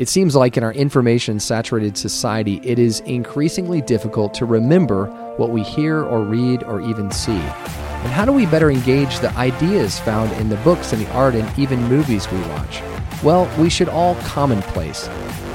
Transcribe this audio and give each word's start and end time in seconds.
It 0.00 0.08
seems 0.08 0.34
like 0.34 0.56
in 0.56 0.64
our 0.64 0.72
information 0.72 1.38
saturated 1.38 1.94
society, 1.94 2.58
it 2.64 2.78
is 2.78 3.00
increasingly 3.00 3.82
difficult 3.82 4.32
to 4.32 4.46
remember 4.46 5.08
what 5.36 5.50
we 5.50 5.62
hear 5.62 6.02
or 6.02 6.22
read 6.22 6.62
or 6.62 6.80
even 6.80 7.10
see. 7.10 7.32
And 7.32 8.10
how 8.10 8.24
do 8.24 8.32
we 8.32 8.46
better 8.46 8.70
engage 8.70 9.18
the 9.18 9.30
ideas 9.36 10.00
found 10.00 10.32
in 10.40 10.48
the 10.48 10.56
books 10.64 10.94
and 10.94 11.04
the 11.04 11.10
art 11.12 11.34
and 11.34 11.58
even 11.58 11.82
movies 11.82 12.32
we 12.32 12.40
watch? 12.48 12.80
Well, 13.22 13.46
we 13.60 13.68
should 13.68 13.90
all 13.90 14.14
commonplace. 14.22 15.06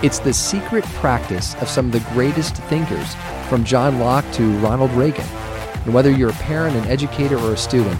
It's 0.03 0.19
the 0.19 0.31
secret 0.31 0.83
practice 1.01 1.55
of 1.55 1.67
some 1.67 1.87
of 1.87 1.91
the 1.93 2.07
greatest 2.13 2.55
thinkers, 2.69 3.15
from 3.49 3.63
John 3.63 3.97
Locke 3.97 4.31
to 4.33 4.43
Ronald 4.59 4.91
Reagan. 4.91 5.25
And 5.85 5.91
whether 5.91 6.11
you're 6.11 6.29
a 6.29 6.33
parent, 6.33 6.75
an 6.75 6.85
educator, 6.85 7.39
or 7.39 7.53
a 7.53 7.57
student, 7.57 7.99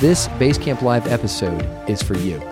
this 0.00 0.26
Basecamp 0.40 0.82
Live 0.82 1.06
episode 1.06 1.64
is 1.88 2.02
for 2.02 2.16
you. 2.16 2.42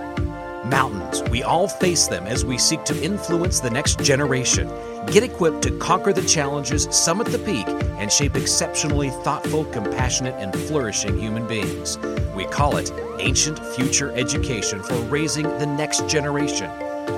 Mountains, 0.65 1.29
we 1.29 1.43
all 1.43 1.67
face 1.67 2.07
them 2.07 2.25
as 2.25 2.45
we 2.45 2.57
seek 2.57 2.85
to 2.85 3.03
influence 3.03 3.59
the 3.59 3.69
next 3.69 3.99
generation. 3.99 4.69
Get 5.07 5.25
equipped 5.25 5.61
to 5.63 5.77
conquer 5.79 6.13
the 6.13 6.23
challenges, 6.23 6.87
summit 6.93 7.27
the 7.27 7.41
peak, 7.41 7.67
and 7.99 8.13
shape 8.13 8.37
exceptionally 8.37 9.11
thoughtful, 9.25 9.65
compassionate, 9.65 10.37
and 10.37 10.55
flourishing 10.55 11.19
human 11.19 11.49
beings. 11.49 11.99
We 12.37 12.45
call 12.45 12.77
it 12.77 12.93
Ancient 13.19 13.59
Future 13.75 14.13
Education 14.13 14.85
for 14.85 14.95
raising 15.07 15.49
the 15.59 15.67
next 15.67 16.09
generation. 16.09 16.71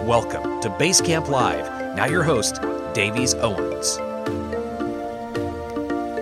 Welcome 0.07 0.63
to 0.63 0.71
Basecamp 0.71 1.29
Live. 1.29 1.97
Now, 1.97 2.07
your 2.07 2.23
host, 2.23 2.63
Davies 2.95 3.35
Owens. 3.35 3.99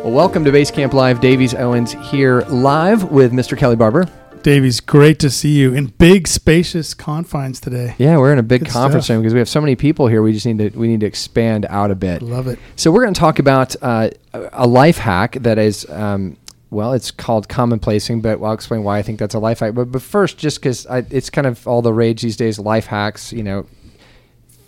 Well, 0.03 0.11
welcome 0.11 0.45
to 0.45 0.51
Basecamp 0.51 0.93
Live. 0.93 1.20
Davies 1.20 1.55
Owens 1.55 1.93
here 2.11 2.41
live 2.48 3.12
with 3.12 3.33
Mr. 3.33 3.57
Kelly 3.57 3.77
Barber. 3.77 4.09
Davies, 4.43 4.81
great 4.81 5.19
to 5.21 5.31
see 5.31 5.51
you 5.57 5.73
in 5.75 5.87
big, 5.87 6.27
spacious 6.27 6.95
confines 6.95 7.61
today. 7.61 7.95
Yeah, 7.99 8.17
we're 8.19 8.33
in 8.33 8.39
a 8.39 8.43
big 8.43 8.63
Good 8.65 8.71
conference 8.71 9.07
stuff. 9.07 9.15
room 9.15 9.23
because 9.23 9.33
we 9.35 9.39
have 9.39 9.49
so 9.49 9.61
many 9.61 9.77
people 9.77 10.07
here. 10.09 10.23
We 10.23 10.33
just 10.33 10.47
need 10.47 10.59
to 10.59 10.79
we 10.79 10.89
need 10.89 11.01
to 11.01 11.07
expand 11.07 11.67
out 11.69 11.91
a 11.91 11.95
bit. 11.95 12.23
Love 12.23 12.47
it. 12.49 12.59
So 12.77 12.91
we're 12.91 13.03
going 13.03 13.15
to 13.15 13.21
talk 13.21 13.39
about 13.39 13.77
uh, 13.83 14.11
a 14.53 14.67
life 14.67 14.99
hack 14.99 15.34
that 15.41 15.59
is, 15.59 15.89
um, 15.91 16.37
well, 16.71 16.93
it's 16.93 17.11
called 17.11 17.49
commonplacing, 17.49 18.21
but 18.21 18.43
I'll 18.43 18.53
explain 18.53 18.83
why 18.83 18.99
I 18.99 19.03
think 19.03 19.19
that's 19.19 19.34
a 19.34 19.39
life 19.39 19.61
hack. 19.61 19.75
But, 19.75 19.93
but 19.93 20.03
first, 20.03 20.39
just 20.39 20.61
because 20.61 20.87
it's 20.91 21.31
kind 21.31 21.47
of 21.47 21.67
all 21.69 21.83
the 21.83 21.93
rage 21.93 22.23
these 22.23 22.37
days, 22.37 22.59
life 22.59 22.87
hacks, 22.87 23.33
you 23.33 23.43
know, 23.43 23.67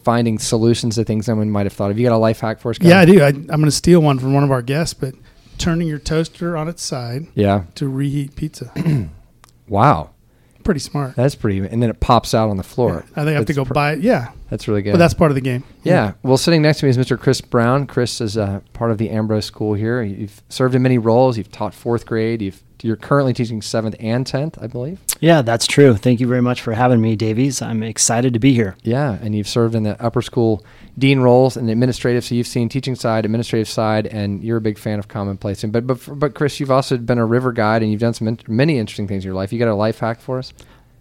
finding 0.04 0.38
solutions 0.38 0.96
to 0.96 1.04
things 1.04 1.26
someone 1.26 1.50
might 1.50 1.64
have 1.66 1.72
thought 1.72 1.90
of. 1.90 1.98
You 1.98 2.06
got 2.06 2.14
a 2.14 2.18
life 2.18 2.40
hack 2.40 2.60
for 2.60 2.70
us? 2.70 2.78
Kyle? 2.78 2.90
Yeah, 2.90 3.00
I 3.00 3.04
do. 3.06 3.22
I, 3.22 3.28
I'm 3.28 3.46
going 3.46 3.64
to 3.64 3.70
steal 3.70 4.00
one 4.00 4.18
from 4.18 4.34
one 4.34 4.44
of 4.44 4.50
our 4.50 4.62
guests, 4.62 4.92
but 4.94 5.14
turning 5.56 5.88
your 5.88 5.98
toaster 5.98 6.56
on 6.56 6.68
its 6.68 6.82
side 6.82 7.26
Yeah. 7.34 7.64
to 7.76 7.88
reheat 7.88 8.36
pizza. 8.36 8.70
Wow. 9.68 10.10
Pretty 10.62 10.80
smart. 10.80 11.14
That's 11.14 11.34
pretty, 11.34 11.58
and 11.58 11.82
then 11.82 11.90
it 11.90 12.00
pops 12.00 12.32
out 12.32 12.48
on 12.48 12.56
the 12.56 12.62
floor. 12.62 13.04
I 13.14 13.24
think 13.24 13.28
I 13.28 13.32
have 13.32 13.44
to 13.46 13.52
go 13.52 13.66
pr- 13.66 13.74
buy 13.74 13.92
it. 13.92 14.00
Yeah, 14.00 14.30
That's 14.48 14.66
really 14.66 14.80
good. 14.80 14.92
but 14.92 14.98
that's 14.98 15.12
part 15.12 15.30
of 15.30 15.34
the 15.34 15.42
game. 15.42 15.62
Yeah. 15.82 16.12
Well, 16.22 16.38
sitting 16.38 16.62
next 16.62 16.80
to 16.80 16.86
me 16.86 16.90
is 16.90 16.96
Mr. 16.96 17.18
Chris 17.20 17.42
Brown. 17.42 17.86
Chris 17.86 18.18
is 18.22 18.38
uh, 18.38 18.60
part 18.72 18.90
of 18.90 18.96
the 18.96 19.10
Ambrose 19.10 19.44
School 19.44 19.74
here. 19.74 20.02
You've 20.02 20.42
served 20.48 20.74
in 20.74 20.80
many 20.80 20.96
roles. 20.96 21.36
You've 21.36 21.52
taught 21.52 21.74
fourth 21.74 22.06
grade. 22.06 22.40
You've, 22.40 22.62
you're 22.84 22.96
currently 22.96 23.32
teaching 23.32 23.62
seventh 23.62 23.96
and 23.98 24.26
tenth, 24.26 24.58
I 24.60 24.66
believe. 24.66 25.00
Yeah, 25.18 25.40
that's 25.40 25.66
true. 25.66 25.96
Thank 25.96 26.20
you 26.20 26.26
very 26.26 26.42
much 26.42 26.60
for 26.60 26.74
having 26.74 27.00
me, 27.00 27.16
Davies. 27.16 27.62
I'm 27.62 27.82
excited 27.82 28.34
to 28.34 28.38
be 28.38 28.52
here. 28.52 28.76
Yeah, 28.82 29.16
and 29.22 29.34
you've 29.34 29.48
served 29.48 29.74
in 29.74 29.84
the 29.84 30.00
upper 30.04 30.20
school 30.20 30.62
dean 30.98 31.20
roles 31.20 31.56
and 31.56 31.70
administrative. 31.70 32.24
So 32.24 32.34
you've 32.34 32.46
seen 32.46 32.68
teaching 32.68 32.94
side, 32.94 33.24
administrative 33.24 33.68
side, 33.68 34.06
and 34.08 34.44
you're 34.44 34.58
a 34.58 34.60
big 34.60 34.78
fan 34.78 34.98
of 34.98 35.08
commonplacing. 35.08 35.70
But 35.70 35.86
but 35.86 35.98
but 36.18 36.34
Chris, 36.34 36.60
you've 36.60 36.70
also 36.70 36.98
been 36.98 37.16
a 37.16 37.24
river 37.24 37.52
guide 37.52 37.82
and 37.82 37.90
you've 37.90 38.02
done 38.02 38.12
some 38.12 38.28
in- 38.28 38.38
many 38.48 38.78
interesting 38.78 39.08
things 39.08 39.24
in 39.24 39.28
your 39.28 39.34
life. 39.34 39.50
You 39.50 39.58
got 39.58 39.68
a 39.68 39.74
life 39.74 40.00
hack 40.00 40.20
for 40.20 40.38
us? 40.38 40.52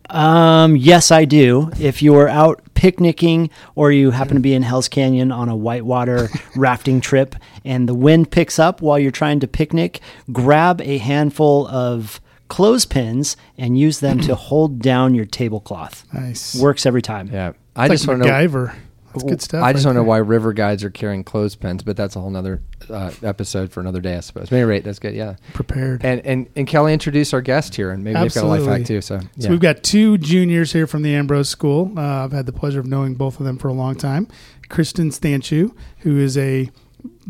Um, 0.10 0.76
yes, 0.76 1.12
I 1.12 1.26
do. 1.26 1.72
If 1.80 2.02
you're 2.02 2.28
out 2.30 2.62
picnicking 2.74 3.50
or 3.76 3.92
you 3.92 4.12
happen 4.12 4.36
to 4.36 4.42
be 4.42 4.54
in 4.54 4.62
Hell's 4.62 4.88
Canyon 4.88 5.32
on 5.32 5.50
a 5.50 5.56
whitewater 5.56 6.30
rafting 6.56 7.02
trip 7.02 7.36
and 7.64 7.88
the 7.88 7.94
wind 7.94 8.30
picks 8.32 8.60
up 8.60 8.82
while 8.82 9.00
you're 9.00 9.12
trying 9.12 9.40
to 9.40 9.48
picnic, 9.48 10.02
grab 10.32 10.82
a 10.82 10.98
handful 10.98 11.68
of 11.68 12.20
clothespins 12.50 13.36
and 13.58 13.78
use 13.80 14.00
them 14.00 14.20
to 14.20 14.36
hold 14.50 14.80
down 14.80 15.16
your 15.16 15.26
tablecloth. 15.26 16.06
Nice. 16.14 16.56
Works 16.56 16.86
every 16.86 17.02
time. 17.02 17.30
Yeah, 17.32 17.54
I 17.76 17.86
It's 17.86 17.94
just 17.94 18.08
like 18.08 18.18
want 18.20 18.24
to 18.24 18.30
know. 18.30 18.36
MacGyver. 18.36 18.76
That's 19.14 19.24
good 19.24 19.42
stuff. 19.42 19.64
I 19.64 19.74
just 19.74 19.86
right 19.86 19.90
don't 19.90 19.96
know 19.96 20.02
there. 20.02 20.10
why 20.10 20.18
river 20.18 20.54
guides 20.54 20.84
are 20.84 20.90
carrying 20.90 21.24
clothespins, 21.24 21.84
but 21.84 21.96
that's 21.98 22.16
a 22.16 22.20
whole 22.20 22.30
nother 22.30 22.62
uh, 22.90 23.12
episode 23.24 23.72
for 23.72 23.80
another 23.80 24.02
day, 24.02 24.18
I 24.18 24.20
suppose. 24.20 24.46
At 24.48 24.54
any 24.54 24.64
rate, 24.64 24.84
that's 24.84 25.00
good. 25.00 25.14
Yeah. 25.14 25.36
Prepared. 25.54 26.04
And 26.04 26.22
and 26.26 26.50
and 26.56 26.68
Kelly 26.68 26.94
introduced 26.94 27.34
our 27.34 27.42
guest 27.42 27.76
here, 27.76 27.92
and 27.92 28.04
maybe 28.04 28.20
they've 28.20 28.34
got 28.34 28.44
a 28.44 28.48
life 28.48 28.62
hack 28.66 28.82
Absolutely. 28.82 28.86
too. 28.96 29.02
So, 29.02 29.20
So 29.40 29.50
we've 29.50 29.60
got 29.60 29.84
two 29.84 30.18
juniors 30.18 30.74
here 30.74 30.88
from 30.88 31.02
the 31.02 31.14
Ambrose 31.16 31.50
School. 31.50 31.92
Uh, 31.98 32.24
I've 32.26 32.32
had 32.32 32.46
the 32.46 32.54
pleasure 32.54 32.80
of 32.80 32.86
knowing 32.86 33.16
both 33.16 33.40
of 33.40 33.46
them 33.46 33.58
for 33.58 33.68
a 33.68 33.74
long 33.74 33.96
time. 33.96 34.28
Kristen 34.70 35.10
Stanchu, 35.12 35.76
who 36.00 36.18
is 36.18 36.38
a 36.38 36.70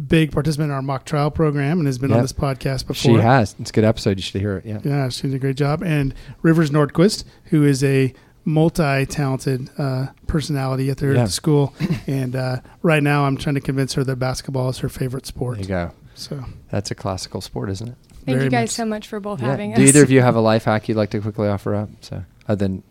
big 0.07 0.31
participant 0.31 0.69
in 0.69 0.73
our 0.75 0.81
mock 0.81 1.03
trial 1.05 1.31
program 1.31 1.79
and 1.79 1.87
has 1.87 1.97
been 1.97 2.11
on 2.11 2.21
this 2.21 2.33
podcast 2.33 2.85
before. 2.87 3.15
she 3.17 3.21
has. 3.21 3.55
It's 3.59 3.69
a 3.71 3.73
good 3.73 3.83
episode. 3.83 4.17
You 4.17 4.23
should 4.23 4.39
hear 4.41 4.57
it. 4.57 4.65
Yeah. 4.65 4.79
Yeah, 4.83 5.09
she 5.09 5.23
did 5.23 5.35
a 5.35 5.39
great 5.39 5.55
job. 5.57 5.81
And 5.81 6.13
Rivers 6.41 6.69
Nordquist, 6.71 7.23
who 7.45 7.63
is 7.63 7.83
a 7.83 8.13
multi-talented 8.45 9.69
uh, 9.77 10.07
personality 10.27 10.89
at 10.89 10.97
their 10.97 11.13
Yeah. 11.15 11.25
school, 11.25 11.73
and 12.07 12.35
uh, 12.35 12.57
right 12.81 13.03
now 13.03 13.25
I'm 13.25 13.37
trying 13.37 13.55
to 13.55 13.61
convince 13.61 13.93
her 13.93 14.03
that 14.03 14.17
basketball 14.17 14.69
is 14.69 14.79
her 14.79 14.89
favorite 14.89 15.25
sport. 15.25 15.55
There 15.57 15.63
you 15.63 15.67
go. 15.67 15.91
So 16.15 16.43
That's 16.69 16.91
a 16.91 16.95
classical 16.95 17.41
sport, 17.41 17.69
isn't 17.71 17.87
it? 17.89 17.95
Thank 18.25 18.37
Very 18.37 18.43
you 18.45 18.49
guys 18.49 18.69
much. 18.69 18.69
so 18.71 18.85
much 18.85 19.07
for 19.07 19.19
both 19.19 19.41
Yeah. 19.41 19.47
having 19.49 19.73
Do 19.73 19.81
us. 19.83 19.89
either 19.89 20.03
of 20.03 20.11
you 20.11 20.21
have 20.21 20.35
a 20.35 20.39
life 20.41 20.65
hack 20.65 20.87
you'd 20.87 20.95
like 20.97 21.09
to 21.11 21.19
quickly 21.19 21.47
offer 21.47 21.75
up? 21.75 21.89
So, 22.01 22.23
other 22.47 22.55
than 22.67 22.83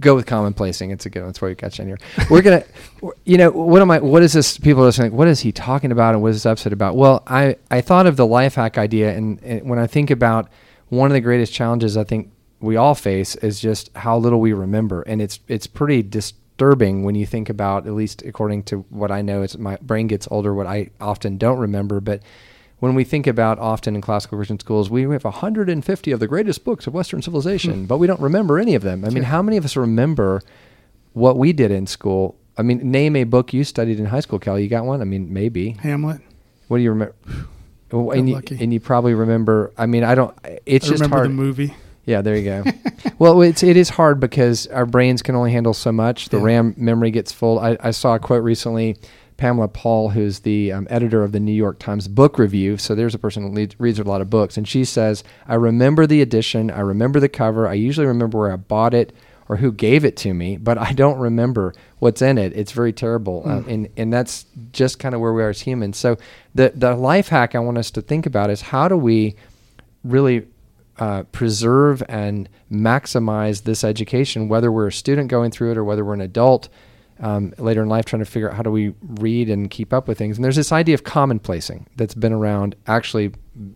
go 0.00 0.14
with 0.14 0.26
commonplacing, 0.26 0.90
it's 0.90 1.06
a 1.06 1.10
good 1.10 1.20
one. 1.20 1.28
That's 1.28 1.40
why 1.40 1.48
we 1.48 1.54
catch 1.54 1.78
you 1.78 1.82
in 1.82 1.88
here. 1.88 1.98
We're 2.30 2.42
gonna, 2.42 2.64
you 3.24 3.36
know, 3.38 3.50
what 3.50 3.80
am 3.82 3.90
I? 3.90 3.98
What 4.00 4.22
is 4.22 4.32
this? 4.32 4.58
People 4.58 4.82
are 4.82 4.86
listening. 4.86 5.12
What 5.12 5.28
is 5.28 5.40
he 5.40 5.52
talking 5.52 5.92
about, 5.92 6.14
and 6.14 6.22
what 6.22 6.28
is 6.30 6.36
this 6.36 6.46
episode 6.46 6.72
about? 6.72 6.96
Well, 6.96 7.22
I 7.26 7.56
I 7.70 7.80
thought 7.80 8.06
of 8.06 8.16
the 8.16 8.26
life 8.26 8.54
hack 8.56 8.76
idea, 8.78 9.14
and, 9.16 9.40
and 9.42 9.68
when 9.68 9.78
I 9.78 9.86
think 9.86 10.10
about 10.10 10.48
one 10.88 11.10
of 11.10 11.14
the 11.14 11.20
greatest 11.20 11.52
challenges 11.52 11.96
I 11.96 12.02
think 12.04 12.30
we 12.60 12.76
all 12.76 12.94
face 12.94 13.34
is 13.36 13.60
just 13.60 13.90
how 13.96 14.18
little 14.18 14.40
we 14.40 14.52
remember, 14.52 15.02
and 15.02 15.20
it's 15.20 15.40
it's 15.48 15.66
pretty 15.66 16.02
disturbing 16.02 17.04
when 17.04 17.14
you 17.14 17.26
think 17.26 17.48
about, 17.48 17.86
at 17.86 17.94
least 17.94 18.22
according 18.22 18.64
to 18.64 18.80
what 18.90 19.10
I 19.10 19.22
know, 19.22 19.42
it's 19.42 19.56
my 19.56 19.76
brain 19.80 20.06
gets 20.06 20.28
older. 20.30 20.54
What 20.54 20.66
I 20.66 20.90
often 21.00 21.38
don't 21.38 21.58
remember, 21.58 22.00
but 22.00 22.22
when 22.80 22.94
we 22.94 23.04
think 23.04 23.26
about 23.26 23.58
often 23.58 23.94
in 23.94 24.00
classical 24.00 24.38
Christian 24.38 24.58
schools, 24.58 24.90
we 24.90 25.02
have 25.02 25.24
150 25.24 26.12
of 26.12 26.20
the 26.20 26.26
greatest 26.26 26.64
books 26.64 26.86
of 26.86 26.94
Western 26.94 27.22
civilization, 27.22 27.72
hmm. 27.72 27.84
but 27.84 27.98
we 27.98 28.06
don't 28.06 28.20
remember 28.20 28.58
any 28.58 28.74
of 28.74 28.82
them. 28.82 29.04
I 29.04 29.10
mean, 29.10 29.24
how 29.24 29.42
many 29.42 29.56
of 29.56 29.64
us 29.64 29.76
remember 29.76 30.42
what 31.12 31.36
we 31.36 31.52
did 31.52 31.70
in 31.70 31.86
school? 31.86 32.36
I 32.58 32.62
mean, 32.62 32.90
name 32.90 33.16
a 33.16 33.24
book 33.24 33.52
you 33.54 33.64
studied 33.64 33.98
in 33.98 34.06
high 34.06 34.20
school, 34.20 34.38
Kelly. 34.38 34.62
You 34.62 34.68
got 34.68 34.84
one? 34.84 35.00
I 35.00 35.04
mean, 35.04 35.32
maybe. 35.32 35.72
Hamlet. 35.80 36.20
What 36.68 36.78
do 36.78 36.82
you 36.82 36.90
remember? 36.90 37.14
And, 37.92 38.28
you, 38.28 38.40
and 38.60 38.72
you 38.72 38.78
probably 38.80 39.14
remember. 39.14 39.72
I 39.76 39.86
mean, 39.86 40.04
I 40.04 40.14
don't. 40.14 40.36
It's 40.64 40.86
I 40.86 40.88
just 40.90 41.02
remember 41.02 41.16
hard. 41.16 41.28
the 41.30 41.34
movie. 41.34 41.74
Yeah, 42.06 42.22
there 42.22 42.36
you 42.36 42.44
go. 42.44 42.64
well, 43.18 43.40
it's 43.42 43.62
it 43.62 43.76
is 43.76 43.90
hard 43.90 44.20
because 44.20 44.66
our 44.68 44.86
brains 44.86 45.22
can 45.22 45.34
only 45.34 45.52
handle 45.52 45.74
so 45.74 45.92
much. 45.92 46.28
The 46.30 46.38
Yeah. 46.38 46.44
RAM 46.44 46.74
memory 46.76 47.10
gets 47.10 47.32
full. 47.32 47.58
I, 47.58 47.76
I 47.80 47.90
saw 47.90 48.14
a 48.14 48.18
quote 48.18 48.42
recently. 48.42 48.96
Pamela 49.36 49.68
Paul, 49.68 50.10
who's 50.10 50.40
the 50.40 50.70
um, 50.70 50.86
editor 50.90 51.24
of 51.24 51.32
the 51.32 51.40
New 51.40 51.52
York 51.54 51.78
Times 51.78 52.08
Book 52.08 52.38
Review, 52.38 52.76
so 52.76 52.94
there's 52.94 53.14
a 53.14 53.18
person 53.18 53.42
who 53.42 53.48
leads, 53.48 53.74
reads 53.80 53.98
a 53.98 54.04
lot 54.04 54.20
of 54.20 54.28
books, 54.28 54.58
and 54.58 54.68
she 54.68 54.84
says, 54.84 55.24
"I 55.48 55.54
remember 55.54 56.06
the 56.06 56.20
edition. 56.20 56.70
I 56.70 56.80
remember 56.80 57.20
the 57.20 57.28
cover. 57.30 57.66
I 57.66 57.72
usually 57.72 58.06
remember 58.06 58.38
where 58.38 58.52
I 58.52 58.56
bought 58.56 58.92
it 58.92 59.14
or 59.48 59.56
who 59.56 59.72
gave 59.72 60.04
it 60.04 60.14
to 60.18 60.34
me, 60.34 60.58
but 60.58 60.76
I 60.76 60.92
don't 60.92 61.18
remember 61.18 61.72
what's 62.00 62.20
in 62.20 62.36
it. 62.36 62.52
It's 62.54 62.72
very 62.72 62.92
terrible, 62.92 63.42
uh, 63.46 63.62
and 63.66 63.88
and 63.96 64.12
that's 64.12 64.44
just 64.72 64.98
kind 64.98 65.14
of 65.14 65.22
where 65.22 65.32
we 65.32 65.42
are 65.42 65.48
as 65.48 65.62
humans. 65.62 65.96
So 65.96 66.18
the 66.54 66.72
the 66.74 66.94
life 66.94 67.28
hack 67.28 67.54
I 67.54 67.60
want 67.60 67.78
us 67.78 67.90
to 67.92 68.02
think 68.02 68.26
about 68.26 68.50
is 68.50 68.60
how 68.60 68.88
do 68.88 68.96
we 68.98 69.36
really 70.04 70.46
uh, 71.00 71.24
preserve 71.32 72.02
and 72.08 72.48
maximize 72.70 73.64
this 73.64 73.82
education, 73.82 74.48
whether 74.48 74.70
we're 74.70 74.88
a 74.88 74.92
student 74.92 75.28
going 75.28 75.50
through 75.50 75.72
it 75.72 75.78
or 75.78 75.82
whether 75.82 76.04
we're 76.04 76.14
an 76.14 76.20
adult 76.20 76.68
um, 77.20 77.52
later 77.58 77.82
in 77.82 77.88
life 77.88 78.04
trying 78.04 78.20
to 78.20 78.30
figure 78.30 78.50
out 78.50 78.56
how 78.56 78.62
do 78.62 78.70
we 78.70 78.94
read 79.02 79.50
and 79.50 79.70
keep 79.70 79.92
up 79.92 80.06
with 80.06 80.18
things. 80.18 80.36
And 80.36 80.44
there's 80.44 80.56
this 80.56 80.72
idea 80.72 80.94
of 80.94 81.04
commonplacing 81.04 81.86
that's 81.96 82.14
been 82.14 82.32
around 82.32 82.76
actually 82.86 83.32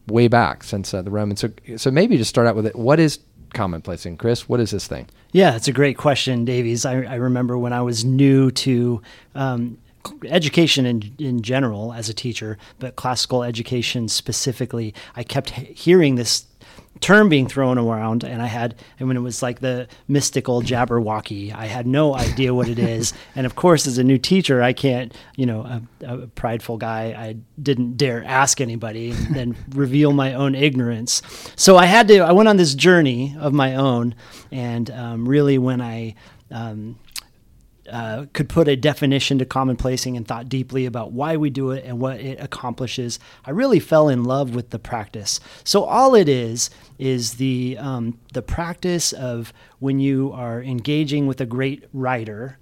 way 0.06 0.28
back 0.28 0.64
since 0.64 0.94
uh, 0.94 1.02
the 1.02 1.10
Romans. 1.10 1.40
So, 1.40 1.50
so 1.76 1.90
maybe 1.90 2.16
just 2.16 2.30
start 2.30 2.46
out 2.46 2.56
with 2.56 2.66
it. 2.66 2.76
What 2.76 3.00
is 3.00 3.20
commonplacing, 3.54 4.18
Chris? 4.18 4.48
What 4.48 4.60
is 4.60 4.70
this 4.70 4.86
thing? 4.86 5.08
Yeah, 5.32 5.56
it's 5.56 5.68
a 5.68 5.72
great 5.72 5.96
question, 5.96 6.44
Davies. 6.44 6.84
I, 6.84 7.02
I 7.02 7.14
remember 7.14 7.56
when 7.56 7.72
I 7.72 7.82
was 7.82 8.04
new 8.04 8.50
to 8.50 9.00
um, 9.34 9.78
education 10.26 10.86
in, 10.86 11.14
in 11.18 11.42
general 11.42 11.92
as 11.92 12.08
a 12.08 12.14
teacher, 12.14 12.58
but 12.78 12.96
classical 12.96 13.42
education 13.42 14.08
specifically, 14.08 14.94
I 15.16 15.22
kept 15.22 15.50
hearing 15.50 16.16
this 16.16 16.46
term 17.00 17.28
being 17.28 17.46
thrown 17.46 17.78
around 17.78 18.24
and 18.24 18.40
I 18.40 18.46
had 18.46 18.76
and 18.98 19.08
when 19.08 19.16
it 19.16 19.20
was 19.20 19.42
like 19.42 19.60
the 19.60 19.88
mystical 20.08 20.62
jabberwocky. 20.62 21.54
I 21.54 21.66
had 21.66 21.86
no 21.86 22.14
idea 22.14 22.54
what 22.54 22.68
it 22.68 22.78
is. 22.78 23.12
And 23.36 23.46
of 23.46 23.56
course 23.56 23.86
as 23.86 23.98
a 23.98 24.04
new 24.04 24.18
teacher 24.18 24.62
I 24.62 24.72
can't 24.72 25.12
you 25.36 25.46
know 25.46 25.62
a, 25.62 25.82
a 26.06 26.26
prideful 26.28 26.76
guy 26.76 27.14
I 27.16 27.36
didn't 27.60 27.96
dare 27.96 28.24
ask 28.24 28.60
anybody 28.60 29.10
and 29.10 29.34
then 29.34 29.56
reveal 29.70 30.12
my 30.12 30.34
own 30.34 30.54
ignorance. 30.54 31.20
So 31.56 31.76
I 31.76 31.86
had 31.86 32.06
to 32.08 32.18
I 32.18 32.32
went 32.32 32.48
on 32.48 32.56
this 32.56 32.74
journey 32.74 33.34
of 33.38 33.52
my 33.52 33.74
own 33.74 34.14
and 34.52 34.90
um, 34.90 35.28
really 35.28 35.58
when 35.58 35.80
I 35.80 36.14
um, 36.50 36.96
uh, 37.94 38.26
could 38.32 38.48
put 38.48 38.66
a 38.66 38.74
definition 38.74 39.38
to 39.38 39.44
commonplacing 39.44 40.16
and 40.16 40.26
thought 40.26 40.48
deeply 40.48 40.84
about 40.84 41.12
why 41.12 41.36
we 41.36 41.48
do 41.48 41.70
it 41.70 41.84
and 41.86 42.00
what 42.00 42.18
it 42.18 42.40
accomplishes, 42.40 43.20
I 43.46 43.50
really 43.50 43.78
fell 43.78 44.08
in 44.08 44.24
love 44.24 44.52
with 44.52 44.70
the 44.70 44.80
practice. 44.80 45.38
So 45.62 45.84
all 45.84 46.16
it 46.16 46.28
is 46.28 46.70
is 46.98 47.34
the 47.34 47.76
um, 47.78 48.18
the 48.32 48.42
practice 48.42 49.12
of 49.12 49.52
when 49.78 50.00
you 50.00 50.32
are 50.32 50.60
engaging 50.60 51.28
with 51.28 51.40
a 51.40 51.46
great 51.46 51.84
writer 51.92 52.58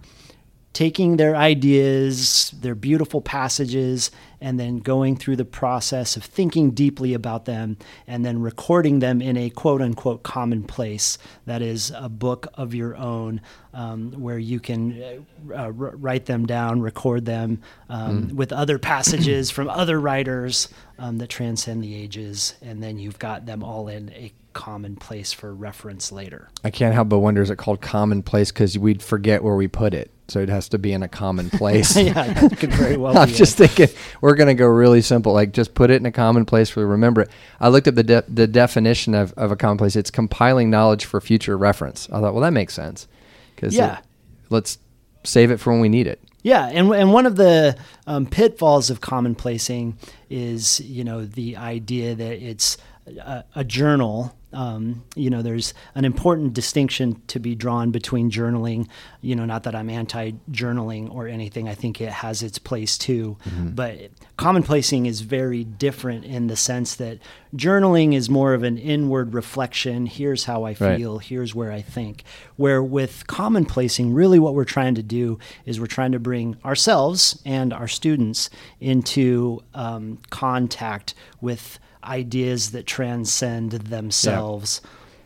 taking 0.73 1.17
their 1.17 1.37
ideas, 1.37 2.55
their 2.61 2.75
beautiful 2.75 3.21
passages, 3.21 4.11
and 4.41 4.59
then 4.59 4.79
going 4.79 5.17
through 5.17 5.37
the 5.37 5.45
process 5.45 6.17
of 6.17 6.25
thinking 6.25 6.71
deeply 6.71 7.15
about 7.15 7.45
them 7.45 7.77
and 8.07 8.25
then 8.25 8.41
recording 8.41 8.99
them 8.99 9.23
in 9.23 9.37
a 9.37 9.51
quote 9.51 9.81
unquote 9.81 10.23
commonplace 10.23 11.19
that 11.47 11.63
is 11.63 11.93
a 11.95 12.09
book 12.09 12.49
of 12.55 12.75
your 12.75 12.97
own 12.97 13.41
um, 13.75 14.13
where 14.13 14.39
you 14.39 14.59
can 14.59 15.25
uh, 15.51 15.65
uh, 15.65 15.71
write 15.73 16.27
them 16.27 16.47
down, 16.47 16.81
record 16.81 17.25
them 17.25 17.61
um, 17.89 18.29
mm. 18.29 18.33
with 18.33 18.53
other 18.53 18.79
passages 18.79 19.51
from 19.51 19.69
other 19.69 20.01
writers 20.01 20.69
um, 20.99 21.19
that 21.19 21.29
transcend 21.29 21.83
the 21.83 21.95
ages, 21.95 22.55
and 22.63 22.83
then 22.83 22.99
you've 22.99 23.19
got 23.19 23.47
them 23.47 23.63
all 23.63 23.89
in 23.89 24.11
a 24.11 24.33
commonplace 24.53 25.33
for 25.33 25.55
reference 25.55 26.13
later. 26.13 26.49
I 26.65 26.71
can't 26.71 26.95
help 26.95 27.09
but 27.09 27.21
wonder 27.21 27.43
is 27.43 27.51
it 27.51 27.57
called 27.57 27.81
commonplace 27.81 28.53
because 28.53 28.79
we'd 28.79 29.03
forget 29.03 29.43
where 29.43 29.57
we 29.57 29.69
put 29.69 29.95
it. 29.95 30.11
So 30.33 30.41
it 30.41 30.49
has 30.49 30.69
to 30.71 30.79
be 30.79 30.93
in 30.93 31.03
a 31.03 31.09
common 31.09 31.51
place. 31.59 31.95
yeah, 31.97 32.13
that 32.33 32.59
could 32.59 32.73
very 32.73 32.97
well. 32.97 33.17
I'm 33.19 33.29
just 33.29 33.61
it. 33.61 33.69
thinking 33.69 33.97
we're 34.23 34.35
going 34.35 34.49
to 34.49 34.55
go 34.55 34.67
really 34.67 35.03
simple, 35.03 35.33
like 35.35 35.53
just 35.53 35.75
put 35.75 35.91
it 35.91 35.97
in 35.97 36.07
a 36.07 36.13
common 36.13 36.47
place 36.47 36.75
where 36.75 36.87
we 36.87 36.91
remember 36.93 37.21
it. 37.21 37.31
I 37.61 37.69
looked 37.69 37.87
up 37.87 37.95
the 37.95 38.03
de- 38.03 38.25
the 38.29 38.47
definition 38.47 39.15
of, 39.15 39.33
of 39.35 39.53
a 39.53 39.57
common 39.57 39.77
place. 39.77 39.95
It's 39.95 40.11
compiling 40.11 40.71
knowledge 40.71 41.05
for 41.05 41.21
future 41.21 41.59
reference. 41.59 42.09
I 42.11 42.21
thought, 42.21 42.33
well, 42.33 42.43
that 42.43 42.53
makes 42.53 42.73
sense 42.73 43.07
because 43.55 43.77
yeah, 43.77 43.99
it, 43.99 44.05
let's 44.49 44.79
save 45.23 45.51
it 45.51 45.59
for 45.59 45.71
when 45.73 45.81
we 45.81 45.91
need 45.91 46.07
it. 46.07 46.21
Yeah, 46.43 46.67
and 46.67 46.91
and 46.93 47.13
one 47.13 47.27
of 47.27 47.37
the 47.37 47.77
um, 48.07 48.27
pitfalls 48.27 48.91
of 48.91 49.01
commonplacing 49.01 49.99
is 50.31 50.81
you 50.81 51.05
know 51.05 51.25
the 51.27 51.57
idea 51.57 52.15
that 52.15 52.43
it's 52.43 52.79
a, 53.07 53.45
a 53.55 53.65
journal 53.65 54.35
um, 54.53 55.05
you 55.15 55.31
know, 55.31 55.43
there's 55.43 55.73
an 55.95 56.05
important 56.05 56.53
distinction 56.53 57.23
to 57.29 57.39
be 57.39 57.55
drawn 57.55 57.91
between 57.91 58.31
journaling. 58.31 58.89
You 59.21 59.35
know, 59.37 59.45
not 59.45 59.63
that 59.65 59.75
I'm 59.75 59.89
anti-journaling 59.89 61.13
or 61.13 61.27
anything. 61.27 61.69
I 61.69 61.75
think 61.75 62.01
it 62.01 62.11
has 62.11 62.43
its 62.43 62.59
place 62.59 62.99
too. 62.99 63.37
Mm-hmm. 63.45 63.71
But 63.71 64.11
commonplacing 64.37 65.07
is 65.07 65.23
very 65.23 65.65
different 65.65 66.25
in 66.25 66.49
the 66.49 66.57
sense 66.57 66.97
that 66.97 67.19
journaling 67.57 68.15
is 68.15 68.29
more 68.29 68.53
of 68.53 68.63
an 68.63 68.77
inward 68.77 69.35
reflection. 69.35 70.07
Here's 70.07 70.45
how 70.45 70.65
I 70.65 70.75
feel. 70.75 71.17
Right. 71.17 71.27
Here's 71.27 71.55
where 71.55 71.73
I 71.73 71.81
think. 71.81 72.25
Where 72.57 72.83
with 72.83 73.27
commonplacing, 73.27 74.13
really 74.13 74.39
what 74.39 74.55
we're 74.55 74.65
trying 74.65 74.95
to 74.97 75.03
do 75.03 75.39
is 75.65 75.81
we're 75.81 75.87
trying 75.87 76.13
to 76.13 76.19
bring 76.19 76.57
ourselves 76.65 77.41
and 77.45 77.73
our 77.73 77.89
students 77.89 78.51
into 78.81 79.63
um, 79.75 80.19
contact 80.31 81.15
with 81.41 81.79
ideas 82.05 82.73
that 82.73 82.87
transcend 82.87 83.73
themselves. 83.73 84.81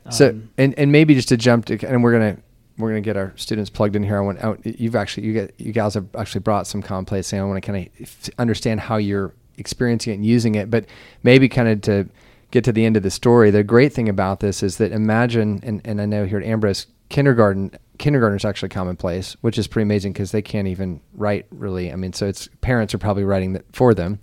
Yeah. 0.04 0.10
So, 0.10 0.28
um, 0.30 0.50
and, 0.56 0.78
and 0.78 0.92
maybe 0.92 1.14
just 1.14 1.28
to 1.30 1.36
jump 1.36 1.66
to, 1.66 1.86
and 1.86 2.02
we're 2.02 2.12
gonna 2.12 2.36
we're 2.78 2.90
gonna 2.90 3.00
get 3.00 3.16
our 3.16 3.32
students 3.36 3.70
plugged 3.70 3.96
in 3.96 4.02
here. 4.02 4.16
I 4.16 4.20
want 4.20 4.42
out. 4.42 4.60
You've 4.64 4.96
actually 4.96 5.26
you 5.26 5.32
get 5.32 5.54
you 5.58 5.72
guys 5.72 5.94
have 5.94 6.06
actually 6.16 6.40
brought 6.40 6.66
some 6.66 6.82
commonplace. 6.82 7.32
And 7.32 7.42
I 7.42 7.44
want 7.44 7.62
to 7.62 7.72
kind 7.72 7.90
of 8.00 8.30
understand 8.38 8.80
how 8.80 8.96
you're 8.96 9.32
experiencing 9.58 10.12
it 10.12 10.16
and 10.16 10.26
using 10.26 10.54
it, 10.54 10.70
but 10.70 10.86
maybe 11.22 11.48
kind 11.48 11.68
of 11.68 11.80
to 11.82 12.08
get 12.50 12.64
to 12.64 12.72
the 12.72 12.84
end 12.84 12.96
of 12.96 13.02
the 13.02 13.10
story. 13.10 13.50
The 13.50 13.64
great 13.64 13.92
thing 13.92 14.08
about 14.08 14.40
this 14.40 14.62
is 14.62 14.76
that 14.76 14.92
imagine, 14.92 15.60
and, 15.62 15.80
and 15.84 16.00
I 16.00 16.06
know 16.06 16.26
here 16.26 16.38
at 16.38 16.44
Ambrose, 16.44 16.86
kindergarten 17.08 17.72
kindergarten 17.98 18.36
is 18.36 18.44
actually 18.44 18.68
commonplace, 18.68 19.36
which 19.40 19.58
is 19.58 19.66
pretty 19.66 19.84
amazing 19.84 20.12
because 20.12 20.30
they 20.32 20.42
can't 20.42 20.68
even 20.68 21.00
write 21.14 21.46
really. 21.50 21.92
I 21.92 21.96
mean, 21.96 22.12
so 22.12 22.26
it's 22.26 22.48
parents 22.60 22.94
are 22.94 22.98
probably 22.98 23.24
writing 23.24 23.54
that 23.54 23.64
for 23.72 23.94
them. 23.94 24.18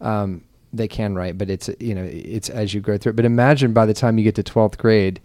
Um, 0.00 0.44
they 0.72 0.88
can 0.88 1.14
write, 1.14 1.38
but 1.38 1.50
it's 1.50 1.70
you 1.80 1.94
know 1.94 2.04
it's 2.04 2.48
as 2.50 2.74
you 2.74 2.80
go 2.80 2.98
through 2.98 3.10
it. 3.10 3.16
But 3.16 3.24
imagine 3.24 3.72
by 3.72 3.86
the 3.86 3.94
time 3.94 4.18
you 4.18 4.24
get 4.24 4.34
to 4.36 4.42
twelfth 4.42 4.78
grade, 4.78 5.20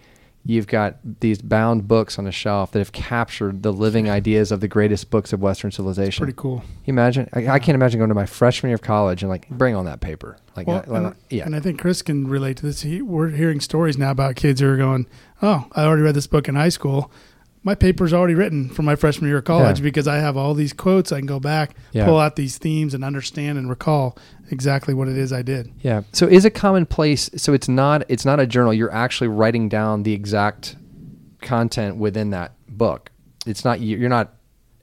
you've 0.45 0.67
got 0.67 0.97
these 1.21 1.41
bound 1.41 1.87
books 1.87 2.19
on 2.19 2.27
a 2.27 2.31
shelf 2.31 2.71
that 2.71 2.79
have 2.79 2.91
captured 2.91 3.63
the 3.63 3.71
living 3.71 4.09
ideas 4.09 4.51
of 4.51 4.59
the 4.59 4.67
greatest 4.67 5.09
books 5.09 5.31
of 5.31 5.41
Western 5.41 5.71
civilization. 5.71 6.23
Pretty 6.23 6.37
cool. 6.37 6.63
You 6.85 6.91
imagine? 6.91 7.29
I, 7.33 7.47
I, 7.47 7.59
can't 7.59 7.75
imagine 7.75 7.99
going 7.99 8.09
to 8.09 8.15
my 8.15 8.25
freshman 8.25 8.69
year 8.69 8.75
of 8.75 8.81
college 8.81 9.23
and 9.23 9.29
like 9.29 9.47
bring 9.49 9.75
on 9.75 9.85
that 9.85 10.01
paper. 10.01 10.37
Like, 10.55 10.67
well, 10.67 10.83
and, 10.87 11.15
yeah. 11.29 11.45
And 11.45 11.55
I 11.55 11.59
think 11.59 11.79
Chris 11.79 12.01
can 12.01 12.27
relate 12.27 12.57
to 12.57 12.65
this. 12.65 12.81
He, 12.81 13.01
we're 13.01 13.29
hearing 13.29 13.59
stories 13.61 13.97
now 13.97 14.11
about 14.11 14.35
kids 14.35 14.59
who 14.59 14.67
are 14.67 14.77
going, 14.77 15.07
"Oh, 15.41 15.67
I 15.71 15.83
already 15.85 16.03
read 16.03 16.15
this 16.15 16.27
book 16.27 16.47
in 16.47 16.55
high 16.55 16.69
school." 16.69 17.11
my 17.63 17.75
paper's 17.75 18.13
already 18.13 18.35
written 18.35 18.67
for 18.69 18.81
my 18.81 18.95
freshman 18.95 19.29
year 19.29 19.37
of 19.37 19.45
college 19.45 19.79
yeah. 19.79 19.83
because 19.83 20.07
I 20.07 20.17
have 20.17 20.35
all 20.35 20.53
these 20.53 20.73
quotes. 20.73 21.11
I 21.11 21.19
can 21.19 21.25
go 21.25 21.39
back, 21.39 21.75
yeah. 21.93 22.05
pull 22.05 22.19
out 22.19 22.35
these 22.35 22.57
themes, 22.57 22.93
and 22.93 23.05
understand 23.05 23.57
and 23.57 23.69
recall 23.69 24.17
exactly 24.53 24.93
what 24.93 25.09
it 25.09 25.17
is 25.17 25.33
I 25.33 25.41
did. 25.41 25.73
Yeah. 25.81 26.03
So 26.13 26.27
is 26.27 26.45
a 26.45 26.49
commonplace. 26.49 27.29
So 27.35 27.53
it's 27.53 27.67
not 27.67 28.03
it's 28.07 28.25
not 28.25 28.39
a 28.39 28.47
journal. 28.47 28.73
You're 28.73 28.93
actually 28.93 29.27
writing 29.27 29.67
down 29.67 30.03
the 30.03 30.13
exact 30.13 30.77
content 31.41 31.97
within 31.97 32.29
that 32.29 32.53
book. 32.67 33.11
It's 33.45 33.65
not 33.65 33.81
you're 33.81 34.09
not 34.09 34.33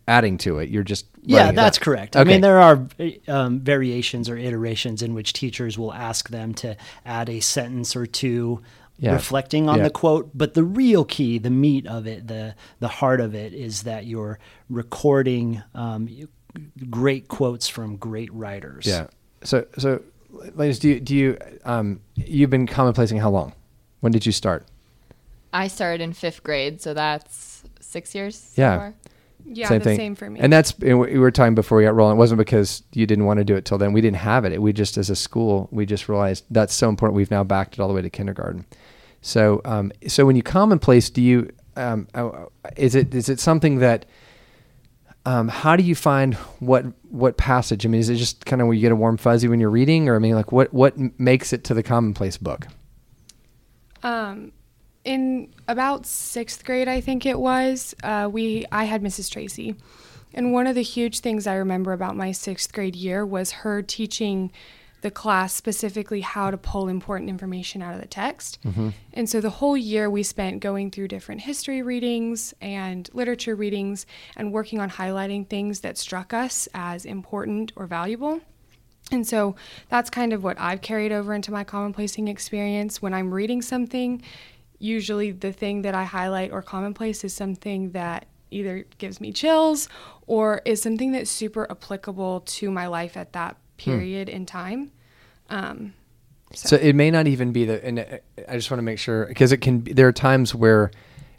adding 0.06 0.37
to 0.38 0.58
it. 0.58 0.69
You're 0.69 0.82
just 0.82 1.06
yeah, 1.22 1.52
that's 1.52 1.78
correct. 1.78 2.17
Okay. 2.17 2.20
I 2.20 2.25
mean, 2.25 2.40
there 2.40 2.61
are 2.61 2.87
um, 3.28 3.61
variations 3.61 4.28
or 4.28 4.37
iterations 4.37 5.02
in 5.02 5.14
which 5.14 5.32
teachers 5.32 5.78
will 5.78 5.93
ask 5.93 6.31
them 6.31 6.55
to 6.55 6.76
add 7.05 7.28
a 7.28 7.40
sentence 7.40 7.94
or 7.94 8.06
two 8.06 8.62
yeah. 8.99 9.12
reflecting 9.12 9.69
on 9.69 9.78
yeah. 9.78 9.84
the 9.84 9.90
quote. 9.90 10.31
But 10.34 10.55
the 10.55 10.64
real 10.64 11.05
key, 11.05 11.38
the 11.38 11.50
meat 11.50 11.87
of 11.87 12.06
it, 12.06 12.26
the 12.26 12.55
the 12.78 12.88
heart 12.88 13.20
of 13.20 13.34
it, 13.34 13.52
is 13.52 13.82
that 13.84 14.06
you're 14.06 14.38
recording 14.69 15.62
um, 15.75 16.08
great 16.88 17.28
quotes 17.28 17.69
from 17.69 17.96
great 17.96 18.32
writers. 18.32 18.87
Yeah. 18.87 19.06
So 19.42 19.66
so, 19.78 20.02
ladies, 20.54 20.78
do 20.78 20.88
you 20.88 21.00
do 21.00 21.14
you 21.14 21.38
um, 21.64 22.00
you've 22.14 22.50
been 22.50 22.66
commonplacing 22.66 23.19
how 23.19 23.31
long? 23.31 23.52
When 24.00 24.12
did 24.12 24.26
you 24.26 24.32
start? 24.32 24.66
I 25.52 25.69
started 25.69 26.02
in 26.02 26.12
fifth 26.12 26.42
grade, 26.42 26.81
so 26.81 26.94
that's 26.94 27.64
six 27.81 28.14
years. 28.14 28.52
Yeah. 28.56 28.90
So 28.90 28.94
yeah, 29.46 29.69
same 29.69 29.78
the 29.78 29.84
thing. 29.84 29.96
same 29.96 30.14
for 30.14 30.31
me. 30.31 30.40
And 30.40 30.52
that's 30.52 30.78
we 30.78 30.94
were 30.94 31.31
talking 31.31 31.54
before 31.54 31.78
we 31.78 31.84
got 31.84 31.94
rolling. 31.94 32.16
It 32.16 32.19
wasn't 32.19 32.38
because 32.38 32.82
you 32.92 33.06
didn't 33.06 33.25
want 33.25 33.38
to 33.38 33.44
do 33.44 33.56
it 33.56 33.64
till 33.64 33.78
then. 33.78 33.92
We 33.92 34.00
didn't 34.00 34.19
have 34.19 34.44
it. 34.44 34.60
We 34.60 34.72
just, 34.72 34.96
as 34.96 35.10
a 35.10 35.16
school, 35.16 35.69
we 35.72 35.87
just 35.87 36.08
realized 36.08 36.44
that's 36.50 36.75
so 36.75 36.88
important. 36.88 37.16
We've 37.16 37.31
now 37.31 37.44
backed 37.44 37.75
it 37.75 37.81
all 37.81 37.88
the 37.88 37.94
way 37.94 38.02
to 38.02 38.10
kindergarten. 38.10 38.66
So, 39.22 39.60
um, 39.64 39.92
so 40.06 40.25
when 40.25 40.37
you 40.37 40.42
commonplace, 40.42 41.10
do 41.10 41.22
you 41.22 41.50
um, 41.76 42.08
uh, 42.14 42.46
is 42.76 42.94
it 42.94 43.14
is 43.14 43.28
it 43.28 43.40
something 43.40 43.78
that 43.78 44.06
um, 45.26 45.49
how 45.49 45.76
do 45.76 45.82
you 45.82 45.94
find 45.94 46.34
what 46.61 46.87
what 47.11 47.37
passage? 47.37 47.85
I 47.85 47.88
mean, 47.88 48.00
is 48.00 48.09
it 48.09 48.16
just 48.16 48.47
kind 48.47 48.62
of 48.62 48.68
where 48.68 48.75
you 48.75 48.80
get 48.80 48.92
a 48.92 48.97
warm 48.97 49.16
fuzzy 49.16 49.49
when 49.49 49.61
you're 49.61 49.71
reading, 49.71 50.09
or 50.09 50.16
I 50.16 50.18
mean, 50.18 50.35
like 50.35 50.52
what 50.52 50.73
what 50.73 50.97
makes 51.18 51.52
it 51.52 51.64
to 51.64 51.75
the 51.75 51.83
commonplace 51.83 52.37
book? 52.37 52.66
Um, 54.02 54.52
in 55.04 55.52
about 55.68 56.06
sixth 56.06 56.64
grade, 56.64 56.88
I 56.88 57.00
think 57.00 57.26
it 57.26 57.38
was, 57.38 57.95
uh, 58.02 58.28
we 58.33 58.64
I 58.73 58.85
had 58.85 59.02
Mrs. 59.02 59.30
Tracy, 59.30 59.76
and 60.33 60.52
one 60.52 60.66
of 60.66 60.75
the 60.75 60.83
huge 60.83 61.21
things 61.21 61.47
I 61.47 61.54
remember 61.54 61.92
about 61.92 62.16
my 62.16 62.33
sixth 62.33 62.73
grade 62.73 62.97
year 62.97 63.26
was 63.26 63.50
her 63.50 63.83
teaching 63.83 64.50
the 65.02 65.11
class 65.11 65.54
specifically 65.54 66.21
how 66.21 66.50
to 66.50 66.57
pull 66.57 66.88
important 66.88 67.30
information 67.30 67.83
out 67.83 67.95
of 67.95 68.00
the 68.00 68.07
text. 68.07 68.59
Mm-hmm. 68.64 68.90
And 69.14 69.28
so 69.28 69.40
the 69.40 69.50
whole 69.50 69.76
year 69.76 70.11
we 70.11 70.23
spent 70.23 70.61
going 70.61 70.90
through 70.90 71.09
different 71.09 71.42
history 71.42 71.83
readings 71.83 72.54
and 72.61 73.09
literature 73.12 73.54
readings 73.54 74.07
and 74.37 74.52
working 74.52 74.80
on 74.80 74.90
highlighting 74.90 75.49
things 75.49 75.80
that 75.80 75.99
struck 75.99 76.33
us 76.33 76.69
as 76.75 77.04
important 77.04 77.73
or 77.76 77.87
valuable. 77.87 78.40
And 79.12 79.26
so 79.26 79.57
that's 79.88 80.11
kind 80.11 80.33
of 80.33 80.45
what 80.45 80.61
I've 80.61 80.83
carried 80.83 81.12
over 81.12 81.35
into 81.35 81.50
my 81.50 81.64
commonplacing 81.64 82.28
experience. 82.28 83.02
When 83.02 83.14
I'm 83.14 83.33
reading 83.33 83.62
something, 83.62 84.23
usually 84.78 85.33
the 85.33 85.52
thing 85.52 85.83
that 85.83 85.95
I 85.95 86.04
highlight 86.04 86.52
or 86.52 86.62
commonplace 86.62 87.25
is 87.25 87.33
something 87.33 87.90
that 87.92 88.26
either 88.50 88.85
gives 88.99 89.21
me 89.21 89.33
chills 89.33 89.88
or 90.26 90.61
is 90.64 90.83
something 90.83 91.12
that's 91.12 91.30
super 91.30 91.71
applicable 91.71 92.40
to 92.40 92.71
my 92.71 92.87
life 92.87 93.16
at 93.16 93.33
that. 93.33 93.57
Period 93.80 94.28
hmm. 94.28 94.37
in 94.37 94.46
time. 94.46 94.92
Um, 95.49 95.94
so. 96.52 96.76
so. 96.76 96.76
it 96.76 96.94
may 96.94 97.10
not 97.10 97.26
even 97.26 97.52
be 97.52 97.64
the, 97.64 97.84
and 97.84 98.00
I 98.49 98.54
just 98.54 98.70
want 98.70 98.78
to 98.78 98.82
make 98.82 98.99
sure 98.99 99.26
because 99.26 99.52
it 99.52 99.58
can. 99.58 99.80
Be, 99.80 99.92
there 99.92 100.08
are 100.08 100.12
times 100.12 100.54
where 100.54 100.90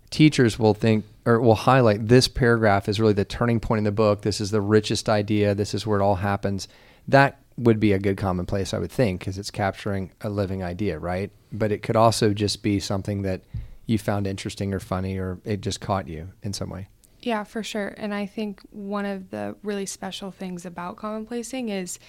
teachers 0.10 0.60
will 0.60 0.74
think 0.74 1.06
or 1.26 1.40
will 1.40 1.56
highlight 1.56 2.08
this 2.08 2.28
paragraph 2.28 2.90
is 2.90 3.00
really 3.00 3.14
the 3.14 3.26
turning 3.26 3.60
point 3.60 3.80
in 3.80 3.84
the 3.84 3.92
book. 3.92 4.22
This 4.22 4.42
is 4.42 4.52
the 4.52 4.62
richest 4.62 5.10
idea. 5.10 5.56
This 5.56 5.74
is 5.74 5.86
where 5.86 6.00
it 6.00 6.04
all 6.04 6.16
happens. 6.16 6.68
That 7.08 7.40
would 7.58 7.80
be 7.80 7.94
a 7.94 8.00
good 8.00 8.18
commonplace, 8.18 8.74
I 8.74 8.80
would 8.80 8.92
think, 8.92 9.20
because 9.20 9.38
it's 9.38 9.52
capturing 9.52 10.12
a 10.22 10.30
living 10.30 10.64
idea, 10.64 10.98
right? 10.98 11.32
But 11.52 11.72
it 11.72 11.84
could 11.84 11.96
also 11.96 12.34
just 12.34 12.64
be 12.64 12.80
something 12.80 13.22
that 13.24 13.42
you 13.86 13.98
found 13.98 14.26
interesting 14.26 14.74
or 14.74 14.80
funny, 14.80 15.18
or 15.18 15.40
it 15.44 15.62
just 15.62 15.82
caught 15.82 16.08
you 16.08 16.30
in 16.44 16.54
some 16.54 16.70
way. 16.70 16.88
Yeah, 17.22 17.44
for 17.44 17.62
sure. 17.62 17.94
And 17.98 18.14
I 18.14 18.26
think 18.26 18.62
one 18.72 19.06
of 19.06 19.30
the 19.30 19.56
really 19.64 19.86
special 19.86 20.32
things 20.32 20.66
about 20.66 20.96
commonplacing 20.96 21.70
is 21.70 22.00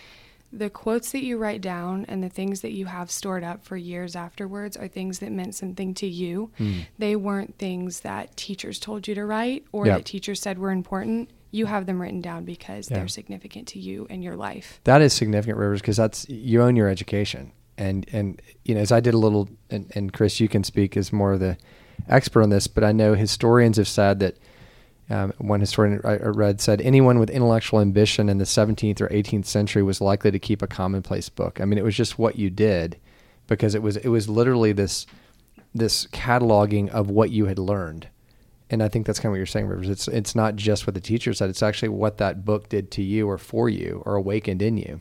the 0.52 0.68
quotes 0.70 1.12
that 1.12 1.22
you 1.24 1.38
write 1.38 1.60
down 1.62 2.04
and 2.08 2.22
the 2.22 2.28
things 2.28 2.60
that 2.60 2.72
you 2.72 2.86
have 2.86 3.10
stored 3.10 3.42
up 3.42 3.64
for 3.64 3.76
years 3.76 4.14
afterwards 4.14 4.76
are 4.76 4.86
things 4.88 5.18
that 5.20 5.32
meant 5.32 5.54
something 5.54 5.94
to 5.94 6.06
you. 6.06 6.50
Mm. 6.58 6.86
They 6.98 7.16
weren't 7.16 7.56
things 7.58 8.00
that 8.00 8.36
teachers 8.36 8.78
told 8.78 9.08
you 9.08 9.14
to 9.14 9.24
write 9.24 9.64
or 9.72 9.86
yep. 9.86 9.98
that 9.98 10.04
teachers 10.04 10.40
said 10.40 10.58
were 10.58 10.70
important. 10.70 11.30
you 11.54 11.66
have 11.66 11.84
them 11.84 12.00
written 12.00 12.22
down 12.22 12.44
because 12.46 12.90
Yeah. 12.90 12.96
they're 12.96 13.08
significant 13.08 13.68
to 13.68 13.78
you 13.78 14.06
and 14.08 14.24
your 14.24 14.36
life. 14.36 14.80
That 14.84 15.02
is 15.02 15.12
significant, 15.12 15.58
Rivers, 15.58 15.82
because 15.82 15.98
that's 15.98 16.26
you 16.28 16.62
own 16.62 16.76
your 16.76 16.88
education, 16.88 17.52
and 17.76 18.06
and 18.10 18.40
you 18.64 18.74
know 18.74 18.80
as 18.80 18.90
I 18.90 19.00
did 19.00 19.12
a 19.12 19.18
little, 19.18 19.50
and, 19.68 19.92
and 19.94 20.10
Chris, 20.14 20.40
you 20.40 20.48
can 20.48 20.64
speak 20.64 20.96
as 20.96 21.12
more 21.12 21.34
of 21.34 21.40
the 21.40 21.58
expert 22.08 22.42
on 22.42 22.48
this, 22.48 22.66
but 22.68 22.84
I 22.84 22.92
know 22.92 23.12
historians 23.14 23.76
have 23.76 23.86
said 23.88 24.18
that. 24.20 24.38
Um, 25.10 25.32
one 25.38 25.60
historian 25.60 26.00
I 26.04 26.16
read 26.16 26.60
said 26.60 26.80
anyone 26.80 27.18
with 27.18 27.28
intellectual 27.28 27.80
ambition 27.80 28.28
in 28.28 28.38
the 28.38 28.44
17th 28.44 29.00
or 29.00 29.08
18th 29.08 29.46
century 29.46 29.82
was 29.82 30.00
likely 30.00 30.30
to 30.30 30.38
keep 30.38 30.62
a 30.62 30.66
commonplace 30.66 31.28
book. 31.28 31.60
I 31.60 31.64
mean, 31.64 31.78
it 31.78 31.84
was 31.84 31.96
just 31.96 32.18
what 32.18 32.38
you 32.38 32.50
did, 32.50 32.98
because 33.46 33.74
it 33.74 33.82
was 33.82 33.96
it 33.96 34.08
was 34.08 34.28
literally 34.28 34.72
this 34.72 35.06
this 35.74 36.06
cataloging 36.08 36.88
of 36.90 37.10
what 37.10 37.30
you 37.30 37.46
had 37.46 37.58
learned. 37.58 38.08
And 38.70 38.82
I 38.82 38.88
think 38.88 39.06
that's 39.06 39.18
kind 39.18 39.26
of 39.26 39.32
what 39.32 39.36
you're 39.38 39.46
saying, 39.46 39.66
Rivers. 39.66 39.90
It's 39.90 40.08
it's 40.08 40.34
not 40.34 40.56
just 40.56 40.86
what 40.86 40.94
the 40.94 41.00
teacher 41.00 41.34
said; 41.34 41.50
it's 41.50 41.62
actually 41.62 41.90
what 41.90 42.18
that 42.18 42.44
book 42.44 42.68
did 42.68 42.90
to 42.92 43.02
you, 43.02 43.28
or 43.28 43.38
for 43.38 43.68
you, 43.68 44.02
or 44.06 44.14
awakened 44.14 44.62
in 44.62 44.78
you. 44.78 45.00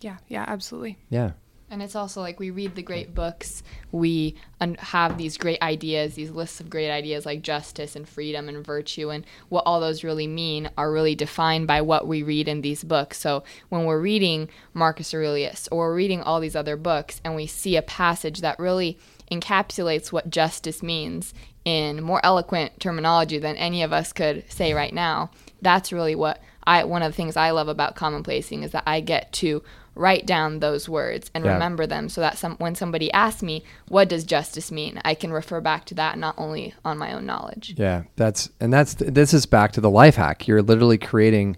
Yeah, 0.00 0.18
yeah, 0.28 0.44
absolutely. 0.46 0.98
Yeah. 1.08 1.32
And 1.68 1.82
it's 1.82 1.96
also 1.96 2.20
like 2.20 2.38
we 2.38 2.50
read 2.50 2.76
the 2.76 2.82
great 2.82 3.12
books, 3.12 3.64
we 3.90 4.36
un- 4.60 4.76
have 4.76 5.18
these 5.18 5.36
great 5.36 5.60
ideas, 5.60 6.14
these 6.14 6.30
lists 6.30 6.60
of 6.60 6.70
great 6.70 6.90
ideas 6.90 7.26
like 7.26 7.42
justice 7.42 7.96
and 7.96 8.08
freedom 8.08 8.48
and 8.48 8.64
virtue, 8.64 9.10
and 9.10 9.26
what 9.48 9.64
all 9.66 9.80
those 9.80 10.04
really 10.04 10.28
mean 10.28 10.70
are 10.78 10.92
really 10.92 11.16
defined 11.16 11.66
by 11.66 11.80
what 11.80 12.06
we 12.06 12.22
read 12.22 12.46
in 12.46 12.60
these 12.60 12.84
books. 12.84 13.18
So 13.18 13.42
when 13.68 13.84
we're 13.84 14.00
reading 14.00 14.48
Marcus 14.74 15.12
Aurelius 15.12 15.68
or 15.72 15.88
we're 15.88 15.96
reading 15.96 16.22
all 16.22 16.38
these 16.38 16.54
other 16.56 16.76
books 16.76 17.20
and 17.24 17.34
we 17.34 17.48
see 17.48 17.76
a 17.76 17.82
passage 17.82 18.42
that 18.42 18.60
really 18.60 18.96
encapsulates 19.32 20.12
what 20.12 20.30
justice 20.30 20.84
means 20.84 21.34
in 21.64 22.00
more 22.00 22.24
eloquent 22.24 22.78
terminology 22.78 23.38
than 23.38 23.56
any 23.56 23.82
of 23.82 23.92
us 23.92 24.12
could 24.12 24.44
say 24.48 24.72
right 24.72 24.94
now, 24.94 25.30
that's 25.60 25.92
really 25.92 26.14
what 26.14 26.40
I 26.66 26.84
one 26.84 27.02
of 27.02 27.12
the 27.12 27.16
things 27.16 27.36
I 27.36 27.50
love 27.50 27.68
about 27.68 27.94
commonplacing 27.96 28.62
is 28.62 28.72
that 28.72 28.82
I 28.86 29.00
get 29.00 29.32
to 29.34 29.62
write 29.94 30.26
down 30.26 30.58
those 30.60 30.88
words 30.88 31.30
and 31.34 31.44
Yeah. 31.44 31.54
remember 31.54 31.86
them 31.86 32.08
so 32.10 32.20
that 32.20 32.36
some 32.36 32.56
when 32.56 32.74
somebody 32.74 33.10
asks 33.12 33.42
me 33.42 33.64
what 33.88 34.10
does 34.10 34.24
justice 34.24 34.70
mean 34.70 35.00
i 35.06 35.14
can 35.14 35.32
refer 35.32 35.58
back 35.58 35.86
to 35.86 35.94
that 35.94 36.18
not 36.18 36.34
only 36.36 36.74
on 36.84 36.98
my 36.98 37.14
own 37.14 37.24
knowledge 37.24 37.72
Yeah, 37.78 38.02
that's 38.14 38.50
and 38.60 38.70
that's 38.70 38.92
this 38.98 39.32
is 39.32 39.46
back 39.46 39.72
to 39.72 39.80
the 39.80 39.88
life 39.88 40.16
hack. 40.16 40.46
You're 40.46 40.60
literally 40.60 40.98
creating 40.98 41.56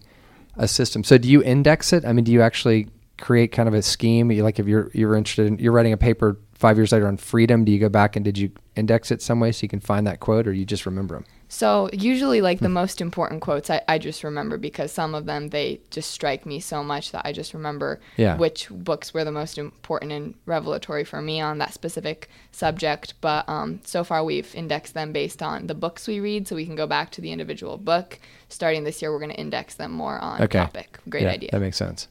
a 0.57 0.69
system. 0.69 1.03
So 1.05 1.19
do 1.19 1.29
you 1.29 1.43
index 1.43 1.93
it? 1.93 2.05
I 2.05 2.13
mean, 2.13 2.25
do 2.25 2.31
you 2.33 2.43
actually 2.43 2.87
create 3.21 3.51
kind 3.51 3.69
of 3.69 3.75
a 3.75 3.83
scheme? 3.83 4.31
You- 4.31 4.45
Like 4.45 4.61
if 4.61 4.69
you're 4.69 4.91
you're 4.95 5.17
interested 5.17 5.47
in 5.49 5.59
you're 5.59 5.73
writing 5.73 5.93
a 5.93 5.97
paper 5.97 6.39
five 6.55 6.77
years 6.77 6.93
later 6.93 7.09
on 7.09 7.17
freedom, 7.17 7.65
do 7.65 7.73
you 7.73 7.79
go 7.81 7.89
back 7.89 8.15
and 8.15 8.25
did 8.25 8.39
you 8.39 8.51
index 8.77 9.11
it 9.11 9.21
some 9.21 9.41
way 9.41 9.51
so 9.51 9.65
you 9.65 9.69
can 9.69 9.81
find 9.81 10.07
that 10.07 10.21
quote, 10.21 10.47
or 10.47 10.53
you 10.53 10.65
just 10.65 10.87
remember 10.87 11.15
them? 11.17 11.25
So 11.51 11.89
usually 11.93 12.41
like 12.43 12.61
the 12.61 12.69
most 12.69 13.01
important 13.01 13.41
quotes 13.41 13.71
I, 13.71 13.81
I 13.89 13.99
just 13.99 14.23
remember 14.23 14.59
because 14.59 14.93
some 14.93 15.15
of 15.15 15.25
them 15.25 15.49
they 15.49 15.81
just 15.91 16.11
strike 16.11 16.45
me 16.45 16.61
so 16.61 16.85
much 16.85 17.11
that 17.13 17.23
i 17.25 17.33
just 17.33 17.55
remember 17.55 18.01
Yeah. 18.17 18.37
which 18.37 18.69
books 18.71 19.15
were 19.15 19.25
the 19.25 19.33
most 19.33 19.57
important 19.59 20.13
and 20.13 20.35
revelatory 20.45 21.05
for 21.05 21.23
me 21.23 21.41
on 21.41 21.59
that 21.59 21.73
specific 21.73 22.29
subject 22.53 23.15
but 23.23 23.49
um, 23.49 23.81
so 23.85 24.05
far 24.05 24.23
we've 24.25 24.55
indexed 24.55 24.93
them 24.95 25.13
based 25.13 25.43
on 25.43 25.67
the 25.69 25.75
books 25.75 26.07
we 26.07 26.21
read 26.21 26.47
so 26.47 26.55
we 26.55 26.67
can 26.67 26.77
go 26.77 26.87
back 26.87 27.11
to 27.13 27.21
the 27.23 27.33
individual 27.33 27.79
book 27.79 28.19
starting 28.49 28.85
this 28.85 29.01
year 29.01 29.11
we're 29.11 29.19
going 29.19 29.31
to 29.31 29.41
index 29.41 29.75
them 29.75 29.91
more 29.93 30.19
on 30.19 30.43
Okay. 30.43 30.59
topic 30.59 30.99
great 31.09 31.23
Yeah, 31.23 31.31
idea 31.31 31.49
That 31.53 31.61
makes 31.61 31.77
sense. 31.79 32.09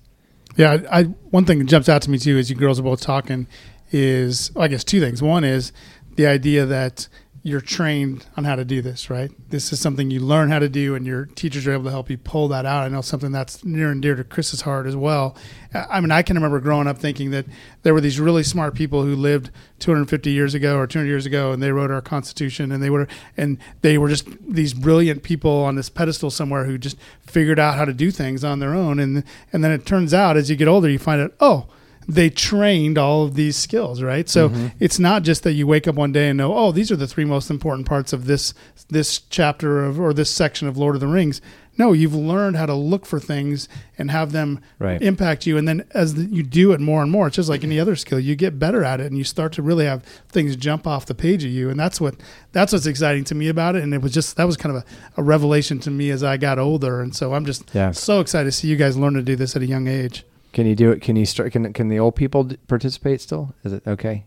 Yeah, 0.56 0.78
I, 0.90 1.00
I 1.02 1.04
one 1.04 1.46
thing 1.46 1.60
that 1.60 1.66
jumps 1.66 1.88
out 1.88 2.02
to 2.04 2.10
me 2.10 2.18
too 2.18 2.38
as 2.40 2.50
you 2.50 2.56
girls 2.56 2.80
are 2.80 2.84
both 2.84 3.02
talking 3.02 3.46
is 3.92 4.52
I 4.56 4.68
guess 4.68 4.84
two 4.84 5.00
things. 5.00 5.22
One 5.22 5.44
is 5.44 5.72
the 6.16 6.26
idea 6.26 6.66
that 6.66 7.08
you're 7.48 7.62
trained 7.62 8.26
on 8.36 8.44
how 8.44 8.58
to 8.58 8.66
do 8.66 8.82
this, 8.82 9.10
right? 9.10 9.32
This 9.50 9.72
is 9.72 9.80
something 9.80 10.12
you 10.12 10.20
learn 10.20 10.50
how 10.50 10.60
to 10.60 10.68
do, 10.68 10.96
and 10.96 11.08
your 11.08 11.28
teachers 11.28 11.66
are 11.66 11.72
able 11.72 11.86
to 11.86 11.92
help 11.92 12.10
you 12.10 12.18
pull 12.18 12.50
that 12.50 12.66
out. 12.66 12.84
I 12.84 12.90
know 12.90 13.00
something 13.00 13.32
that's 13.32 13.64
near 13.64 13.90
and 13.90 14.02
dear 14.02 14.16
to 14.16 14.26
Chris's 14.26 14.60
heart 14.60 14.86
as 14.86 14.98
well. 14.98 15.34
I 15.74 16.02
mean, 16.02 16.12
I 16.12 16.24
can 16.24 16.36
remember 16.36 16.60
growing 16.60 16.88
up 16.88 16.98
thinking 16.98 17.32
that 17.32 17.46
there 17.84 17.94
were 17.94 18.02
these 18.02 18.20
really 18.20 18.44
smart 18.44 18.76
people 18.76 19.04
who 19.04 19.16
lived 19.16 19.50
250 19.80 20.30
years 20.30 20.56
ago 20.56 20.78
or 20.78 20.88
200 20.88 21.08
years 21.08 21.26
ago, 21.26 21.54
and 21.54 21.64
they 21.64 21.72
wrote 21.72 21.90
our 21.90 22.02
Constitution, 22.02 22.70
and 22.70 22.84
they 22.84 22.90
were 22.90 23.08
and 23.38 23.60
they 23.80 23.98
were 23.98 24.10
just 24.10 24.28
these 24.46 24.74
brilliant 24.74 25.24
people 25.24 25.64
on 25.64 25.76
this 25.76 25.90
pedestal 25.90 26.30
somewhere 26.30 26.66
who 26.66 26.78
just 26.78 26.98
figured 27.22 27.60
out 27.60 27.78
how 27.78 27.86
to 27.86 27.94
do 27.94 28.12
things 28.12 28.44
on 28.44 28.60
their 28.60 28.76
own. 28.76 29.00
And 29.00 29.24
and 29.54 29.64
then 29.64 29.72
it 29.72 29.86
turns 29.86 30.14
out 30.14 30.36
as 30.36 30.50
you 30.50 30.58
get 30.58 30.68
older, 30.68 30.90
you 30.90 31.00
find 31.00 31.22
out, 31.22 31.34
oh, 31.40 31.68
they 32.08 32.30
trained 32.30 32.98
all 32.98 33.24
of 33.26 33.36
these 33.36 33.58
skills, 33.58 34.02
right? 34.02 34.30
So 34.30 34.50
mm-hmm. 34.50 34.68
it's 34.80 34.98
not 34.98 35.24
just 35.24 35.44
that 35.44 35.54
you 35.54 35.68
wake 35.68 35.88
up 35.88 35.96
one 35.96 36.12
day 36.14 36.30
and 36.30 36.38
know, 36.38 36.56
oh, 36.56 36.72
these 36.72 36.92
are 36.92 36.96
the 36.96 37.08
three 37.08 37.26
most 37.26 37.50
important 37.50 37.86
parts 37.88 38.14
of 38.14 38.26
this 38.26 38.54
this 38.90 39.20
chapter 39.20 39.84
of 39.84 40.00
or 40.00 40.14
this 40.14 40.30
section 40.32 40.68
of 40.68 40.78
Lord 40.78 40.96
of 40.96 41.02
the 41.02 41.08
Rings. 41.08 41.42
No, 41.80 41.92
you've 41.94 42.16
learned 42.16 42.56
how 42.56 42.66
to 42.66 42.74
look 42.74 43.06
for 43.06 43.20
things 43.20 43.70
and 44.00 44.10
have 44.10 44.32
them 44.32 44.62
Right. 44.80 45.00
impact 45.02 45.46
you, 45.46 45.58
and 45.58 45.68
then 45.68 45.86
as 45.92 46.16
the, 46.16 46.24
you 46.24 46.42
do 46.42 46.72
it 46.72 46.80
more 46.80 47.04
and 47.04 47.12
more, 47.12 47.28
it's 47.28 47.36
just 47.36 47.50
like 47.50 47.64
any 47.64 47.80
other 47.80 47.96
skill. 47.96 48.20
You 48.20 48.36
get 48.36 48.58
better 48.58 48.84
at 48.84 49.00
it, 49.00 49.08
and 49.08 49.18
you 49.18 49.24
start 49.24 49.52
to 49.54 49.62
really 49.62 49.86
have 49.86 50.02
things 50.30 50.56
jump 50.56 50.88
off 50.88 51.06
the 51.06 51.14
page 51.14 51.44
of 51.44 51.52
you, 51.52 51.70
and 51.70 51.80
that's 51.80 52.02
what 52.02 52.16
that's 52.54 52.74
what's 52.74 52.88
exciting 52.88 53.26
to 53.26 53.36
me 53.36 53.48
about 53.50 53.76
it. 53.76 53.84
And 53.84 53.94
it 53.94 54.02
was 54.02 54.12
just 54.14 54.38
that 54.38 54.46
was 54.46 54.58
kind 54.58 54.76
of 54.76 54.84
a, 54.84 55.22
a 55.22 55.24
revelation 55.24 55.78
to 55.82 55.92
me 55.92 56.10
as 56.10 56.24
I 56.24 56.38
got 56.38 56.58
older, 56.58 57.00
and 57.02 57.14
so 57.16 57.34
I'm 57.34 57.46
just 57.46 57.70
Yeah. 57.74 57.92
so 57.92 58.22
excited 58.22 58.46
to 58.46 58.52
see 58.54 58.70
you 58.70 58.76
guys 58.78 58.98
learn 58.98 59.14
to 59.16 59.22
do 59.22 59.36
this 59.36 59.56
at 59.56 59.62
a 59.62 59.68
young 59.68 59.88
age. 59.88 60.24
Can 60.58 60.66
you 60.66 60.74
do 60.74 60.90
it? 60.90 61.04
Can 61.04 61.16
you 61.16 61.28
start? 61.28 61.52
Can 61.52 61.72
can 61.72 61.88
the 61.88 62.00
old 62.00 62.16
people 62.16 62.46
d- 62.46 62.58
participate 62.68 63.22
still? 63.22 63.54
Is 63.64 63.74
it 63.74 63.84
okay? 63.86 64.26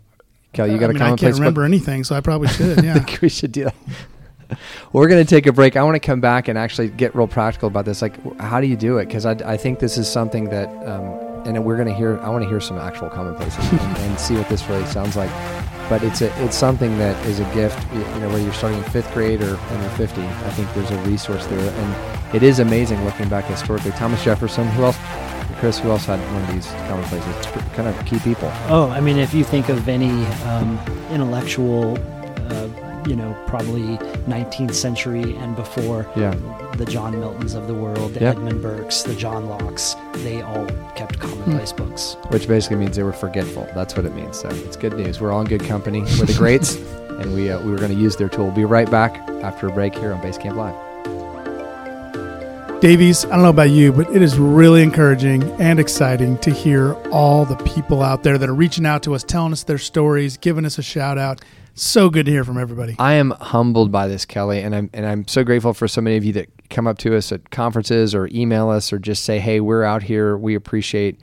Kelly, 0.52 0.70
you 0.70 0.78
got 0.78 0.86
I 0.86 0.90
a 0.90 0.94
mean, 0.94 1.02
I 1.02 1.16
can't 1.16 1.34
remember 1.34 1.64
anything, 1.64 2.04
so 2.04 2.14
I 2.14 2.20
probably 2.20 2.46
should. 2.56 2.78
I 2.78 2.82
Yeah. 2.84 2.94
think 3.00 3.20
we 3.20 3.28
should 3.28 3.50
do 3.50 3.64
that. 3.64 3.74
We're 4.92 5.08
going 5.08 5.24
to 5.24 5.28
take 5.28 5.48
a 5.48 5.52
break. 5.52 5.76
I 5.76 5.82
want 5.82 5.96
to 5.96 5.98
come 6.00 6.20
back 6.20 6.46
and 6.46 6.56
actually 6.56 6.88
get 6.90 7.16
real 7.16 7.26
practical 7.26 7.66
about 7.66 7.84
this. 7.84 8.00
Like, 8.00 8.14
how 8.40 8.60
do 8.60 8.68
you 8.68 8.76
do 8.76 8.98
it? 8.98 9.06
Because 9.06 9.26
I, 9.26 9.32
I 9.44 9.56
think 9.56 9.80
this 9.80 9.98
is 9.98 10.08
something 10.08 10.44
that, 10.50 10.68
um, 10.88 11.02
and 11.48 11.64
we're 11.64 11.74
going 11.74 11.88
to 11.88 11.94
hear. 11.94 12.16
I 12.20 12.28
want 12.28 12.44
to 12.44 12.48
hear 12.48 12.60
some 12.60 12.78
actual 12.78 13.10
commonplaces 13.10 13.68
and, 13.72 13.80
and 13.98 14.20
see 14.20 14.36
what 14.36 14.48
this 14.48 14.64
really 14.68 14.86
sounds 14.86 15.16
like. 15.16 15.30
But 15.88 16.04
it's 16.04 16.20
a, 16.22 16.44
it's 16.44 16.54
something 16.56 16.96
that 16.98 17.16
is 17.26 17.40
a 17.40 17.54
gift. 17.54 17.76
You 17.92 17.98
know, 18.20 18.28
whether 18.28 18.38
you're 18.40 18.52
starting 18.52 18.78
in 18.78 18.84
fifth 18.90 19.12
grade 19.14 19.42
or 19.42 19.56
when 19.56 19.80
you're 19.80 19.90
50, 20.08 20.20
I 20.22 20.50
think 20.50 20.72
there's 20.74 20.92
a 20.92 20.98
resource 21.10 21.44
there, 21.48 21.58
and 21.74 22.36
it 22.36 22.44
is 22.44 22.60
amazing 22.60 23.04
looking 23.04 23.28
back 23.28 23.46
historically. 23.46 23.90
Thomas 23.92 24.22
Jefferson. 24.22 24.68
Who 24.68 24.84
else? 24.84 24.96
Chris. 25.60 25.78
Who 25.78 25.90
else 25.90 26.06
had 26.06 26.18
one 26.32 26.42
of 26.42 26.52
these 26.54 26.66
commonplaces? 26.88 27.36
It's 27.36 27.46
kind 27.76 27.88
of 27.88 28.06
key 28.06 28.18
people. 28.18 28.50
Oh, 28.68 28.88
I 28.90 29.00
mean, 29.00 29.18
if 29.18 29.32
you 29.34 29.44
think 29.44 29.68
of 29.68 29.88
any 29.88 30.24
um, 30.48 30.78
intellectual, 31.10 31.96
uh, 32.50 32.68
you 33.06 33.16
know, 33.16 33.34
probably 33.46 33.96
19th 34.28 34.74
century 34.74 35.36
and 35.36 35.54
before, 35.56 36.06
Yeah. 36.16 36.34
the 36.76 36.84
John 36.84 37.14
Miltons 37.14 37.54
of 37.54 37.66
the 37.66 37.74
world, 37.74 38.14
the 38.14 38.20
Yeah. 38.20 38.30
Edmund 38.30 38.60
Burkes, 38.62 39.02
the 39.02 39.14
John 39.14 39.46
Lockes, 39.48 39.96
they 40.24 40.42
all 40.42 40.66
kept 40.96 41.18
commonplace 41.18 41.72
books. 41.72 42.16
which 42.28 42.46
basically 42.48 42.76
means 42.76 42.96
they 42.96 43.02
were 43.02 43.12
forgetful. 43.12 43.66
That's 43.74 43.96
what 43.96 44.04
it 44.06 44.14
means. 44.14 44.38
So 44.38 44.48
it's 44.48 44.76
good 44.76 44.94
news. 44.96 45.20
We're 45.20 45.32
all 45.32 45.40
in 45.40 45.46
good 45.46 45.64
company. 45.64 46.00
We're 46.02 46.26
the 46.26 46.34
greats, 46.36 46.76
and 47.20 47.34
we 47.34 47.50
uh, 47.50 47.60
we 47.62 47.70
were 47.70 47.78
going 47.78 47.92
to 47.94 47.98
use 48.00 48.16
their 48.16 48.28
tool. 48.28 48.46
We'll 48.46 48.54
be 48.54 48.64
right 48.64 48.90
back 48.90 49.16
after 49.42 49.66
a 49.68 49.72
break 49.72 49.94
here 49.94 50.12
on 50.12 50.20
Basecamp 50.20 50.56
Live. 50.56 50.74
Davies, 52.80 53.26
I 53.26 53.32
don't 53.32 53.42
know 53.42 53.50
about 53.50 53.68
you, 53.68 53.92
but 53.92 54.08
it 54.08 54.22
is 54.22 54.38
really 54.38 54.82
encouraging 54.82 55.42
and 55.60 55.78
exciting 55.78 56.38
to 56.38 56.50
hear 56.50 56.94
all 57.12 57.44
the 57.44 57.56
people 57.56 58.02
out 58.02 58.22
there 58.22 58.38
that 58.38 58.48
are 58.48 58.54
reaching 58.54 58.86
out 58.86 59.02
to 59.02 59.14
us, 59.14 59.22
telling 59.22 59.52
us 59.52 59.64
their 59.64 59.76
stories, 59.76 60.38
giving 60.38 60.64
us 60.64 60.78
a 60.78 60.82
shout 60.82 61.18
out. 61.18 61.42
So 61.74 62.08
good 62.08 62.24
to 62.24 62.32
hear 62.32 62.42
from 62.42 62.56
everybody. 62.56 62.96
I 62.98 63.14
am 63.14 63.32
humbled 63.32 63.92
by 63.92 64.08
this, 64.08 64.24
Kelly, 64.24 64.62
and 64.62 64.74
I'm 64.74 64.88
and 64.94 65.04
I'm 65.04 65.28
so 65.28 65.44
grateful 65.44 65.74
for 65.74 65.88
so 65.88 66.00
many 66.00 66.16
of 66.16 66.24
you 66.24 66.32
that 66.32 66.48
come 66.70 66.86
up 66.86 66.96
to 66.98 67.14
us 67.14 67.30
at 67.32 67.50
conferences 67.50 68.14
or 68.14 68.30
email 68.32 68.70
us 68.70 68.94
or 68.94 68.98
just 68.98 69.24
say, 69.24 69.40
"Hey, 69.40 69.60
we're 69.60 69.84
out 69.84 70.04
here. 70.04 70.38
We 70.38 70.54
appreciate." 70.54 71.20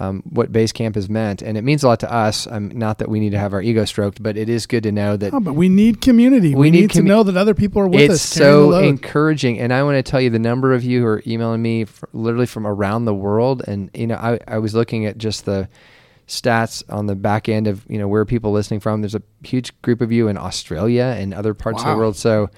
Um, 0.00 0.22
what 0.28 0.50
Basecamp 0.50 0.96
has 0.96 1.08
meant, 1.08 1.40
and 1.40 1.56
it 1.56 1.62
means 1.62 1.84
a 1.84 1.86
lot 1.86 2.00
to 2.00 2.12
us. 2.12 2.48
Um, 2.48 2.68
not 2.70 2.98
that 2.98 3.08
we 3.08 3.20
need 3.20 3.30
to 3.30 3.38
have 3.38 3.52
our 3.52 3.62
ego 3.62 3.84
stroked, 3.84 4.20
but 4.20 4.36
it 4.36 4.48
is 4.48 4.66
good 4.66 4.82
to 4.82 4.90
know 4.92 5.16
that 5.16 5.32
Oh, 5.32 5.38
but 5.38 5.52
we 5.54 5.68
need 5.68 6.00
community. 6.00 6.48
We, 6.54 6.62
We 6.62 6.70
need 6.72 6.90
to 6.92 7.02
know 7.02 7.22
that 7.22 7.36
other 7.36 7.54
people 7.54 7.80
are 7.80 7.86
with 7.86 8.10
it's 8.10 8.14
us. 8.14 8.30
the 8.30 8.34
so 8.34 8.78
encouraging 8.78 9.60
and 9.60 9.72
i 9.72 9.82
want 9.84 9.96
to 9.96 10.02
tell 10.10 10.20
you 10.20 10.30
the 10.30 10.38
number 10.40 10.72
of 10.74 10.82
you 10.82 11.00
who 11.00 11.06
are 11.06 11.22
emailing 11.26 11.62
me 11.62 11.82
f 11.82 12.02
literally 12.12 12.46
from 12.46 12.66
around 12.66 13.04
the 13.04 13.14
world 13.14 13.62
and 13.68 13.88
you 13.94 14.06
know 14.08 14.16
I, 14.16 14.38
I 14.48 14.58
was 14.58 14.74
looking 14.74 15.06
at 15.06 15.16
just 15.16 15.44
the 15.44 15.68
stats 16.26 16.82
on 16.88 17.06
the 17.06 17.14
back 17.14 17.48
end 17.48 17.66
of 17.66 17.84
you 17.88 17.98
know 17.98 18.08
where 18.08 18.24
people 18.24 18.50
listening 18.52 18.80
from 18.80 19.02
there's 19.02 19.14
a 19.14 19.22
huge 19.44 19.80
group 19.82 20.00
of 20.00 20.10
you 20.10 20.26
in 20.28 20.36
australia 20.38 21.14
and 21.18 21.34
other 21.34 21.54
parts 21.54 21.82
of 21.82 21.88
the 21.88 21.96
world 21.96 22.16
so 22.16 22.48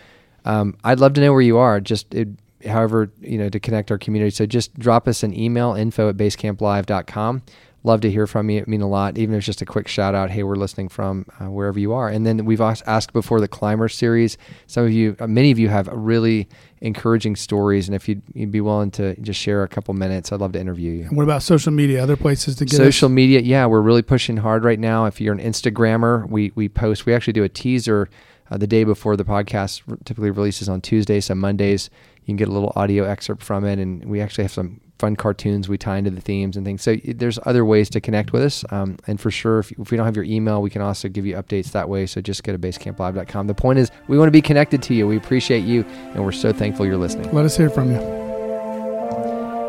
um, 0.45 0.77
i'd 0.85 1.01
love 1.01 1.13
to 1.15 1.21
know 1.21 1.33
where 1.33 1.43
you 1.43 1.59
are 1.59 1.81
just 1.81 2.15
it, 2.15 2.29
however 2.67 3.11
you 3.21 3.39
know 3.39 3.49
to 3.49 3.61
connect 3.61 3.91
our 3.91 3.99
community. 3.99 4.31
So 4.31 4.47
just 4.47 4.79
drop 4.79 5.09
us 5.09 5.23
an 5.23 5.39
email 5.39 5.75
info 5.75 6.09
at 6.09 6.17
basecamplive.com 6.17 7.43
love 7.87 8.01
to 8.01 8.11
hear 8.11 8.27
from 8.27 8.51
you. 8.51 8.59
It 8.59 8.69
mean 8.69 8.83
a 8.83 8.89
lot. 8.89 9.17
Even 9.17 9.35
if 9.35 9.39
it's 9.39 9.47
just 9.47 9.63
a 9.63 9.67
quick 9.67 9.89
shout 9.89 10.15
out 10.15 10.31
hey 10.31 10.43
we're 10.43 10.57
listening 10.57 10.89
from 10.89 11.25
uh, 11.41 11.49
wherever 11.49 11.79
you 11.79 11.93
are. 11.95 12.09
And 12.09 12.27
then 12.27 12.45
we've 12.45 12.61
asked 12.61 13.13
before 13.13 13.41
the 13.41 13.49
climber 13.49 13.89
series. 13.89 14.37
Some 14.67 14.85
of 14.85 14.93
you 14.93 15.17
uh, 15.21 15.27
many 15.27 15.51
of 15.53 15.59
you 15.59 15.69
have 15.69 15.87
really 15.87 16.49
encouraging 16.81 17.37
stories. 17.37 17.89
And 17.89 17.95
if 17.95 18.09
you'd, 18.09 18.23
you'd 18.35 18.51
be 18.51 18.61
willing 18.61 18.91
to 18.93 19.19
just 19.21 19.41
share 19.41 19.63
a 19.63 19.69
couple 19.69 19.95
minutes 19.95 20.31
i'd 20.33 20.41
love 20.41 20.53
to 20.53 20.61
interview 20.61 20.93
you. 20.93 21.05
What 21.05 21.23
about 21.23 21.43
social 21.43 21.73
media? 21.73 22.03
Other 22.03 22.17
places 22.17 22.57
to 22.57 22.65
get 22.65 22.77
social 22.77 23.07
us? 23.07 23.13
media 23.13 23.41
yeah 23.41 23.65
we're 23.67 23.81
really 23.81 24.03
pushing 24.03 24.37
hard 24.37 24.65
right 24.65 24.81
now. 24.81 25.07
If 25.07 25.21
you're 25.21 25.35
an 25.35 25.41
instagrammer 25.41 26.29
we 26.29 26.53
we 26.55 26.69
post 26.69 27.07
we 27.07 27.15
actually 27.15 27.35
do 27.35 27.45
a 27.45 27.49
teaser 27.49 28.11
uh, 28.51 28.57
the 28.57 28.67
day 28.67 28.85
before 28.85 29.17
the 29.17 29.25
podcast 29.25 29.83
typically 30.05 30.31
releases 30.31 30.69
on 30.69 30.81
tuesday 30.81 31.19
so 31.19 31.35
mondays 31.35 31.91
You 32.27 32.33
can 32.33 32.37
get 32.39 32.49
a 32.49 32.53
little 32.53 32.73
audio 32.75 33.05
excerpt 33.05 33.41
from 33.45 33.65
it, 33.65 33.79
and 33.79 34.05
we 34.05 34.21
actually 34.21 34.43
have 34.43 34.53
some 34.53 34.81
fun 34.99 35.15
cartoons 35.15 35.69
we 35.69 35.79
tie 35.79 35.97
into 35.97 36.11
the 36.11 36.21
themes 36.21 36.57
and 36.57 36.67
things. 36.67 36.83
So 36.83 36.97
there's 37.05 37.39
other 37.47 37.65
ways 37.65 37.89
to 37.91 38.01
connect 38.01 38.33
with 38.33 38.43
us. 38.43 38.65
Um, 38.71 38.97
and 39.07 39.21
for 39.21 39.31
sure, 39.31 39.61
if, 39.61 39.71
if, 39.73 39.93
we 39.93 39.97
don't 39.97 40.07
have 40.07 40.17
your 40.17 40.25
email, 40.25 40.61
we 40.61 40.69
can 40.69 40.83
also 40.83 41.09
give 41.09 41.25
you 41.25 41.37
updates 41.37 41.71
that 41.71 41.89
way. 41.89 42.05
So 42.07 42.21
just 42.21 42.43
go 42.43 42.51
to 42.51 42.59
basecamplive.com. 42.59 43.47
The 43.47 43.55
point 43.55 43.79
is, 43.79 43.93
we 44.09 44.19
want 44.19 44.27
to 44.27 44.33
be 44.33 44.43
connected 44.43 44.83
to 44.85 44.95
you. 44.95 45.07
We 45.07 45.17
appreciate 45.17 45.65
you, 45.65 45.85
and 45.85 46.25
we're 46.25 46.33
so 46.33 46.53
thankful 46.53 46.85
you're 46.85 46.97
listening. 46.97 47.33
Let 47.33 47.45
us 47.45 47.57
hear 47.57 47.71
from 47.71 47.93
you. 47.93 47.99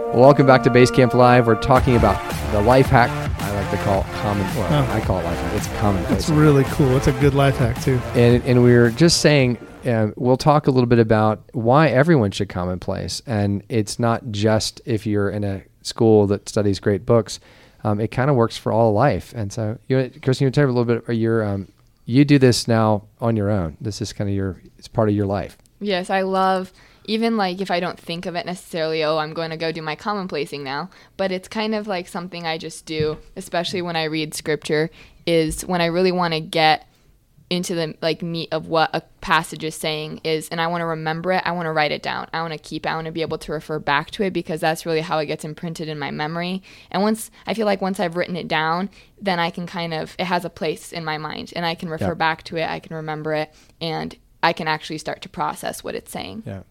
Well, 0.08 0.22
welcome 0.22 0.48
back 0.48 0.64
to 0.64 0.72
Basecamp 0.72 1.14
Live. 1.14 1.46
We're 1.46 1.62
talking 1.62 1.96
about 1.96 2.18
the 2.52 2.62
life 2.62 2.88
hack. 2.88 3.12
I 3.40 3.54
like 3.54 3.70
to 3.70 3.78
call 3.84 4.02
it 4.02 4.08
common. 4.22 4.48
Well, 4.56 4.84
oh. 4.84 4.94
I 4.94 5.00
call 5.02 5.20
it 5.20 5.26
life 5.26 5.38
hack. 5.38 5.54
It's 5.58 5.68
a 5.68 5.78
common. 5.78 6.04
It's 6.12 6.30
really 6.30 6.64
cool. 6.70 6.98
It's 6.98 7.06
a 7.06 7.12
good 7.12 7.36
life 7.36 7.58
hack 7.58 7.80
too. 7.84 8.00
And 8.16 8.42
and 8.46 8.64
we 8.64 8.74
are 8.74 8.90
just 8.90 9.22
saying 9.22 9.58
uh, 9.88 10.12
we'll 10.16 10.38
talk 10.38 10.68
a 10.68 10.72
little 10.72 10.88
bit 10.88 11.00
about 11.00 11.44
why 11.54 11.88
everyone 11.88 12.32
should 12.32 12.50
commonplace. 12.50 13.22
And 13.26 13.64
it's 13.70 14.00
not 14.00 14.32
just 14.32 14.82
if 14.86 15.06
you're 15.06 15.30
in 15.30 15.44
a 15.44 15.64
school 15.82 16.28
that 16.28 16.50
studies 16.50 16.80
great 16.80 17.06
books. 17.06 17.40
Um, 17.84 18.00
it 18.00 18.10
kind 18.10 18.30
of 18.30 18.36
works 18.36 18.58
for 18.58 18.72
all 18.72 18.92
life. 18.92 19.34
And 19.36 19.54
so, 19.54 19.78
you, 19.88 20.12
Kristen, 20.22 20.46
you 20.46 20.52
tell 20.52 20.66
me 20.66 20.72
a 20.72 20.74
little 20.74 21.02
bit. 21.02 21.16
Your 21.16 21.44
um, 21.44 21.72
you 22.06 22.26
do 22.26 22.40
this 22.40 22.68
now 22.68 23.04
on 23.22 23.36
your 23.36 23.50
own. 23.50 23.78
This 23.80 24.02
is 24.02 24.14
kind 24.14 24.30
of 24.30 24.36
your 24.36 24.62
it's 24.78 24.88
part 24.88 25.10
of 25.10 25.16
your 25.16 25.26
life. 25.26 25.58
Yes, 25.80 26.10
I 26.10 26.22
love 26.24 26.74
even 27.08 27.38
like 27.38 27.62
if 27.62 27.72
I 27.72 27.80
don't 27.80 28.00
think 28.00 28.26
of 28.26 28.36
it 28.36 28.46
necessarily, 28.46 29.04
oh, 29.04 29.18
I'm 29.18 29.34
going 29.34 29.52
to 29.52 29.58
go 29.58 29.72
do 29.72 29.82
my 29.82 29.96
commonplacing 29.96 30.64
now, 30.64 30.90
but 31.16 31.32
it's 31.32 31.48
kind 31.48 31.74
of 31.74 31.88
like 31.88 32.08
something 32.08 32.46
I 32.46 32.58
just 32.58 32.86
do, 32.86 33.18
especially 33.36 33.82
when 33.82 33.96
I 33.96 34.04
read 34.04 34.34
scripture, 34.34 34.90
is 35.26 35.66
when 35.66 35.80
I 35.80 35.86
really 35.86 36.12
want 36.12 36.34
to 36.34 36.42
get 36.42 36.88
into 37.50 37.74
the 37.76 37.96
like 38.02 38.22
meat 38.22 38.50
of 38.52 38.68
what 38.68 38.90
a 38.94 39.02
passage 39.22 39.64
is 39.64 39.76
saying 39.76 40.20
is 40.24 40.50
and 40.50 40.60
I 40.60 40.68
want 40.68 40.82
to 40.82 40.86
remember 40.86 41.32
it. 41.32 41.42
I 41.46 41.52
want 41.52 41.66
to 41.68 41.72
write 41.72 41.92
it 41.92 42.04
down. 42.04 42.28
I 42.34 42.42
want 42.42 42.54
to 42.54 42.60
keep 42.60 42.86
it. 42.86 42.90
I 42.90 42.96
want 42.96 43.06
to 43.06 43.12
be 43.12 43.22
able 43.22 43.38
to 43.38 43.52
refer 43.54 43.80
back 43.80 44.12
to 44.12 44.24
it 44.24 44.34
because 44.34 44.60
that's 44.60 44.86
really 44.86 45.02
how 45.02 45.18
it 45.20 45.28
gets 45.28 45.46
imprinted 45.46 45.88
in 45.88 45.98
my 45.98 46.12
memory. 46.12 46.62
And 46.92 47.02
once 47.02 47.32
I 47.46 47.54
feel 47.54 47.66
like 47.66 47.82
once 47.82 48.00
I've 48.00 48.18
written 48.18 48.36
it 48.36 48.50
down, 48.50 48.90
then 49.22 49.40
I 49.40 49.50
can 49.50 49.66
kind 49.66 49.94
of 49.94 50.16
it 50.20 50.26
has 50.26 50.44
a 50.44 50.50
place 50.50 50.92
in 50.92 51.06
my 51.06 51.18
mind 51.18 51.54
and 51.56 51.66
I 51.66 51.76
can 51.76 51.90
refer 51.90 52.16
back 52.16 52.44
to 52.44 52.58
it. 52.58 52.70
I 52.70 52.80
can 52.80 52.96
remember 52.96 53.34
it 53.34 53.54
and 53.80 54.16
I 54.44 54.52
can 54.52 54.68
actually 54.68 54.98
start 54.98 55.22
to 55.22 55.30
process 55.30 55.84
what 55.84 55.96
it's 55.96 56.12
saying. 56.12 56.44
Yeah. 56.46 56.64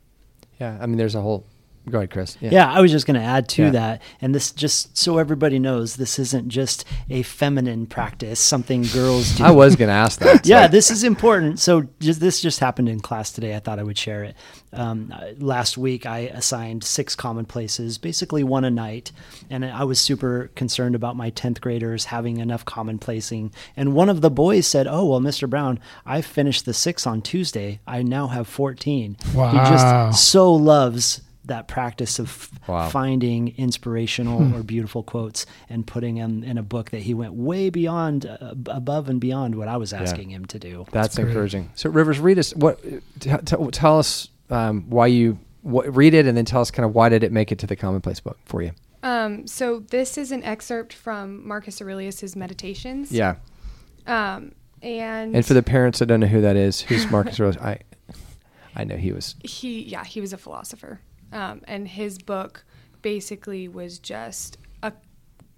Yeah. 0.60 0.78
I 0.80 0.86
mean 0.86 0.98
there's 0.98 1.14
a 1.14 1.22
whole 1.22 1.46
Go 1.88 1.98
ahead, 1.98 2.10
Chris. 2.10 2.36
Yeah, 2.40 2.50
yeah 2.50 2.72
I 2.72 2.80
was 2.80 2.90
just 2.90 3.06
going 3.06 3.18
to 3.18 3.24
add 3.24 3.48
to 3.50 3.64
yeah. 3.64 3.70
that. 3.70 4.02
And 4.20 4.34
this, 4.34 4.50
just 4.50 4.96
so 4.98 5.18
everybody 5.18 5.60
knows, 5.60 5.96
this 5.96 6.18
isn't 6.18 6.48
just 6.48 6.84
a 7.08 7.22
feminine 7.22 7.86
practice, 7.86 8.40
something 8.40 8.82
girls 8.92 9.30
do. 9.36 9.44
I 9.44 9.52
was 9.52 9.76
going 9.76 9.88
to 9.88 9.94
ask 9.94 10.18
that. 10.18 10.46
yeah, 10.46 10.66
this 10.66 10.90
is 10.90 11.04
important. 11.04 11.60
So 11.60 11.86
just, 12.00 12.18
this 12.18 12.40
just 12.40 12.58
happened 12.58 12.88
in 12.88 12.98
class 12.98 13.30
today. 13.30 13.54
I 13.54 13.60
thought 13.60 13.78
I 13.78 13.84
would 13.84 13.98
share 13.98 14.24
it. 14.24 14.34
Um, 14.72 15.14
last 15.38 15.78
week, 15.78 16.06
I 16.06 16.18
assigned 16.18 16.82
six 16.82 17.14
commonplaces, 17.14 17.98
basically 17.98 18.42
one 18.42 18.64
a 18.64 18.70
night. 18.70 19.12
And 19.48 19.64
I 19.64 19.84
was 19.84 20.00
super 20.00 20.50
concerned 20.56 20.96
about 20.96 21.16
my 21.16 21.30
10th 21.30 21.60
graders 21.60 22.06
having 22.06 22.38
enough 22.38 22.64
commonplacing. 22.64 23.52
And 23.76 23.94
one 23.94 24.08
of 24.08 24.22
the 24.22 24.30
boys 24.30 24.66
said, 24.66 24.88
Oh, 24.88 25.06
well, 25.06 25.20
Mr. 25.20 25.48
Brown, 25.48 25.78
I 26.04 26.20
finished 26.20 26.64
the 26.64 26.74
six 26.74 27.06
on 27.06 27.22
Tuesday. 27.22 27.78
I 27.86 28.02
now 28.02 28.26
have 28.26 28.48
14. 28.48 29.16
Wow. 29.34 29.52
He 29.52 29.58
just 29.58 30.26
so 30.28 30.52
loves 30.52 31.20
that 31.46 31.68
practice 31.68 32.18
of 32.18 32.50
wow. 32.66 32.88
finding 32.88 33.54
inspirational 33.56 34.38
hmm. 34.38 34.54
or 34.54 34.62
beautiful 34.62 35.02
quotes 35.02 35.46
and 35.68 35.86
putting 35.86 36.16
them 36.16 36.42
in 36.42 36.58
a 36.58 36.62
book 36.62 36.90
that 36.90 37.02
he 37.02 37.14
went 37.14 37.34
way 37.34 37.70
beyond 37.70 38.26
uh, 38.26 38.54
above 38.66 39.08
and 39.08 39.20
beyond 39.20 39.54
what 39.54 39.68
I 39.68 39.76
was 39.76 39.92
asking 39.92 40.30
yeah. 40.30 40.36
him 40.36 40.46
to 40.46 40.58
do. 40.58 40.86
That's, 40.90 41.16
That's 41.16 41.18
encouraging. 41.18 41.70
So 41.74 41.90
Rivers, 41.90 42.18
read 42.18 42.38
us 42.38 42.54
what 42.54 42.82
t- 42.82 43.36
t- 43.44 43.70
tell 43.72 43.98
us 43.98 44.28
um, 44.50 44.88
why 44.88 45.06
you 45.06 45.38
what, 45.62 45.94
read 45.94 46.14
it 46.14 46.26
and 46.26 46.36
then 46.36 46.44
tell 46.44 46.60
us 46.60 46.70
kind 46.70 46.86
of 46.86 46.94
why 46.94 47.08
did 47.08 47.24
it 47.24 47.32
make 47.32 47.50
it 47.50 47.58
to 47.60 47.66
the 47.66 47.76
commonplace 47.76 48.20
book 48.20 48.38
for 48.44 48.62
you. 48.62 48.72
Um, 49.02 49.46
so 49.46 49.80
this 49.80 50.18
is 50.18 50.32
an 50.32 50.42
excerpt 50.42 50.92
from 50.92 51.46
Marcus 51.46 51.80
Aurelius's 51.80 52.36
Meditations. 52.36 53.12
Yeah. 53.12 53.36
Um, 54.06 54.52
and 54.82 55.34
and 55.34 55.44
for 55.44 55.54
the 55.54 55.62
parents 55.62 55.98
that 55.98 56.06
don't 56.06 56.20
know 56.20 56.26
who 56.26 56.40
that 56.40 56.56
is, 56.56 56.82
who's 56.82 57.10
Marcus 57.10 57.40
Aurelius? 57.40 57.60
I 57.62 57.78
I 58.74 58.84
know 58.84 58.96
he 58.96 59.12
was. 59.12 59.34
He 59.42 59.82
yeah 59.82 60.04
he 60.04 60.20
was 60.20 60.32
a 60.32 60.38
philosopher. 60.38 61.00
Um, 61.32 61.62
and 61.66 61.88
his 61.88 62.18
book 62.18 62.64
basically 63.02 63.68
was 63.68 63.98
just 63.98 64.58
a 64.82 64.92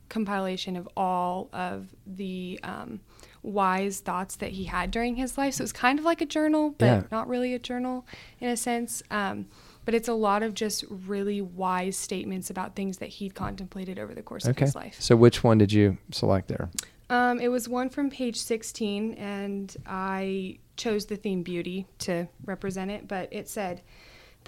compilation 0.09 0.76
of 0.76 0.88
all 0.96 1.48
of 1.52 1.88
the 2.07 2.59
um, 2.62 3.00
wise 3.42 4.00
thoughts 4.00 4.37
that 4.37 4.50
he 4.50 4.64
had 4.64 4.90
during 4.90 5.16
his 5.16 5.38
life. 5.38 5.54
So 5.54 5.62
it's 5.64 5.72
kind 5.72 5.98
of 5.98 6.04
like 6.04 6.20
a 6.20 6.26
journal, 6.26 6.74
but 6.78 6.85
yeah. 6.85 7.02
not 7.11 7.28
really 7.28 7.54
a 7.54 7.59
journal 7.59 8.07
in 8.40 8.48
a 8.48 8.57
sense. 8.57 9.02
Um, 9.11 9.46
but 9.85 9.94
it's 9.94 10.09
a 10.09 10.14
lot 10.14 10.42
of 10.42 10.52
just 10.52 10.85
really 10.90 11.40
wise 11.40 11.96
statements 11.96 12.50
about 12.50 12.76
things 12.76 12.98
that 12.98 13.09
he'd 13.09 13.35
contemplated 13.35 13.98
over 13.98 14.12
the 14.14 14.22
course 14.22 14.44
okay. 14.44 14.50
of 14.50 14.59
his 14.59 14.74
life. 14.74 14.96
So 14.98 15.16
which 15.16 15.42
one 15.42 15.57
did 15.57 15.72
you 15.72 15.96
select 16.11 16.48
there? 16.48 16.68
Um, 17.09 17.40
it 17.40 17.48
was 17.48 17.70
one 17.70 17.88
from 17.88 18.11
page 18.11 18.37
16, 18.37 19.14
and 19.14 19.74
I 19.87 20.59
chose 20.76 21.07
the 21.07 21.16
theme 21.16 21.42
beauty 21.42 21.87
to 22.00 22.28
represent 22.44 22.90
it, 22.90 23.09
but 23.09 23.33
it 23.33 23.48
said, 23.48 23.81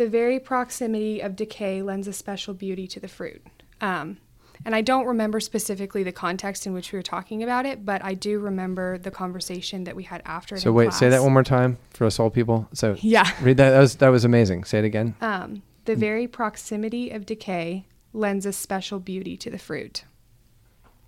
the 0.01 0.09
very 0.09 0.41
proximity 0.41 1.21
of 1.21 1.37
decay 1.37 1.83
lends 1.83 2.09
a 2.09 2.13
special 2.15 2.55
beauty 2.55 2.87
to 2.87 2.99
the 2.99 3.07
fruit. 3.07 3.47
Um, 3.83 4.17
and 4.65 4.75
I 4.75 4.81
don't 4.81 5.05
remember 5.05 5.41
specifically 5.41 6.03
the 6.03 6.11
context 6.11 6.67
in 6.67 6.73
which 6.73 6.91
we 6.91 6.99
were 6.99 7.03
talking 7.03 7.43
about 7.43 7.67
it, 7.67 7.85
but 7.85 8.03
I 8.03 8.15
do 8.15 8.39
remember 8.39 8.97
the 8.97 9.11
conversation 9.11 9.85
that 9.85 9.95
we 9.95 10.05
had 10.05 10.23
after. 10.25 10.57
So 10.57 10.73
wait, 10.73 10.87
class. 10.87 10.99
say 10.99 11.11
that 11.11 11.23
one 11.23 11.35
more 11.35 11.43
time 11.43 11.77
for 11.91 12.07
us 12.07 12.19
all 12.19 12.31
people. 12.31 12.67
So 12.73 12.97
yeah, 13.01 13.31
read 13.43 13.59
that. 13.59 13.73
That 13.73 13.81
was 13.81 13.97
that 13.97 14.09
was 14.09 14.25
amazing. 14.25 14.65
Say 14.65 14.79
it 14.79 14.87
again. 14.87 15.17
Um, 15.21 15.63
the 15.85 15.97
very 15.97 16.27
proximity 16.27 17.11
of 17.11 17.27
decay 17.27 17.85
lends 18.15 18.47
a 18.47 18.55
special 18.55 19.01
beauty 19.01 19.37
to 19.37 19.51
the 19.51 19.59
fruit. 19.59 20.05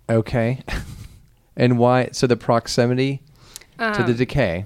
Okay, 0.07 0.61
and 1.55 1.79
why? 1.79 2.09
So 2.11 2.27
the 2.27 2.37
proximity 2.37 3.23
um, 3.79 3.95
to 3.95 4.03
the 4.03 4.11
um, 4.11 4.17
decay. 4.17 4.65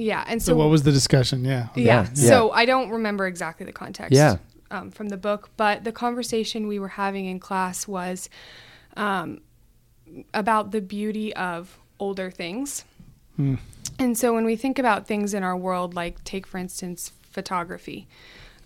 Yeah, 0.00 0.24
and 0.26 0.42
so, 0.42 0.52
so, 0.52 0.56
what 0.56 0.70
was 0.70 0.82
the 0.82 0.92
discussion? 0.92 1.44
Yeah. 1.44 1.68
yeah. 1.74 2.08
yeah. 2.14 2.28
So 2.28 2.50
I 2.52 2.64
don't 2.64 2.90
remember 2.90 3.26
exactly 3.26 3.66
the 3.66 3.72
context. 3.72 4.12
Yeah. 4.12 4.38
Um, 4.70 4.90
from 4.92 5.08
the 5.08 5.16
book, 5.16 5.50
but 5.56 5.82
the 5.82 5.90
conversation 5.90 6.68
we 6.68 6.78
were 6.78 6.88
having 6.88 7.26
in 7.26 7.40
class 7.40 7.88
was 7.88 8.30
um, 8.96 9.40
about 10.32 10.70
the 10.70 10.80
beauty 10.80 11.34
of 11.34 11.76
older 11.98 12.30
things. 12.30 12.84
Hmm. 13.36 13.56
And 13.98 14.16
so 14.16 14.32
when 14.32 14.44
we 14.44 14.54
think 14.54 14.78
about 14.78 15.06
things 15.06 15.34
in 15.34 15.42
our 15.42 15.56
world, 15.56 15.94
like 15.94 16.22
take 16.24 16.46
for 16.46 16.58
instance 16.58 17.12
photography, 17.22 18.06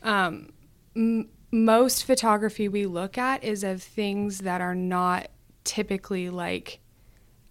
um, 0.03 0.53
m- 0.94 1.29
most 1.51 2.05
photography 2.05 2.68
we 2.68 2.85
look 2.85 3.16
at 3.16 3.42
is 3.42 3.64
of 3.64 3.83
things 3.83 4.38
that 4.40 4.61
are 4.61 4.75
not 4.75 5.29
typically 5.64 6.29
like 6.29 6.81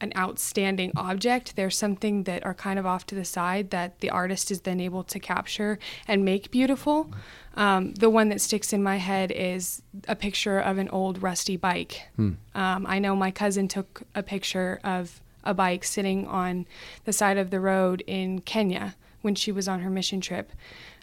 an 0.04 0.12
outstanding 0.18 0.92
object. 0.96 1.56
There's 1.56 1.78
something 1.78 2.24
that 2.24 2.46
are 2.46 2.54
kind 2.54 2.78
of 2.78 2.86
off 2.86 3.06
to 3.08 3.16
the 3.16 3.26
side 3.26 3.70
that 3.72 4.02
the 4.02 4.10
artist 4.10 4.52
is 4.52 4.62
then 4.62 4.80
able 4.80 5.04
to 5.06 5.18
capture 5.18 5.80
and 6.08 6.26
make 6.26 6.52
beautiful. 6.52 7.10
Um, 7.56 7.94
the 7.94 8.10
one 8.10 8.30
that 8.30 8.42
sticks 8.42 8.74
in 8.74 8.84
my 8.84 8.98
head 8.98 9.32
is 9.32 9.82
a 10.08 10.16
picture 10.16 10.60
of 10.60 10.78
an 10.78 10.90
old 10.90 11.24
rusty 11.24 11.56
bike. 11.56 12.02
Hmm. 12.18 12.34
Um, 12.54 12.86
I 12.88 13.00
know 13.00 13.16
my 13.16 13.32
cousin 13.32 13.68
took 13.68 14.04
a 14.14 14.22
picture 14.22 14.80
of 14.84 15.22
a 15.46 15.54
bike 15.54 15.84
sitting 15.84 16.28
on 16.28 16.66
the 17.06 17.14
side 17.14 17.38
of 17.38 17.50
the 17.50 17.60
road 17.60 18.04
in 18.06 18.42
Kenya 18.42 18.96
when 19.22 19.36
she 19.36 19.52
was 19.52 19.68
on 19.68 19.80
her 19.80 19.90
mission 19.90 20.20
trip. 20.20 20.52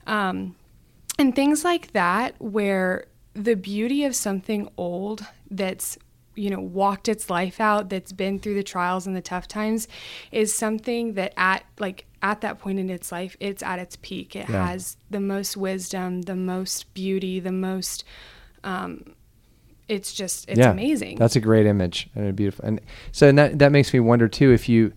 Um, 0.06 0.56
and 1.18 1.34
things 1.34 1.64
like 1.64 1.92
that, 1.92 2.34
where 2.38 3.06
the 3.34 3.54
beauty 3.54 4.04
of 4.04 4.14
something 4.14 4.68
old 4.76 5.24
that's 5.50 5.98
you 6.40 6.48
know 6.48 6.60
walked 6.60 7.08
its 7.08 7.28
life 7.28 7.60
out 7.60 7.90
that's 7.90 8.12
been 8.12 8.38
through 8.38 8.54
the 8.54 8.62
trials 8.62 9.06
and 9.06 9.14
the 9.14 9.20
tough 9.20 9.46
times 9.46 9.86
is 10.32 10.54
something 10.54 11.12
that 11.12 11.34
at 11.36 11.64
like 11.78 12.06
at 12.22 12.40
that 12.40 12.58
point 12.58 12.78
in 12.78 12.88
its 12.88 13.12
life 13.12 13.36
it's 13.40 13.62
at 13.62 13.78
its 13.78 13.96
peak 14.00 14.34
it 14.34 14.48
yeah. 14.48 14.68
has 14.68 14.96
the 15.10 15.20
most 15.20 15.56
wisdom 15.56 16.22
the 16.22 16.34
most 16.34 16.92
beauty 16.94 17.38
the 17.40 17.52
most 17.52 18.04
um, 18.64 19.14
it's 19.88 20.14
just 20.14 20.48
it's 20.48 20.58
yeah, 20.58 20.70
amazing 20.70 21.16
that's 21.18 21.36
a 21.36 21.40
great 21.40 21.66
image 21.66 22.08
and 22.14 22.26
a 22.26 22.32
beautiful 22.32 22.64
and 22.64 22.80
so 23.12 23.28
and 23.28 23.36
that 23.36 23.58
that 23.58 23.70
makes 23.70 23.92
me 23.92 24.00
wonder 24.00 24.26
too 24.26 24.50
if 24.50 24.68
you 24.68 24.92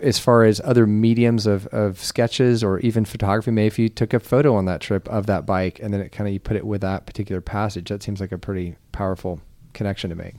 as 0.00 0.18
far 0.18 0.44
as 0.44 0.60
other 0.64 0.86
mediums 0.86 1.46
of, 1.46 1.66
of 1.68 1.98
sketches 1.98 2.62
or 2.62 2.78
even 2.80 3.06
photography, 3.06 3.50
maybe 3.50 3.66
if 3.66 3.78
you 3.78 3.88
took 3.88 4.12
a 4.12 4.20
photo 4.20 4.54
on 4.54 4.66
that 4.66 4.82
trip 4.82 5.08
of 5.08 5.24
that 5.24 5.46
bike 5.46 5.80
and 5.82 5.94
then 5.94 6.00
it 6.02 6.12
kind 6.12 6.28
of 6.28 6.34
you 6.34 6.38
put 6.38 6.58
it 6.58 6.66
with 6.66 6.82
that 6.82 7.06
particular 7.06 7.40
passage, 7.40 7.88
that 7.88 8.02
seems 8.02 8.20
like 8.20 8.30
a 8.30 8.36
pretty 8.36 8.76
powerful 8.92 9.40
connection 9.72 10.10
to 10.10 10.14
make. 10.14 10.34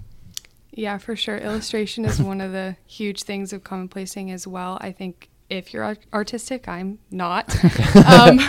Yeah, 0.79 0.97
for 0.97 1.15
sure. 1.17 1.37
Illustration 1.37 2.05
is 2.05 2.21
one 2.21 2.39
of 2.39 2.53
the 2.53 2.77
huge 2.85 3.23
things 3.23 3.51
of 3.51 3.65
commonplacing 3.65 4.31
as 4.31 4.47
well. 4.47 4.77
I 4.79 4.93
think 4.93 5.29
if 5.49 5.73
you're 5.73 5.97
artistic, 6.13 6.69
I'm 6.69 6.99
not. 7.11 7.53
um, 8.07 8.39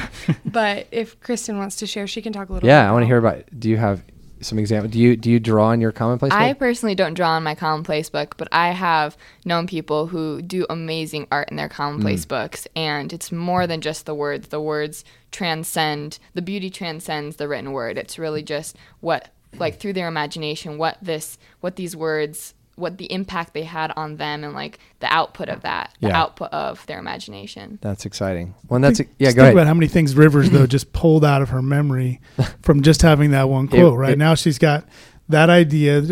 but 0.45 0.87
if 0.93 1.19
Kristen 1.19 1.59
wants 1.59 1.77
to 1.77 1.87
share, 1.89 2.07
she 2.07 2.23
can 2.23 2.33
talk 2.33 2.49
a 2.49 2.53
little. 2.53 2.69
Yeah, 2.69 2.89
I 2.89 2.93
want 2.93 3.03
to 3.03 3.07
hear 3.07 3.19
about. 3.19 3.45
Do 3.59 3.69
you 3.69 3.79
have 3.79 4.05
some 4.43 4.61
example? 4.61 4.89
Do 4.89 5.01
you 5.01 5.17
do 5.17 5.29
you 5.29 5.41
draw 5.41 5.73
in 5.73 5.81
your 5.81 5.91
commonplace? 5.91 6.31
Book? 6.31 6.39
I 6.39 6.53
book? 6.53 6.61
personally 6.61 6.95
don't 6.95 7.15
draw 7.15 7.37
in 7.37 7.43
my 7.43 7.57
commonplace 7.57 8.09
book, 8.09 8.37
but 8.37 8.47
I 8.53 8.71
have 8.71 9.17
known 9.45 9.67
people 9.67 10.07
who 10.07 10.41
do 10.41 10.67
amazing 10.71 11.27
art 11.33 11.51
in 11.51 11.57
their 11.57 11.69
commonplace 11.69 12.25
Mm. 12.25 12.29
books, 12.29 12.69
and 12.77 13.13
it's 13.13 13.33
more 13.33 13.67
than 13.67 13.81
just 13.81 14.07
the 14.07 14.15
words. 14.15 14.49
The 14.49 14.61
words 14.61 15.05
transcend 15.33 16.21
the 16.35 16.43
beauty 16.43 16.71
transcends 16.71 17.37
the 17.37 17.49
written 17.49 17.73
word. 17.73 17.99
It's 17.99 18.21
really 18.21 18.45
just 18.45 18.77
what 19.01 19.31
like 19.59 19.79
through 19.81 19.93
their 19.93 20.09
imagination 20.09 20.79
what 20.79 20.97
this 21.03 21.39
what 21.61 21.77
these 21.77 21.97
words 21.97 22.55
what 22.77 22.97
the 22.97 23.13
impact 23.13 23.53
they 23.53 23.65
had 23.65 23.93
on 23.95 24.17
them 24.17 24.43
and 24.43 24.55
like 24.55 24.79
the 25.01 25.13
output 25.13 25.49
of 25.51 25.61
that 25.63 25.93
the 26.01 26.09
Yeah. 26.09 26.19
output 26.23 26.51
of 26.53 26.87
their 26.87 26.99
imagination 26.99 27.79
That's 27.83 28.07
exciting. 28.07 28.55
Well, 28.69 28.81
that's 28.81 28.99
Think- 28.99 29.11
yeah. 29.19 29.27
just 29.27 29.37
Go 29.37 29.43
think 29.43 29.47
ahead. 29.49 29.55
about 29.57 29.67
how 29.67 29.75
many 29.75 29.89
things 29.89 30.15
Rivers 30.15 30.49
though 30.51 30.67
just 30.67 30.93
pulled 30.95 31.25
out 31.25 31.43
of 31.43 31.51
her 31.51 31.61
memory 31.61 32.21
from 32.63 32.83
just 32.83 33.03
having 33.03 33.33
that 33.33 33.49
one 33.51 33.69
quote. 33.69 33.99
right 33.99 34.13
it- 34.13 34.19
now, 34.19 34.35
she's 34.35 34.59
got 34.59 34.87
that 35.31 35.51
idea. 35.51 36.03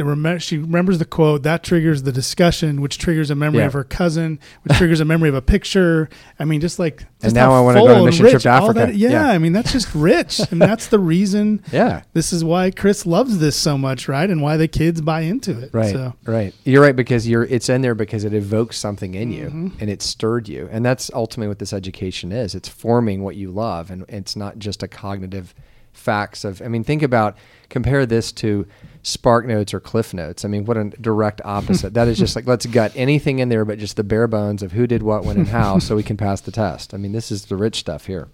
She 0.40 0.58
remembers 0.58 0.98
the 0.98 1.04
quote 1.04 1.42
that 1.42 1.62
triggers 1.62 2.02
the 2.04 2.12
discussion, 2.12 2.80
which 2.80 2.98
triggers 2.98 3.30
a 3.30 3.34
memory 3.34 3.60
Yeah. 3.60 3.66
of 3.66 3.72
her 3.74 3.84
cousin, 3.84 4.38
which 4.62 4.76
triggers 4.78 5.00
a 5.00 5.04
memory 5.04 5.28
of 5.28 5.34
a 5.34 5.42
picture. 5.42 6.08
I 6.38 6.44
mean, 6.44 6.60
just 6.60 6.78
like 6.78 7.04
just 7.20 7.34
now 7.34 7.52
I 7.52 7.60
wanna 7.60 7.80
go 7.80 7.86
on 7.86 7.90
a 7.90 7.94
and 7.96 8.04
mission 8.06 8.22
trip 8.24 8.34
rich 8.34 8.42
to 8.44 8.50
all 8.50 8.70
Africa. 8.70 8.86
that- 8.86 8.96
yeah, 8.96 9.10
Yeah. 9.10 9.26
I 9.28 9.38
mean 9.38 9.52
that's 9.52 9.72
just 9.72 9.94
rich, 9.94 10.40
and 10.50 10.60
that's 10.60 10.86
the 10.86 10.98
reason. 10.98 11.60
Yeah. 11.72 12.02
This 12.14 12.32
is 12.32 12.42
why 12.44 12.70
Chris 12.70 13.04
loves 13.06 13.38
this 13.38 13.56
so 13.56 13.76
much, 13.78 14.08
right? 14.08 14.28
And 14.30 14.40
why 14.42 14.56
the 14.56 14.68
kids 14.68 15.00
buy 15.00 15.20
into 15.22 15.58
it. 15.58 15.70
Right. 15.72 15.92
So 15.92 16.14
Right. 16.24 16.54
You're 16.64 16.82
right 16.82 16.96
because 16.96 17.28
you're 17.28 17.44
it's 17.44 17.68
in 17.68 17.82
there 17.82 17.94
because 17.94 18.24
it 18.24 18.32
evokes 18.34 18.76
something 18.78 19.14
in 19.14 19.30
you 19.32 19.46
Mm-hmm. 19.46 19.68
and 19.80 19.90
it 19.90 20.02
stirred 20.02 20.48
you. 20.48 20.68
And 20.72 20.84
that's 20.84 21.10
ultimately 21.14 21.48
what 21.48 21.58
this 21.58 21.72
education 21.72 22.32
is. 22.32 22.54
It's 22.54 22.68
forming 22.68 23.22
what 23.22 23.36
you 23.36 23.50
love 23.50 23.90
and 23.90 24.04
it's 24.08 24.36
not 24.36 24.58
just 24.58 24.82
a 24.82 24.88
cognitive 24.88 25.54
facts 25.92 26.44
of 26.44 26.62
I 26.62 26.68
mean 26.68 26.84
think 26.84 27.02
about 27.02 27.36
compare 27.70 28.06
this 28.06 28.30
to 28.32 28.66
Spark 29.02 29.46
Notes 29.46 29.72
or 29.72 29.80
Cliff 29.80 30.12
Notes. 30.12 30.44
I 30.44 30.48
mean 30.48 30.64
what 30.64 30.76
a 30.76 30.84
direct 30.84 31.40
opposite. 31.44 31.94
that 31.94 32.08
is 32.08 32.18
just 32.18 32.36
like 32.36 32.46
let's 32.46 32.66
gut 32.66 32.92
anything 32.94 33.38
in 33.38 33.48
there 33.48 33.64
but 33.64 33.78
just 33.78 33.96
the 33.96 34.04
bare 34.04 34.28
bones 34.28 34.62
of 34.62 34.72
who 34.72 34.86
did 34.86 35.02
what 35.02 35.24
when 35.24 35.36
and 35.36 35.48
how 35.48 35.78
so 35.78 35.96
we 35.96 36.02
can 36.02 36.16
pass 36.16 36.40
the 36.40 36.52
test. 36.52 36.94
I 36.94 36.96
mean 36.96 37.12
this 37.12 37.30
is 37.30 37.46
the 37.46 37.56
rich 37.56 37.76
stuff 37.76 38.06
here. 38.06 38.28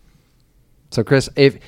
So, 0.94 1.02
Chris, 1.02 1.28
if 1.34 1.58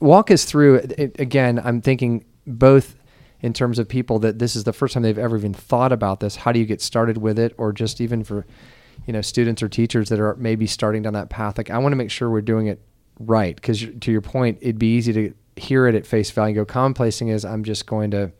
walk 0.00 0.30
us 0.30 0.44
through 0.44 0.76
it, 0.76 1.20
again, 1.20 1.60
I'm 1.64 1.80
thinking 1.80 2.24
both 2.46 2.96
in 3.40 3.52
terms 3.52 3.78
of 3.78 3.88
people 3.88 4.18
that 4.20 4.38
this 4.38 4.56
is 4.56 4.64
the 4.64 4.72
first 4.72 4.94
time 4.94 5.04
they've 5.04 5.18
ever 5.18 5.36
even 5.36 5.54
thought 5.54 5.92
about 5.92 6.20
this. 6.20 6.36
How 6.36 6.52
do 6.52 6.58
you 6.58 6.66
get 6.66 6.82
started 6.82 7.18
with 7.18 7.38
it, 7.38 7.54
or 7.58 7.72
just 7.72 8.00
even 8.00 8.24
for 8.24 8.44
you 9.06 9.12
know 9.12 9.20
students 9.20 9.62
or 9.62 9.68
teachers 9.68 10.08
that 10.08 10.20
are 10.20 10.34
maybe 10.36 10.66
starting 10.66 11.02
down 11.02 11.12
that 11.14 11.30
path? 11.30 11.56
Like, 11.56 11.70
I 11.70 11.78
want 11.78 11.92
to 11.92 11.96
make 11.96 12.10
sure 12.10 12.28
we're 12.28 12.40
doing 12.40 12.66
it 12.66 12.80
right 13.20 13.54
because 13.54 13.86
to 14.00 14.10
your 14.10 14.20
point, 14.20 14.58
it'd 14.60 14.78
be 14.78 14.96
easy 14.96 15.12
to 15.12 15.34
hear 15.56 15.86
it 15.86 15.94
at 15.94 16.06
face 16.06 16.30
value 16.30 16.54
go 16.54 16.64
commonplacing 16.64 17.28
is 17.28 17.44
I'm 17.44 17.62
just 17.62 17.86
going 17.86 18.10
to 18.12 18.32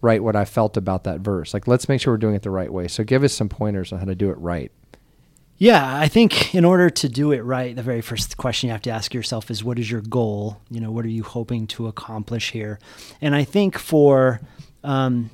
write 0.00 0.22
what 0.22 0.36
I 0.36 0.44
felt 0.44 0.76
about 0.76 1.04
that 1.04 1.20
verse. 1.20 1.52
Like, 1.54 1.66
let's 1.66 1.88
make 1.88 2.00
sure 2.00 2.12
we're 2.12 2.18
doing 2.18 2.34
it 2.34 2.42
the 2.42 2.50
right 2.50 2.72
way. 2.72 2.88
So, 2.88 3.04
give 3.04 3.22
us 3.22 3.32
some 3.32 3.48
pointers 3.48 3.92
on 3.92 3.98
how 3.98 4.04
to 4.06 4.14
do 4.14 4.30
it 4.30 4.38
right. 4.38 4.72
Yeah, 5.58 5.98
I 5.98 6.08
think 6.08 6.54
in 6.54 6.64
order 6.64 6.88
to 6.88 7.08
do 7.08 7.32
it 7.32 7.40
right, 7.40 7.76
the 7.76 7.82
very 7.82 8.00
first 8.00 8.38
question 8.38 8.68
you 8.68 8.72
have 8.72 8.80
to 8.82 8.90
ask 8.90 9.12
yourself 9.12 9.50
is 9.50 9.62
what 9.62 9.78
is 9.78 9.90
your 9.90 10.00
goal? 10.00 10.58
You 10.70 10.80
know, 10.80 10.90
what 10.90 11.04
are 11.04 11.10
you 11.10 11.22
hoping 11.22 11.66
to 11.68 11.86
accomplish 11.86 12.52
here? 12.52 12.78
And 13.20 13.34
I 13.34 13.44
think 13.44 13.76
for, 13.76 14.40
um, 14.82 15.28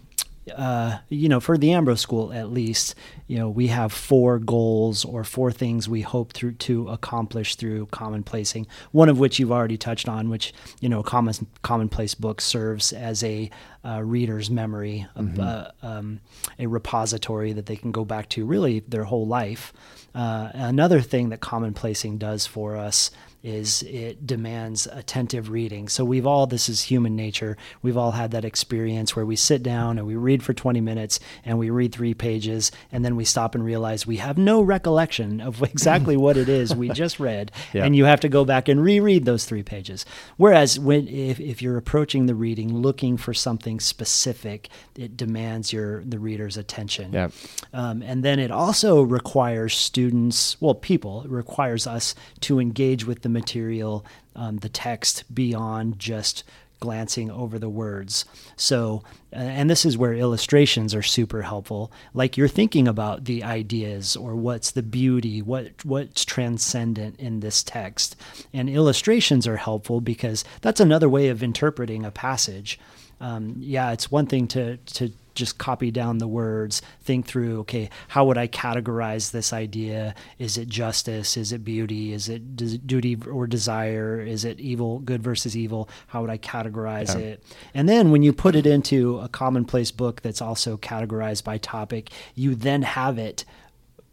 uh, 0.54 0.98
you 1.08 1.28
know, 1.28 1.40
for 1.40 1.58
the 1.58 1.72
Ambrose 1.72 2.00
School 2.00 2.32
at 2.32 2.50
least, 2.50 2.94
you 3.26 3.36
know, 3.36 3.48
we 3.48 3.66
have 3.68 3.92
four 3.92 4.38
goals 4.38 5.04
or 5.04 5.24
four 5.24 5.50
things 5.50 5.88
we 5.88 6.02
hope 6.02 6.32
through 6.32 6.52
to 6.52 6.88
accomplish 6.88 7.56
through 7.56 7.86
commonplacing. 7.86 8.66
One 8.92 9.08
of 9.08 9.18
which 9.18 9.38
you've 9.38 9.52
already 9.52 9.76
touched 9.76 10.08
on, 10.08 10.28
which 10.28 10.52
you 10.80 10.88
know, 10.88 11.02
common 11.02 11.34
commonplace 11.62 12.14
book 12.14 12.40
serves 12.40 12.92
as 12.92 13.24
a 13.24 13.50
uh, 13.84 14.02
reader's 14.02 14.50
memory, 14.50 15.06
a- 15.16 15.42
uh, 15.42 15.70
um, 15.82 16.20
a 16.58 16.66
repository 16.66 17.52
that 17.52 17.66
they 17.66 17.76
can 17.76 17.92
go 17.92 18.04
back 18.04 18.28
to 18.30 18.44
really 18.44 18.80
their 18.80 19.04
whole 19.04 19.26
life. 19.26 19.72
Uh, 20.14 20.50
another 20.54 21.00
thing 21.00 21.28
that 21.28 21.40
commonplacing 21.40 22.18
does 22.18 22.46
for 22.46 22.76
us 22.76 23.10
is 23.46 23.82
it 23.84 24.26
demands 24.26 24.88
attentive 24.90 25.50
reading. 25.50 25.88
So 25.88 26.04
we've 26.04 26.26
all 26.26 26.48
this 26.48 26.68
is 26.68 26.82
human 26.82 27.14
nature. 27.14 27.56
We've 27.80 27.96
all 27.96 28.10
had 28.10 28.32
that 28.32 28.44
experience 28.44 29.14
where 29.14 29.24
we 29.24 29.36
sit 29.36 29.62
down 29.62 29.98
and 29.98 30.06
we 30.06 30.16
read 30.16 30.42
for 30.42 30.52
20 30.52 30.80
minutes 30.80 31.20
and 31.44 31.56
we 31.56 31.70
read 31.70 31.92
3 31.92 32.12
pages 32.14 32.72
and 32.90 33.04
then 33.04 33.14
we 33.14 33.24
stop 33.24 33.54
and 33.54 33.64
realize 33.64 34.04
we 34.06 34.16
have 34.16 34.36
no 34.36 34.60
recollection 34.62 35.40
of 35.40 35.62
exactly 35.72 36.16
what 36.24 36.36
it 36.36 36.48
is 36.48 36.74
we 36.74 36.88
just 36.88 37.20
read 37.20 37.52
Yeah. 37.72 37.84
and 37.84 37.94
you 37.94 38.04
have 38.06 38.20
to 38.20 38.28
go 38.28 38.44
back 38.44 38.68
and 38.68 38.82
reread 38.82 39.24
those 39.24 39.44
3 39.44 39.62
pages. 39.62 40.04
Whereas 40.36 40.78
when 40.80 41.06
if, 41.06 41.38
if 41.38 41.62
you're 41.62 41.76
approaching 41.76 42.26
the 42.26 42.34
reading 42.34 42.76
looking 42.76 43.16
for 43.16 43.32
something 43.32 43.78
specific, 43.78 44.68
it 44.96 45.16
demands 45.16 45.72
your 45.72 46.02
the 46.04 46.18
reader's 46.18 46.56
attention. 46.56 47.12
Yeah. 47.12 47.28
Um, 47.72 48.02
and 48.02 48.24
then 48.24 48.40
it 48.40 48.50
also 48.50 49.02
requires 49.02 49.74
students, 49.76 50.56
well, 50.60 50.74
people, 50.74 51.22
it 51.22 51.30
requires 51.30 51.86
us 51.86 52.14
to 52.40 52.58
engage 52.58 53.06
with 53.06 53.22
the 53.22 53.28
material, 53.40 54.04
um, 54.34 54.58
the 54.58 54.68
text, 54.68 55.24
beyond 55.32 55.98
just 55.98 56.44
glancing 56.80 57.30
over 57.30 57.58
the 57.58 57.68
words. 57.68 58.24
So, 58.56 59.02
uh, 59.32 59.36
and 59.36 59.70
this 59.70 59.84
is 59.84 59.96
where 59.96 60.12
illustrations 60.14 60.94
are 60.94 61.02
super 61.02 61.42
helpful. 61.42 61.90
Like 62.12 62.36
you're 62.36 62.48
thinking 62.48 62.86
about 62.86 63.24
the 63.24 63.42
ideas 63.42 64.16
or 64.16 64.34
what's 64.36 64.70
the 64.70 64.82
beauty, 64.82 65.40
what 65.42 65.84
what's 65.84 66.24
transcendent 66.24 67.18
in 67.18 67.40
this 67.40 67.62
text. 67.62 68.16
And 68.52 68.68
illustrations 68.68 69.46
are 69.46 69.56
helpful 69.56 70.00
because 70.00 70.44
that's 70.60 70.80
another 70.80 71.08
way 71.08 71.28
of 71.28 71.42
interpreting 71.42 72.04
a 72.04 72.10
passage. 72.10 72.78
Um, 73.20 73.56
yeah, 73.58 73.92
it's 73.92 74.10
one 74.10 74.26
thing 74.26 74.46
to 74.48 74.76
to 74.76 75.12
just 75.34 75.58
copy 75.58 75.90
down 75.90 76.16
the 76.16 76.26
words, 76.26 76.80
think 77.02 77.26
through, 77.26 77.60
okay, 77.60 77.90
how 78.08 78.24
would 78.24 78.38
I 78.38 78.48
categorize 78.48 79.30
this 79.32 79.52
idea? 79.52 80.14
Is 80.38 80.56
it 80.56 80.66
justice? 80.66 81.36
Is 81.36 81.52
it 81.52 81.62
beauty? 81.62 82.14
Is 82.14 82.30
it 82.30 82.56
des- 82.56 82.78
duty 82.78 83.18
or 83.30 83.46
desire? 83.46 84.18
Is 84.18 84.46
it 84.46 84.58
evil, 84.58 84.98
good 85.00 85.22
versus 85.22 85.54
evil? 85.54 85.90
How 86.06 86.22
would 86.22 86.30
I 86.30 86.38
categorize 86.38 87.08
Yeah. 87.14 87.26
it? 87.26 87.44
And 87.74 87.86
then 87.86 88.10
when 88.10 88.22
you 88.22 88.32
put 88.32 88.56
it 88.56 88.66
into 88.66 89.18
a 89.18 89.28
commonplace 89.28 89.90
book 89.90 90.22
that's 90.22 90.40
also 90.40 90.78
categorized 90.78 91.44
by 91.44 91.58
topic, 91.58 92.10
you 92.34 92.54
then 92.54 92.80
have 92.80 93.18
it, 93.18 93.44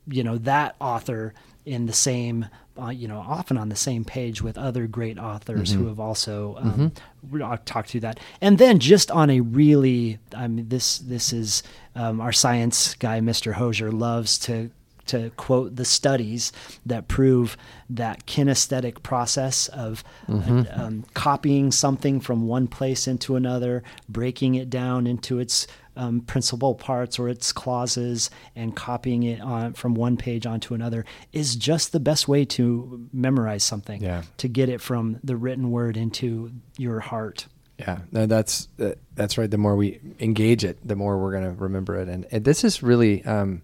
you 0.05 0.25
know, 0.25 0.37
that 0.39 0.75
author 0.81 1.33
in 1.65 1.85
the 1.85 1.93
same, 1.93 2.47
uh, 2.81 2.89
you 2.89 3.07
know, 3.07 3.19
often 3.19 3.57
on 3.57 3.69
the 3.69 3.75
same 3.75 4.03
page 4.03 4.41
with 4.41 4.57
other 4.57 4.87
great 4.87 5.19
authors 5.19 5.71
who 5.71 5.87
have 5.87 5.99
also 5.99 6.55
um, 6.57 6.91
re- 7.29 7.57
talked 7.65 7.89
through 7.89 7.99
that. 8.01 8.19
And 8.41 8.57
then 8.57 8.79
just 8.79 9.11
on 9.11 9.29
a 9.29 9.41
really, 9.41 10.17
I 10.35 10.47
mean, 10.47 10.69
this 10.69 10.97
this 10.97 11.31
is 11.33 11.61
um, 11.95 12.19
our 12.19 12.31
science 12.31 12.95
guy, 12.95 13.19
Mr. 13.19 13.53
Hosier, 13.53 13.91
loves 13.91 14.39
to 14.39 14.71
to 15.07 15.29
quote 15.31 15.75
the 15.75 15.85
studies 15.85 16.51
that 16.85 17.07
prove 17.07 17.57
that 17.89 18.25
kinesthetic 18.25 19.03
process 19.03 19.67
of 19.69 20.03
uh, 20.29 20.63
um, 20.71 21.05
copying 21.13 21.71
something 21.71 22.19
from 22.19 22.47
one 22.47 22.67
place 22.67 23.07
into 23.07 23.35
another, 23.35 23.83
breaking 24.09 24.55
it 24.55 24.69
down 24.69 25.07
into 25.07 25.39
its 25.39 25.67
um, 25.95 26.21
principal 26.21 26.73
parts 26.73 27.19
or 27.19 27.29
its 27.29 27.51
clauses, 27.51 28.29
and 28.55 28.75
copying 28.75 29.23
it 29.23 29.41
on 29.41 29.73
from 29.73 29.93
one 29.93 30.17
page 30.17 30.45
onto 30.45 30.73
another 30.73 31.05
is 31.31 31.55
just 31.55 31.91
the 31.91 31.99
best 31.99 32.27
way 32.27 32.45
to 32.45 33.07
memorize 33.13 33.63
something. 33.63 34.01
Yeah. 34.01 34.23
To 34.37 34.47
get 34.47 34.69
it 34.69 34.81
from 34.81 35.19
the 35.23 35.35
written 35.35 35.71
word 35.71 35.97
into 35.97 36.51
your 36.77 36.99
heart. 36.99 37.47
Yeah, 37.79 37.99
no, 38.11 38.27
that's 38.27 38.69
uh, 38.79 38.91
that's 39.15 39.37
right. 39.37 39.49
The 39.49 39.57
more 39.57 39.75
we 39.75 39.99
engage 40.19 40.63
it, 40.63 40.77
the 40.87 40.95
more 40.95 41.17
we're 41.17 41.31
going 41.31 41.43
to 41.43 41.61
remember 41.61 41.99
it. 41.99 42.07
And, 42.07 42.25
and 42.31 42.45
this 42.45 42.63
is 42.63 42.83
really 42.83 43.25
um, 43.25 43.61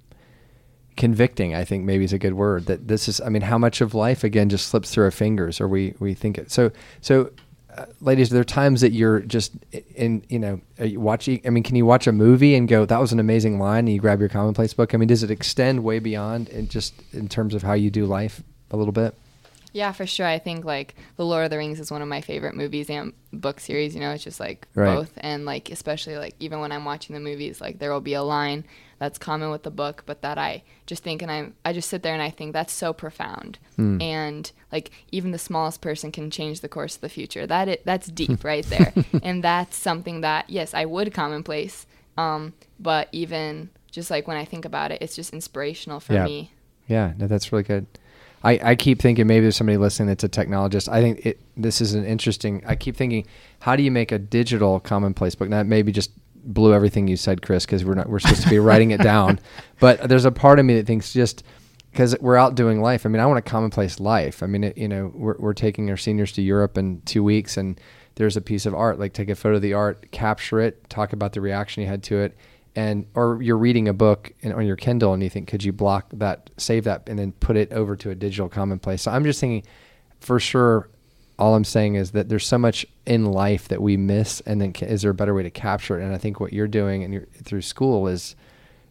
convicting. 1.00 1.56
I 1.56 1.64
think 1.66 1.84
maybe 1.86 2.04
is 2.04 2.14
a 2.14 2.20
good 2.20 2.34
word. 2.36 2.68
That 2.68 2.88
this 2.88 3.08
is. 3.08 3.20
I 3.20 3.30
mean, 3.30 3.42
how 3.42 3.58
much 3.58 3.82
of 3.82 3.96
life 3.96 4.24
again 4.24 4.50
just 4.50 4.68
slips 4.68 4.92
through 4.92 5.06
our 5.06 5.12
fingers, 5.12 5.60
or 5.60 5.68
we 5.68 5.96
we 6.00 6.14
think 6.14 6.38
it. 6.38 6.52
So 6.52 6.72
so, 7.02 7.32
uh, 7.76 7.86
ladies, 8.02 8.30
there 8.30 8.42
are 8.42 8.44
times 8.44 8.82
that 8.82 8.92
you're 8.92 9.22
just 9.22 9.54
in. 9.96 10.24
You 10.30 10.38
know, 10.40 10.62
you 10.80 11.00
watching. 11.00 11.42
I 11.46 11.50
mean, 11.50 11.64
can 11.64 11.76
you 11.76 11.86
watch 11.88 12.06
a 12.06 12.12
movie 12.12 12.54
and 12.54 12.68
go, 12.68 12.86
"That 12.86 13.00
was 13.02 13.12
an 13.12 13.20
amazing 13.20 13.58
line"? 13.58 13.80
And 13.88 13.90
you 13.90 14.00
grab 14.00 14.20
your 14.20 14.30
commonplace 14.30 14.74
book. 14.76 14.94
I 14.94 14.98
mean, 14.98 15.08
does 15.08 15.24
it 15.24 15.32
extend 15.32 15.84
way 15.84 15.98
beyond, 15.98 16.50
and 16.50 16.70
just 16.70 16.94
in 17.14 17.28
terms 17.28 17.56
of 17.56 17.64
how 17.64 17.74
you 17.74 17.90
do 17.90 18.06
life 18.06 18.44
a 18.70 18.78
little 18.78 18.94
bit? 18.94 19.16
Yeah, 19.72 19.92
for 19.92 20.08
sure. 20.08 20.26
I 20.26 20.40
think 20.40 20.66
like 20.66 20.96
The 21.16 21.26
Lord 21.26 21.44
of 21.46 21.52
the 21.52 21.58
Rings 21.58 21.80
is 21.80 21.92
one 21.92 22.02
of 22.02 22.08
my 22.08 22.22
favorite 22.22 22.56
movies 22.56 22.90
and 22.90 23.14
book 23.32 23.60
series. 23.60 23.94
You 23.94 24.02
know, 24.02 24.12
it's 24.12 24.24
just 24.24 24.40
like 24.40 24.68
Right. 24.74 24.96
both, 24.96 25.12
and 25.18 25.46
like 25.46 25.70
especially 25.70 26.18
like 26.18 26.34
even 26.40 26.60
when 26.60 26.72
I'm 26.72 26.86
watching 26.86 27.14
the 27.14 27.20
movies, 27.20 27.62
like 27.62 27.78
there 27.78 27.92
will 27.94 28.02
be 28.02 28.16
a 28.16 28.24
line 28.24 28.66
that's 29.00 29.18
common 29.18 29.50
with 29.50 29.64
the 29.64 29.72
book, 29.72 30.04
but 30.06 30.22
that 30.22 30.38
I 30.38 30.64
just 30.86 31.04
think 31.04 31.22
and 31.22 31.32
I 31.32 31.50
I 31.66 31.74
just 31.74 31.90
sit 31.90 32.04
there 32.04 32.14
and 32.14 32.22
I 32.22 32.30
think 32.30 32.54
that's 32.54 32.74
so 32.74 32.94
profound, 32.94 33.58
and 33.78 34.52
like 34.72 34.92
even 35.12 35.32
the 35.32 35.38
smallest 35.40 35.82
person 35.82 36.12
can 36.12 36.30
change 36.30 36.60
the 36.62 36.70
course 36.70 36.96
of 36.96 37.02
the 37.02 37.10
future. 37.10 37.48
That 37.48 37.68
it 37.68 37.86
that's 37.86 38.08
deep 38.08 38.44
right 38.52 38.66
there, 38.66 38.94
and 39.24 39.44
that's 39.44 39.78
something 39.78 40.22
that 40.22 40.50
yes 40.50 40.74
I 40.74 40.86
would 40.86 41.14
commonplace, 41.14 41.88
um, 42.18 42.54
but 42.80 43.08
even 43.12 43.70
just 43.92 44.12
like 44.12 44.28
when 44.28 44.38
I 44.38 44.46
think 44.46 44.66
about 44.66 44.92
it, 44.92 45.02
it's 45.02 45.16
just 45.16 45.34
inspirational 45.34 46.00
for 46.00 46.14
Yeah. 46.14 46.26
me. 46.26 46.52
Yeah, 46.88 47.14
no, 47.18 47.28
that's 47.28 47.52
really 47.52 47.64
good. 47.64 47.86
I, 48.44 48.60
I 48.64 48.76
keep 48.76 49.02
thinking 49.02 49.28
maybe 49.28 49.42
there's 49.42 49.58
somebody 49.58 49.78
listening 49.78 50.08
that's 50.08 50.24
a 50.24 50.30
technologist. 50.30 50.88
I 50.90 51.02
think 51.02 51.26
it, 51.26 51.40
this 51.58 51.82
is 51.82 51.94
an 51.94 52.06
interesting. 52.06 52.64
I 52.66 52.76
keep 52.76 52.96
thinking, 52.96 53.26
how 53.60 53.76
do 53.76 53.84
you 53.84 53.92
make 53.92 54.12
a 54.12 54.18
digital 54.20 54.80
commonplace 54.80 55.36
book? 55.36 55.50
That 55.50 55.66
maybe 55.66 55.92
just 55.92 56.12
blew 56.44 56.74
everything 56.74 57.08
you 57.08 57.18
said, 57.18 57.42
Chris, 57.42 57.66
because 57.66 57.84
we're 57.86 57.96
not 57.96 58.10
we're 58.10 58.20
supposed 58.20 58.44
to 58.44 58.50
be 58.50 58.60
writing 58.60 58.92
it 58.92 59.02
down. 59.02 59.40
But 59.80 60.10
there's 60.10 60.26
a 60.26 60.32
part 60.32 60.60
of 60.60 60.66
me 60.66 60.76
that 60.76 60.86
thinks 60.86 61.14
just 61.14 61.42
because 61.92 62.14
we're 62.20 62.36
out 62.36 62.56
doing 62.56 62.82
life. 62.82 63.06
I 63.06 63.10
mean, 63.10 63.22
I 63.22 63.26
want 63.26 63.40
a 63.40 63.42
commonplace 63.42 63.98
life. 64.02 64.44
I 64.44 64.46
mean, 64.46 64.66
it, 64.66 64.78
you 64.78 64.90
know, 64.90 65.10
we're 65.16 65.38
we're 65.40 65.54
taking 65.54 65.90
our 65.90 65.96
seniors 65.96 66.34
to 66.34 66.42
Europe 66.42 66.78
in 66.78 67.02
two 67.06 67.24
weeks, 67.24 67.56
and 67.56 67.80
there's 68.16 68.36
a 68.36 68.42
piece 68.42 68.66
of 68.66 68.76
art. 68.76 69.00
Like, 69.00 69.14
take 69.14 69.30
a 69.30 69.36
photo 69.36 69.56
of 69.56 69.62
the 69.62 69.74
art, 69.74 70.12
capture 70.12 70.60
it, 70.60 70.90
talk 70.90 71.14
about 71.14 71.32
the 71.32 71.40
reaction 71.40 71.82
you 71.82 71.88
had 71.88 72.04
to 72.04 72.18
it, 72.18 72.38
and 72.76 73.06
or 73.16 73.42
you're 73.42 73.58
reading 73.58 73.88
a 73.88 73.94
book 73.94 74.34
in, 74.42 74.52
on 74.52 74.66
your 74.66 74.76
Kindle 74.76 75.14
and 75.14 75.24
you 75.24 75.30
think, 75.30 75.48
could 75.48 75.64
you 75.64 75.72
block 75.72 76.10
that, 76.14 76.50
save 76.58 76.84
that, 76.84 77.08
and 77.08 77.18
then 77.18 77.32
put 77.34 77.56
it 77.56 77.72
over 77.72 77.96
to 77.96 78.10
a 78.10 78.16
digital 78.16 78.50
commonplace? 78.50 79.02
So 79.02 79.12
I'm 79.12 79.24
just 79.24 79.40
thinking, 79.40 79.64
for 80.20 80.40
sure, 80.40 80.90
all 81.40 81.56
I'm 81.56 81.64
saying 81.64 81.96
is 81.96 82.12
that 82.12 82.28
there's 82.28 82.46
so 82.46 82.58
much 82.58 82.86
in 83.06 83.26
life 83.26 83.70
that 83.70 83.82
we 83.82 83.96
miss, 83.96 84.42
and 84.42 84.60
then 84.62 84.74
is 84.82 85.02
there 85.02 85.12
a 85.12 85.16
better 85.16 85.34
way 85.34 85.42
to 85.42 85.50
capture 85.50 86.00
it? 86.00 86.04
And 86.04 86.14
I 86.14 86.18
think 86.18 86.40
what 86.40 86.52
you're 86.52 86.68
doing 86.68 87.04
and 87.04 87.14
you're, 87.14 87.28
through 87.44 87.62
school 87.62 88.08
is 88.08 88.36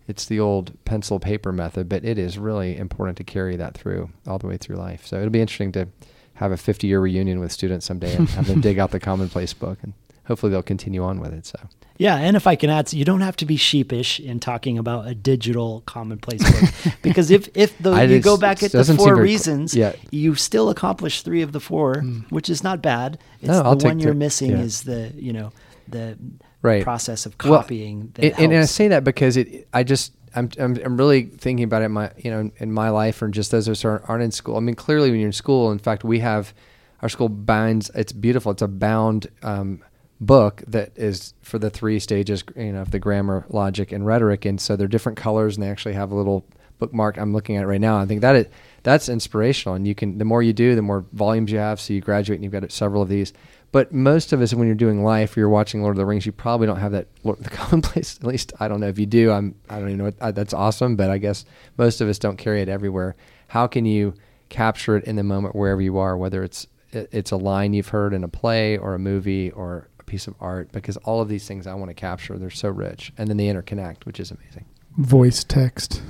it's 0.08 0.24
the 0.24 0.40
old 0.40 0.72
pencil 0.86 1.20
paper 1.20 1.52
method, 1.52 1.88
but 1.88 2.04
it 2.04 2.18
is 2.18 2.38
really 2.38 2.78
important 2.78 3.18
to 3.18 3.24
carry 3.24 3.56
that 3.56 3.74
through 3.74 4.10
all 4.26 4.38
the 4.38 4.46
way 4.46 4.56
through 4.56 4.76
life. 4.76 5.06
So 5.06 5.18
it'll 5.18 5.28
be 5.28 5.42
interesting 5.42 5.72
to 5.72 5.88
have 6.34 6.50
a 6.50 6.56
50 6.56 6.86
year 6.86 7.00
reunion 7.00 7.38
with 7.38 7.52
students 7.52 7.84
someday 7.84 8.16
and 8.16 8.28
have 8.30 8.46
them 8.46 8.60
dig 8.62 8.78
out 8.78 8.92
the 8.92 9.00
commonplace 9.00 9.52
book 9.52 9.78
and 9.82 9.92
hopefully 10.28 10.52
they'll 10.52 10.62
continue 10.62 11.02
on 11.02 11.18
with 11.18 11.32
it. 11.32 11.46
So 11.46 11.58
yeah, 11.96 12.16
and 12.16 12.36
if 12.36 12.46
I 12.46 12.54
can 12.54 12.70
add, 12.70 12.92
you 12.92 13.04
don't 13.04 13.22
have 13.22 13.36
to 13.36 13.46
be 13.46 13.56
sheepish 13.56 14.20
in 14.20 14.38
talking 14.38 14.78
about 14.78 15.08
a 15.08 15.14
digital 15.14 15.82
commonplace 15.86 16.42
book 16.48 16.94
because 17.02 17.32
if 17.32 17.48
if 17.56 17.76
the, 17.78 17.92
you 18.06 18.20
go 18.20 18.36
back 18.36 18.62
at 18.62 18.70
the 18.70 18.84
four 18.84 19.16
reasons, 19.16 19.74
yeah. 19.74 19.94
you 20.12 20.36
still 20.36 20.70
accomplish 20.70 21.22
three 21.22 21.42
of 21.42 21.50
the 21.50 21.60
four, 21.60 21.96
mm. 21.96 22.30
which 22.30 22.48
is 22.48 22.62
not 22.62 22.80
bad. 22.80 23.18
It's 23.40 23.48
no, 23.48 23.74
the 23.74 23.84
one 23.84 23.98
you're 23.98 24.14
missing 24.14 24.52
yeah. 24.52 24.60
is 24.60 24.82
the 24.82 25.12
you 25.16 25.32
know 25.32 25.50
the 25.88 26.16
right. 26.62 26.84
process 26.84 27.26
of 27.26 27.38
copying. 27.38 28.12
Well, 28.16 28.32
and, 28.38 28.52
and, 28.52 28.62
I 28.62 28.66
say 28.66 28.88
that 28.88 29.02
because 29.02 29.36
it, 29.36 29.66
I 29.72 29.82
just 29.82 30.12
I'm, 30.36 30.50
I'm, 30.60 30.76
I'm 30.84 30.96
really 30.96 31.24
thinking 31.24 31.64
about 31.64 31.82
it 31.82 31.86
in 31.86 31.92
my 31.92 32.12
you 32.18 32.30
know 32.30 32.50
in 32.58 32.70
my 32.70 32.90
life 32.90 33.20
or 33.22 33.28
just 33.28 33.50
those 33.50 33.66
who 33.66 33.88
aren't, 33.88 34.08
aren't 34.08 34.22
in 34.22 34.30
school. 34.30 34.56
I 34.56 34.60
mean, 34.60 34.76
clearly 34.76 35.10
when 35.10 35.18
you're 35.18 35.28
in 35.28 35.32
school, 35.32 35.72
in 35.72 35.78
fact, 35.78 36.04
we 36.04 36.20
have 36.20 36.54
our 37.02 37.08
school 37.08 37.28
binds. 37.28 37.90
It's 37.94 38.12
beautiful. 38.12 38.52
It's 38.52 38.62
a 38.62 38.68
bound. 38.68 39.26
Um, 39.42 39.82
book 40.20 40.62
that 40.66 40.92
is 40.96 41.34
for 41.42 41.58
the 41.58 41.70
three 41.70 41.98
stages, 41.98 42.42
you 42.56 42.72
know, 42.72 42.82
of 42.82 42.90
the 42.90 42.98
grammar, 42.98 43.46
logic, 43.48 43.92
and 43.92 44.04
rhetoric. 44.06 44.44
And 44.44 44.60
so 44.60 44.76
they're 44.76 44.88
different 44.88 45.18
colors, 45.18 45.56
and 45.56 45.62
they 45.62 45.70
actually 45.70 45.94
have 45.94 46.10
a 46.10 46.14
little 46.14 46.44
bookmark. 46.78 47.18
I'm 47.18 47.32
looking 47.32 47.56
at 47.56 47.66
right 47.66 47.80
now. 47.80 47.98
I 47.98 48.06
think 48.06 48.20
that 48.20 48.36
it 48.36 48.52
that's 48.82 49.08
inspirational, 49.08 49.74
and 49.74 49.86
you 49.86 49.94
can 49.94 50.18
the 50.18 50.24
more 50.24 50.42
you 50.42 50.52
do, 50.52 50.74
the 50.74 50.82
more 50.82 51.04
volumes 51.12 51.52
you 51.52 51.58
have. 51.58 51.80
So 51.80 51.92
you 51.92 52.00
graduate, 52.00 52.38
and 52.38 52.44
you've 52.44 52.52
got 52.52 52.70
several 52.72 53.02
of 53.02 53.08
these. 53.08 53.32
But 53.70 53.92
most 53.92 54.32
of 54.32 54.40
us, 54.40 54.54
when 54.54 54.66
you're 54.66 54.74
doing 54.74 55.04
life, 55.04 55.36
or 55.36 55.40
you're 55.40 55.48
watching 55.48 55.82
Lord 55.82 55.96
of 55.96 55.98
the 55.98 56.06
Rings, 56.06 56.24
you 56.24 56.32
probably 56.32 56.66
don't 56.66 56.78
have 56.78 56.92
that 56.92 57.08
the 57.24 57.50
commonplace. 57.50 58.18
At 58.18 58.26
least 58.26 58.52
I 58.58 58.68
don't 58.68 58.80
know 58.80 58.88
if 58.88 58.98
you 58.98 59.06
do. 59.06 59.30
I'm 59.30 59.54
I 59.68 59.78
don't 59.78 59.88
even 59.88 59.98
know. 59.98 60.04
What, 60.04 60.16
I, 60.20 60.30
that's 60.32 60.54
awesome, 60.54 60.96
but 60.96 61.10
I 61.10 61.18
guess 61.18 61.44
most 61.76 62.00
of 62.00 62.08
us 62.08 62.18
don't 62.18 62.36
carry 62.36 62.62
it 62.62 62.68
everywhere. 62.68 63.16
How 63.48 63.66
can 63.66 63.84
you 63.84 64.14
capture 64.48 64.96
it 64.96 65.04
in 65.04 65.16
the 65.16 65.22
moment 65.22 65.54
wherever 65.54 65.80
you 65.80 65.98
are, 65.98 66.16
whether 66.16 66.42
it's 66.42 66.66
it's 66.90 67.30
a 67.30 67.36
line 67.36 67.74
you've 67.74 67.88
heard 67.88 68.14
in 68.14 68.24
a 68.24 68.28
play 68.28 68.78
or 68.78 68.94
a 68.94 68.98
movie 68.98 69.50
or 69.50 69.87
piece 70.08 70.26
of 70.26 70.34
art 70.40 70.72
because 70.72 70.96
all 70.98 71.20
of 71.20 71.28
these 71.28 71.46
things 71.46 71.66
I 71.66 71.74
want 71.74 71.90
to 71.90 71.94
capture. 71.94 72.36
They're 72.38 72.50
so 72.50 72.68
rich, 72.68 73.12
and 73.16 73.28
then 73.28 73.36
they 73.36 73.46
interconnect, 73.46 74.04
which 74.04 74.18
is 74.18 74.30
amazing. 74.30 74.64
Voice 74.96 75.44
text. 75.44 76.02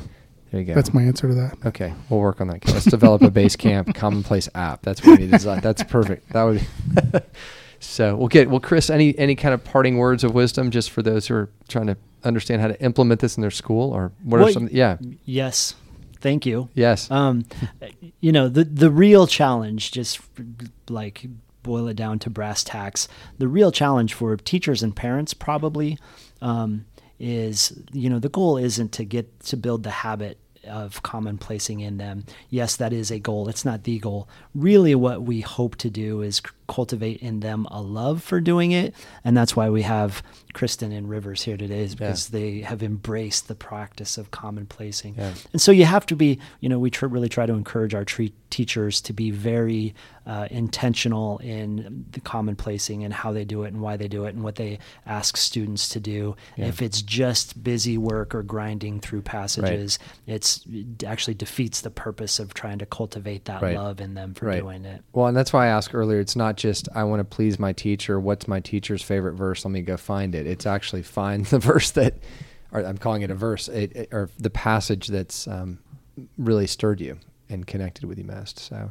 There 0.50 0.60
you 0.60 0.66
go. 0.66 0.74
That's 0.74 0.94
my 0.94 1.02
answer 1.02 1.28
to 1.28 1.34
that. 1.34 1.58
Okay, 1.66 1.92
we'll 2.08 2.20
work 2.20 2.40
on 2.40 2.48
that. 2.48 2.66
Let's 2.66 2.86
develop 2.86 3.20
a 3.22 3.30
Basecamp 3.30 3.94
commonplace 3.96 4.48
app. 4.54 4.80
That's 4.82 5.04
what 5.04 5.18
we 5.18 5.24
need 5.24 5.32
to 5.32 5.36
design. 5.36 5.60
That's 5.60 5.82
perfect. 5.82 6.30
That 6.32 6.44
would. 6.44 6.60
Be 6.60 7.18
so 7.80 8.16
we'll 8.16 8.28
get. 8.28 8.48
Well, 8.48 8.60
Chris, 8.60 8.88
any 8.88 9.18
any 9.18 9.34
kind 9.34 9.52
of 9.52 9.62
parting 9.62 9.98
words 9.98 10.24
of 10.24 10.32
wisdom 10.32 10.70
just 10.70 10.90
for 10.90 11.02
those 11.02 11.26
who 11.26 11.34
are 11.34 11.50
trying 11.68 11.88
to 11.88 11.96
understand 12.24 12.62
how 12.62 12.68
to 12.68 12.80
implement 12.82 13.20
this 13.20 13.36
in 13.36 13.42
their 13.42 13.50
school, 13.50 13.92
or 13.92 14.12
what 14.22 14.38
well, 14.38 14.48
are 14.48 14.52
some? 14.52 14.68
Yeah. 14.72 14.96
Yes. 15.24 15.74
Thank 16.20 16.46
you. 16.46 16.68
Yes. 16.74 17.10
Um, 17.10 17.44
you 18.20 18.32
know 18.32 18.48
the 18.48 18.64
the 18.64 18.90
real 18.90 19.26
challenge, 19.26 19.92
just 19.92 20.20
like 20.88 21.26
boil 21.68 21.86
it 21.86 21.96
down 21.96 22.18
to 22.18 22.30
brass 22.30 22.64
tacks, 22.64 23.06
the 23.36 23.46
real 23.46 23.70
challenge 23.70 24.14
for 24.14 24.36
teachers 24.36 24.82
and 24.82 24.96
parents 24.96 25.34
probably 25.34 25.98
um, 26.40 26.86
is, 27.20 27.78
you 27.92 28.08
know, 28.08 28.18
the 28.18 28.30
goal 28.30 28.56
isn't 28.56 28.90
to 28.92 29.04
get 29.04 29.40
to 29.40 29.56
build 29.56 29.82
the 29.82 29.90
habit 29.90 30.38
of 30.66 31.02
commonplacing 31.02 31.80
in 31.80 31.98
them. 31.98 32.24
Yes, 32.48 32.76
that 32.76 32.92
is 32.92 33.10
a 33.10 33.18
goal. 33.18 33.48
It's 33.48 33.64
not 33.64 33.84
the 33.84 33.98
goal. 33.98 34.28
Really, 34.54 34.94
what 34.94 35.22
we 35.22 35.40
hope 35.42 35.76
to 35.76 35.90
do 35.90 36.22
is 36.22 36.40
cultivate 36.68 37.20
in 37.20 37.40
them 37.40 37.66
a 37.70 37.82
love 37.82 38.22
for 38.22 38.40
doing 38.40 38.72
it. 38.72 38.94
And 39.24 39.36
that's 39.36 39.56
why 39.56 39.70
we 39.70 39.82
have 39.82 40.22
Kristen 40.52 40.92
and 40.92 41.08
Rivers 41.08 41.42
here 41.42 41.56
today, 41.56 41.80
is 41.80 41.94
because 41.94 42.30
yeah. 42.30 42.38
they 42.38 42.60
have 42.60 42.82
embraced 42.82 43.48
the 43.48 43.54
practice 43.54 44.18
of 44.18 44.30
commonplacing. 44.30 45.16
Yeah. 45.16 45.34
And 45.52 45.60
so 45.60 45.72
you 45.72 45.84
have 45.84 46.06
to 46.06 46.16
be, 46.16 46.38
you 46.60 46.68
know, 46.68 46.78
we 46.78 46.90
tr- 46.90 47.06
really 47.06 47.28
try 47.28 47.46
to 47.46 47.54
encourage 47.54 47.94
our 47.94 48.04
tre- 48.04 48.32
teachers 48.50 49.00
to 49.02 49.12
be 49.12 49.30
very 49.30 49.94
uh, 50.26 50.46
intentional 50.50 51.38
in 51.38 52.04
the 52.12 52.20
commonplacing 52.20 53.02
and 53.04 53.14
how 53.14 53.32
they 53.32 53.44
do 53.44 53.62
it 53.62 53.68
and 53.72 53.80
why 53.80 53.96
they 53.96 54.08
do 54.08 54.24
it 54.24 54.34
and 54.34 54.42
what 54.42 54.56
they 54.56 54.78
ask 55.06 55.36
students 55.36 55.88
to 55.90 56.00
do. 56.00 56.36
Yeah. 56.56 56.66
If 56.66 56.82
it's 56.82 57.00
just 57.02 57.62
busy 57.62 57.96
work 57.96 58.34
or 58.34 58.42
grinding 58.42 59.00
through 59.00 59.22
passages, 59.22 59.98
right. 60.00 60.34
it's 60.34 60.64
it 60.70 61.04
actually 61.04 61.34
defeats 61.34 61.80
the 61.80 61.90
purpose 61.90 62.38
of 62.38 62.52
trying 62.52 62.78
to 62.78 62.86
cultivate 62.86 63.46
that 63.46 63.62
right. 63.62 63.76
love 63.76 64.00
in 64.00 64.14
them 64.14 64.34
for 64.34 64.46
right. 64.46 64.60
doing 64.60 64.84
it. 64.84 65.02
Well, 65.12 65.26
and 65.26 65.36
that's 65.36 65.52
why 65.52 65.66
I 65.66 65.68
asked 65.68 65.94
earlier, 65.94 66.20
it's 66.20 66.36
not 66.36 66.56
just 66.58 66.88
I 66.94 67.04
want 67.04 67.20
to 67.20 67.24
please 67.24 67.58
my 67.58 67.72
teacher. 67.72 68.20
What's 68.20 68.46
my 68.46 68.60
teacher's 68.60 69.02
favorite 69.02 69.34
verse? 69.34 69.64
Let 69.64 69.72
me 69.72 69.80
go 69.80 69.96
find 69.96 70.34
it. 70.34 70.46
It's 70.46 70.66
actually 70.66 71.02
find 71.02 71.46
the 71.46 71.58
verse 71.58 71.90
that, 71.92 72.14
or 72.72 72.84
I'm 72.84 72.98
calling 72.98 73.22
it 73.22 73.30
a 73.30 73.34
verse, 73.34 73.68
it, 73.68 73.96
it, 73.96 74.08
or 74.12 74.28
the 74.38 74.50
passage 74.50 75.08
that's 75.08 75.48
um, 75.48 75.78
really 76.36 76.66
stirred 76.66 77.00
you 77.00 77.18
and 77.48 77.66
connected 77.66 78.04
with 78.04 78.18
you 78.18 78.24
most. 78.24 78.58
So, 78.58 78.90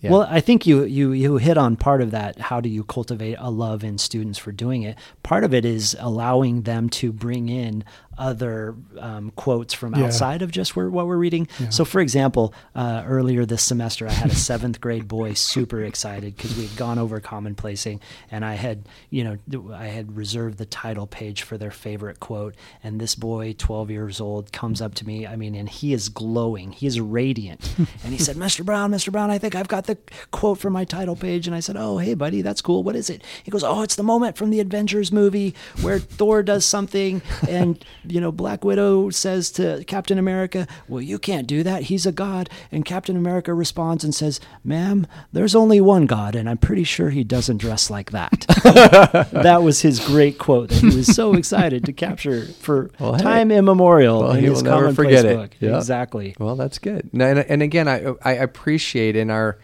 yeah. 0.00 0.10
Well, 0.10 0.26
I 0.28 0.40
think 0.40 0.66
you 0.66 0.84
you 0.84 1.12
you 1.12 1.38
hit 1.38 1.56
on 1.56 1.76
part 1.76 2.02
of 2.02 2.10
that. 2.12 2.38
How 2.38 2.60
do 2.60 2.68
you 2.68 2.84
cultivate 2.84 3.36
a 3.38 3.50
love 3.50 3.82
in 3.82 3.98
students 3.98 4.38
for 4.38 4.52
doing 4.52 4.82
it? 4.82 4.96
Part 5.22 5.42
of 5.42 5.52
it 5.52 5.64
is 5.64 5.96
allowing 5.98 6.62
them 6.62 6.88
to 6.90 7.12
bring 7.12 7.48
in 7.48 7.84
other 8.18 8.74
um, 8.98 9.30
quotes 9.36 9.72
from 9.72 9.94
yeah. 9.94 10.04
outside 10.04 10.42
of 10.42 10.50
just 10.50 10.76
what 10.76 11.06
we're 11.06 11.16
reading. 11.16 11.48
Yeah. 11.58 11.70
So, 11.70 11.84
for 11.84 12.00
example, 12.00 12.52
uh, 12.74 13.04
earlier 13.06 13.46
this 13.46 13.62
semester, 13.62 14.06
I 14.06 14.12
had 14.12 14.30
a 14.30 14.34
seventh 14.34 14.80
grade 14.80 15.08
boy 15.08 15.34
super 15.34 15.82
excited 15.82 16.36
because 16.36 16.56
we 16.56 16.66
had 16.66 16.76
gone 16.76 16.98
over 16.98 17.20
commonplacing, 17.20 18.00
and 18.30 18.44
I 18.44 18.54
had, 18.54 18.88
you 19.10 19.24
know, 19.24 19.72
I 19.72 19.86
had 19.86 20.16
reserved 20.16 20.58
the 20.58 20.66
title 20.66 21.06
page 21.06 21.42
for 21.42 21.56
their 21.56 21.70
favorite 21.70 22.20
quote. 22.20 22.54
And 22.82 23.00
this 23.00 23.14
boy, 23.14 23.54
12 23.56 23.90
years 23.90 24.20
old, 24.20 24.52
comes 24.52 24.82
up 24.82 24.94
to 24.96 25.06
me. 25.06 25.26
I 25.26 25.36
mean, 25.36 25.54
and 25.54 25.68
he 25.68 25.92
is 25.92 26.08
glowing, 26.08 26.72
he 26.72 26.86
is 26.86 27.00
radiant, 27.00 27.74
and 27.78 28.12
he 28.12 28.18
said, 28.18 28.36
"Mr. 28.36 28.64
Brown, 28.64 28.90
Mr. 28.90 29.12
Brown, 29.12 29.30
I 29.30 29.38
think 29.38 29.54
I've 29.54 29.68
got 29.68 29.86
the 29.86 29.96
quote 30.30 30.58
for 30.58 30.70
my 30.70 30.84
title 30.84 31.16
page." 31.16 31.46
And 31.46 31.54
I 31.54 31.60
said, 31.60 31.76
"Oh, 31.78 31.98
hey, 31.98 32.14
buddy, 32.14 32.42
that's 32.42 32.60
cool. 32.60 32.82
What 32.82 32.96
is 32.96 33.08
it?" 33.08 33.22
He 33.44 33.50
goes, 33.50 33.62
"Oh, 33.62 33.82
it's 33.82 33.96
the 33.96 34.02
moment 34.02 34.36
from 34.36 34.50
the 34.50 34.60
Avengers 34.60 35.12
movie 35.12 35.54
where 35.82 35.98
Thor 35.98 36.42
does 36.42 36.64
something 36.64 37.22
and." 37.48 37.84
You 38.10 38.20
know, 38.20 38.32
Black 38.32 38.64
Widow 38.64 39.10
says 39.10 39.50
to 39.52 39.84
Captain 39.86 40.18
America, 40.18 40.66
Well, 40.88 41.02
you 41.02 41.18
can't 41.18 41.46
do 41.46 41.62
that. 41.62 41.84
He's 41.84 42.06
a 42.06 42.12
god. 42.12 42.50
And 42.72 42.84
Captain 42.84 43.16
America 43.16 43.54
responds 43.54 44.04
and 44.04 44.14
says, 44.14 44.40
Ma'am, 44.64 45.06
there's 45.32 45.54
only 45.54 45.80
one 45.80 46.06
God, 46.06 46.34
and 46.34 46.48
I'm 46.48 46.58
pretty 46.58 46.84
sure 46.84 47.10
he 47.10 47.24
doesn't 47.24 47.58
dress 47.58 47.90
like 47.90 48.10
that. 48.12 48.46
that 49.32 49.62
was 49.62 49.82
his 49.82 50.00
great 50.00 50.38
quote 50.38 50.70
that 50.70 50.80
he 50.80 50.96
was 50.96 51.14
so 51.14 51.34
excited 51.34 51.84
to 51.84 51.92
capture 51.92 52.46
for 52.46 52.90
well, 52.98 53.18
time 53.18 53.50
immemorial 53.50 54.20
well, 54.20 54.32
in 54.32 54.40
he 54.40 54.46
his 54.46 54.62
will 54.62 54.70
never 54.70 54.94
forget 54.94 55.24
book. 55.24 55.52
it. 55.60 55.66
Yep. 55.66 55.76
Exactly. 55.76 56.36
Well, 56.38 56.56
that's 56.56 56.78
good. 56.78 57.10
And, 57.12 57.38
and 57.38 57.62
again, 57.62 57.88
I, 57.88 58.14
I 58.22 58.32
appreciate 58.32 59.16
in 59.16 59.30
our 59.30 59.58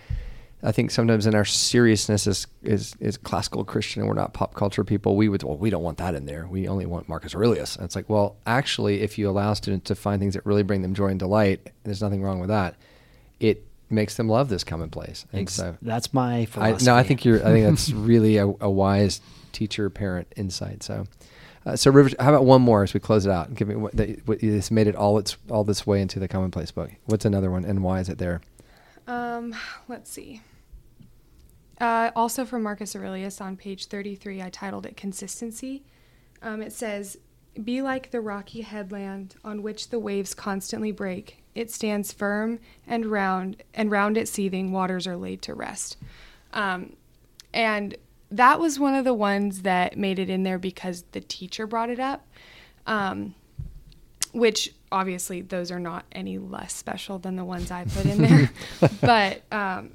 I 0.65 0.73
think 0.73 0.91
sometimes 0.91 1.27
in 1.27 1.35
our 1.35 1.45
seriousness 1.45 2.27
as, 2.27 2.47
as, 2.65 2.97
as, 3.03 3.19
classical 3.19 3.65
Christian 3.65 4.01
and 4.01 4.09
we're 4.09 4.15
not 4.15 4.33
pop 4.33 4.55
culture 4.55 4.83
people, 4.83 5.15
we 5.15 5.29
would, 5.29 5.43
well, 5.43 5.59
we 5.59 5.69
don't 5.69 5.83
want 5.83 5.99
that 5.99 6.15
in 6.15 6.25
there. 6.25 6.47
We 6.47 6.67
only 6.69 6.87
want 6.87 7.07
Marcus 7.07 7.35
Aurelius. 7.35 7.77
And 7.77 7.85
it's 7.85 7.95
like, 7.95 8.09
well, 8.09 8.37
actually, 8.47 9.03
if 9.03 9.19
you 9.19 9.29
allow 9.29 9.53
students 9.53 9.89
to 9.89 9.95
find 9.95 10.21
things 10.21 10.33
that 10.33 10.47
really 10.47 10.63
bring 10.63 10.81
them 10.81 10.95
joy 10.95 11.09
and 11.09 11.19
delight, 11.19 11.71
there's 11.85 12.01
nothing 12.01 12.23
wrong 12.23 12.41
with 12.41 12.49
that. 12.49 12.77
It 13.41 13.67
makes 13.91 14.17
them 14.17 14.27
love 14.27 14.49
this 14.49 14.65
commonplace. 14.65 15.27
And 15.35 15.51
so 15.51 15.77
that's 15.83 16.15
my 16.15 16.47
philosophy. 16.47 16.89
I, 16.89 16.93
no, 16.93 16.99
I 16.99 17.03
think 17.03 17.27
you're, 17.27 17.47
I 17.47 17.51
think 17.51 17.67
that's 17.67 17.91
really 17.93 18.39
a, 18.39 18.47
a, 18.47 18.71
wise 18.71 19.21
teacher 19.53 19.91
parent 19.91 20.33
insight. 20.35 20.83
So, 20.83 21.05
uh, 21.67 21.77
so 21.77 21.91
Rivers, 21.91 22.15
how 22.19 22.31
about 22.31 22.47
one 22.47 22.63
more 22.63 22.83
as 22.83 22.95
we 22.95 23.01
close 23.01 23.27
it 23.27 23.31
out? 23.31 23.55
Give 23.55 23.69
me 23.69 23.77
what, 23.77 23.95
that, 23.99 24.27
what 24.27 24.41
this 24.41 24.71
made 24.71 24.87
it 24.87 24.97
all 24.97 25.19
its 25.19 25.37
all 25.51 25.65
this 25.65 25.87
way 25.87 26.01
into 26.01 26.19
the 26.19 26.29
commonplace 26.29 26.71
book. 26.71 26.91
What's 27.05 27.27
another 27.27 27.51
one, 27.51 27.65
and 27.65 27.83
why 27.83 28.01
is 28.01 28.09
it 28.09 28.17
there? 28.17 28.41
Um, 29.07 29.55
let's 29.89 30.11
see. 30.11 30.41
Uh, 31.81 32.11
also 32.15 32.45
from 32.45 32.63
Marcus 32.63 32.95
Aurelius 32.95 33.41
on 33.41 33.57
page 33.57 33.87
33, 33.87 34.43
I 34.43 34.51
titled 34.51 34.87
it 34.87 34.97
Consistency. 34.97 35.83
Um, 36.43 36.63
it 36.63 36.73
says, 36.73 37.19
Be 37.63 37.83
like 37.83 38.11
the 38.11 38.21
rocky 38.21 38.61
headland 38.61 39.37
on 39.45 39.63
which 39.63 39.91
the 39.91 39.99
waves 39.99 40.35
constantly 40.35 40.93
break. 40.93 41.43
It 41.55 41.71
stands 41.71 42.13
firm 42.13 42.61
and 42.87 43.07
round, 43.07 43.63
and 43.75 43.91
round 43.91 44.17
it 44.17 44.29
seething 44.29 44.73
waters 44.73 45.07
are 45.07 45.17
laid 45.17 45.43
to 45.43 45.55
rest. 45.55 45.97
Um, 46.53 46.97
and 47.53 47.97
that 48.31 48.59
was 48.59 48.79
one 48.79 48.95
of 48.95 49.05
the 49.05 49.15
ones 49.15 49.63
that 49.63 49.97
made 49.97 50.19
it 50.19 50.29
in 50.29 50.43
there 50.43 50.59
because 50.59 51.05
the 51.13 51.21
teacher 51.21 51.67
brought 51.67 51.91
it 51.91 52.01
up. 52.01 52.27
Um, 52.87 53.35
which 54.33 54.75
obviously 54.91 55.41
those 55.41 55.71
are 55.71 55.79
not 55.79 56.05
any 56.11 56.39
less 56.39 56.75
special 56.75 57.19
than 57.21 57.37
the 57.37 57.45
ones 57.45 57.71
I 57.71 57.85
put 57.85 58.05
in 58.05 58.21
there. 58.21 58.51
but 59.01 59.43
um, 59.53 59.93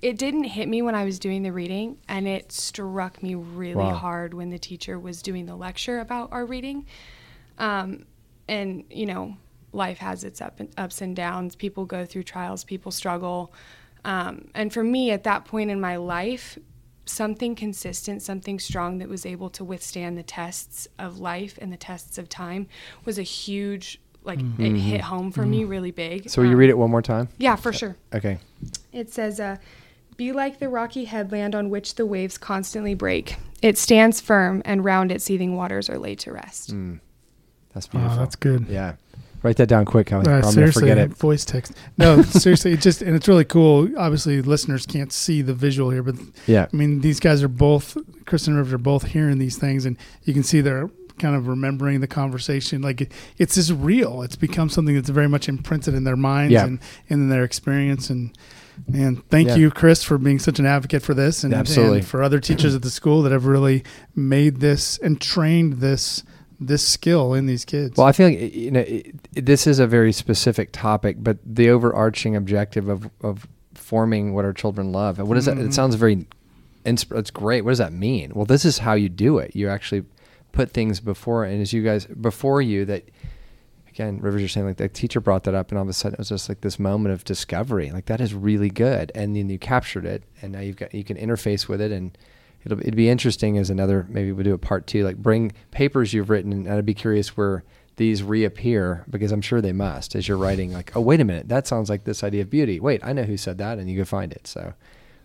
it 0.00 0.16
didn't 0.16 0.44
hit 0.44 0.68
me 0.68 0.82
when 0.82 0.94
I 0.94 1.04
was 1.04 1.18
doing 1.18 1.42
the 1.42 1.52
reading, 1.52 1.98
and 2.08 2.28
it 2.28 2.52
struck 2.52 3.22
me 3.22 3.34
really 3.34 3.74
wow. 3.76 3.94
hard 3.94 4.34
when 4.34 4.50
the 4.50 4.58
teacher 4.58 4.98
was 4.98 5.22
doing 5.22 5.46
the 5.46 5.56
lecture 5.56 5.98
about 5.98 6.32
our 6.32 6.46
reading. 6.46 6.86
Um, 7.58 8.04
and, 8.46 8.84
you 8.90 9.06
know, 9.06 9.36
life 9.72 9.98
has 9.98 10.24
its 10.24 10.40
up 10.40 10.60
and, 10.60 10.70
ups 10.78 11.00
and 11.00 11.16
downs. 11.16 11.56
People 11.56 11.84
go 11.84 12.04
through 12.04 12.22
trials, 12.22 12.64
people 12.64 12.92
struggle. 12.92 13.52
Um, 14.04 14.48
and 14.54 14.72
for 14.72 14.84
me, 14.84 15.10
at 15.10 15.24
that 15.24 15.44
point 15.44 15.70
in 15.70 15.80
my 15.80 15.96
life, 15.96 16.58
something 17.04 17.54
consistent, 17.54 18.22
something 18.22 18.58
strong 18.58 18.98
that 18.98 19.08
was 19.08 19.26
able 19.26 19.50
to 19.50 19.64
withstand 19.64 20.16
the 20.16 20.22
tests 20.22 20.86
of 20.98 21.18
life 21.18 21.58
and 21.60 21.72
the 21.72 21.76
tests 21.76 22.18
of 22.18 22.28
time 22.28 22.68
was 23.04 23.18
a 23.18 23.22
huge 23.22 24.00
like 24.24 24.40
mm-hmm. 24.40 24.76
it 24.76 24.78
hit 24.78 25.00
home 25.00 25.32
for 25.32 25.42
mm-hmm. 25.42 25.50
me 25.50 25.64
really 25.64 25.90
big. 25.90 26.28
So 26.28 26.42
will 26.42 26.48
um, 26.48 26.52
you 26.52 26.56
read 26.58 26.68
it 26.68 26.76
one 26.76 26.90
more 26.90 27.00
time? 27.00 27.28
Yeah, 27.38 27.56
for 27.56 27.72
sure. 27.72 27.96
Okay. 28.14 28.38
It 28.92 29.10
says 29.10 29.40
uh, 29.40 29.56
be 30.18 30.32
like 30.32 30.58
the 30.58 30.68
rocky 30.68 31.06
headland 31.06 31.54
on 31.54 31.70
which 31.70 31.94
the 31.94 32.04
waves 32.04 32.36
constantly 32.36 32.92
break. 32.92 33.36
It 33.62 33.78
stands 33.78 34.20
firm 34.20 34.60
and 34.66 34.84
round 34.84 35.10
its 35.10 35.24
seething 35.24 35.56
waters 35.56 35.88
are 35.88 35.98
laid 35.98 36.18
to 36.20 36.32
rest. 36.32 36.74
Mm. 36.74 37.00
That's 37.72 37.86
beautiful. 37.86 38.16
Oh, 38.16 38.18
that's 38.18 38.36
good. 38.36 38.66
Yeah. 38.68 38.96
Write 39.44 39.56
that 39.58 39.68
down 39.68 39.84
quick, 39.84 40.08
Kelly. 40.08 40.26
Uh, 40.26 40.44
I'm 40.44 40.54
gonna 40.54 40.72
forget 40.72 40.98
it. 40.98 41.10
Voice 41.10 41.44
text. 41.44 41.72
No, 41.96 42.22
seriously, 42.22 42.72
it 42.72 42.80
just 42.80 43.02
and 43.02 43.14
it's 43.14 43.28
really 43.28 43.44
cool. 43.44 43.88
Obviously, 43.96 44.42
listeners 44.42 44.84
can't 44.84 45.12
see 45.12 45.42
the 45.42 45.54
visual 45.54 45.90
here, 45.90 46.02
but 46.02 46.16
yeah, 46.48 46.66
I 46.72 46.76
mean, 46.76 47.02
these 47.02 47.20
guys 47.20 47.40
are 47.44 47.48
both 47.48 47.96
Kristen 48.26 48.54
and 48.54 48.58
Rivers 48.58 48.74
are 48.74 48.78
both 48.78 49.04
hearing 49.04 49.38
these 49.38 49.56
things, 49.56 49.86
and 49.86 49.96
you 50.24 50.34
can 50.34 50.42
see 50.42 50.60
they're 50.60 50.90
kind 51.18 51.36
of 51.36 51.46
remembering 51.46 52.00
the 52.00 52.08
conversation. 52.08 52.82
Like 52.82 53.02
it, 53.02 53.12
it's 53.36 53.54
just 53.54 53.70
real. 53.70 54.22
It's 54.22 54.34
become 54.34 54.68
something 54.68 54.96
that's 54.96 55.08
very 55.08 55.28
much 55.28 55.48
imprinted 55.48 55.94
in 55.94 56.02
their 56.02 56.16
minds 56.16 56.54
yeah. 56.54 56.64
and, 56.64 56.80
and 57.08 57.22
in 57.22 57.28
their 57.28 57.44
experience. 57.44 58.10
And 58.10 58.36
and 58.92 59.28
thank 59.28 59.48
yeah. 59.48 59.56
you, 59.56 59.70
Chris, 59.70 60.02
for 60.02 60.18
being 60.18 60.38
such 60.38 60.58
an 60.58 60.66
advocate 60.66 61.02
for 61.02 61.14
this, 61.14 61.44
and, 61.44 61.54
Absolutely. 61.54 61.98
and 61.98 62.06
for 62.06 62.22
other 62.22 62.40
teachers 62.40 62.74
at 62.74 62.82
the 62.82 62.90
school 62.90 63.22
that 63.22 63.32
have 63.32 63.46
really 63.46 63.84
made 64.14 64.60
this 64.60 64.98
and 64.98 65.20
trained 65.20 65.74
this 65.74 66.22
this 66.60 66.86
skill 66.86 67.34
in 67.34 67.46
these 67.46 67.64
kids. 67.64 67.96
Well, 67.96 68.06
I 68.06 68.12
feel 68.12 68.28
like 68.28 68.54
you 68.54 68.70
know 68.70 68.80
it, 68.80 69.14
this 69.32 69.66
is 69.66 69.78
a 69.78 69.86
very 69.86 70.12
specific 70.12 70.70
topic, 70.72 71.16
but 71.20 71.38
the 71.44 71.70
overarching 71.70 72.36
objective 72.36 72.88
of 72.88 73.10
of 73.20 73.46
forming 73.74 74.34
what 74.34 74.44
our 74.44 74.52
children 74.52 74.92
love. 74.92 75.18
And 75.18 75.28
what 75.28 75.34
does 75.34 75.46
mm-hmm. 75.46 75.56
that? 75.56 75.62
It 75.62 75.64
mm-hmm. 75.66 75.72
sounds 75.72 75.94
very. 75.94 76.26
It's 76.84 77.30
great. 77.30 77.62
What 77.62 77.72
does 77.72 77.78
that 77.78 77.92
mean? 77.92 78.32
Well, 78.34 78.46
this 78.46 78.64
is 78.64 78.78
how 78.78 78.94
you 78.94 79.10
do 79.10 79.38
it. 79.38 79.54
You 79.54 79.68
actually 79.68 80.04
put 80.52 80.70
things 80.70 81.00
before, 81.00 81.44
and 81.44 81.60
as 81.60 81.72
you 81.72 81.82
guys 81.82 82.06
before 82.06 82.62
you 82.62 82.84
that. 82.86 83.08
Again, 83.98 84.20
Rivers, 84.20 84.40
you're 84.40 84.48
saying 84.48 84.66
like 84.66 84.76
the 84.76 84.88
teacher 84.88 85.20
brought 85.20 85.42
that 85.44 85.54
up, 85.54 85.70
and 85.70 85.78
all 85.78 85.82
of 85.82 85.88
a 85.88 85.92
sudden 85.92 86.14
it 86.14 86.18
was 86.18 86.28
just 86.28 86.48
like 86.48 86.60
this 86.60 86.78
moment 86.78 87.12
of 87.12 87.24
discovery. 87.24 87.90
Like 87.90 88.06
that 88.06 88.20
is 88.20 88.32
really 88.32 88.70
good, 88.70 89.10
and 89.14 89.34
then 89.34 89.50
you 89.50 89.58
captured 89.58 90.06
it, 90.06 90.22
and 90.40 90.52
now 90.52 90.60
you've 90.60 90.76
got 90.76 90.94
you 90.94 91.02
can 91.02 91.16
interface 91.16 91.66
with 91.66 91.80
it, 91.80 91.90
and 91.90 92.16
it'll 92.64 92.78
it'd 92.80 92.96
be 92.96 93.08
interesting 93.08 93.58
as 93.58 93.70
another 93.70 94.06
maybe 94.08 94.32
we'll 94.32 94.44
do 94.44 94.54
a 94.54 94.58
part 94.58 94.86
two 94.86 95.04
like 95.04 95.16
bring 95.16 95.52
papers 95.70 96.12
you've 96.12 96.30
written 96.30 96.52
and 96.52 96.68
I'd 96.68 96.86
be 96.86 96.94
curious 96.94 97.36
where 97.36 97.64
these 97.96 98.22
reappear 98.22 99.04
because 99.10 99.32
I'm 99.32 99.40
sure 99.40 99.60
they 99.60 99.72
must 99.72 100.14
as 100.14 100.28
you're 100.28 100.36
writing 100.36 100.72
like 100.72 100.92
oh 100.96 101.00
wait 101.00 101.20
a 101.20 101.24
minute 101.24 101.48
that 101.48 101.66
sounds 101.66 101.90
like 101.90 102.04
this 102.04 102.22
idea 102.22 102.42
of 102.42 102.50
beauty. 102.50 102.80
Wait 102.80 103.00
I 103.04 103.12
know 103.12 103.24
who 103.24 103.36
said 103.36 103.58
that 103.58 103.78
and 103.78 103.90
you 103.90 103.96
go 103.96 104.04
find 104.04 104.32
it. 104.32 104.46
So 104.46 104.74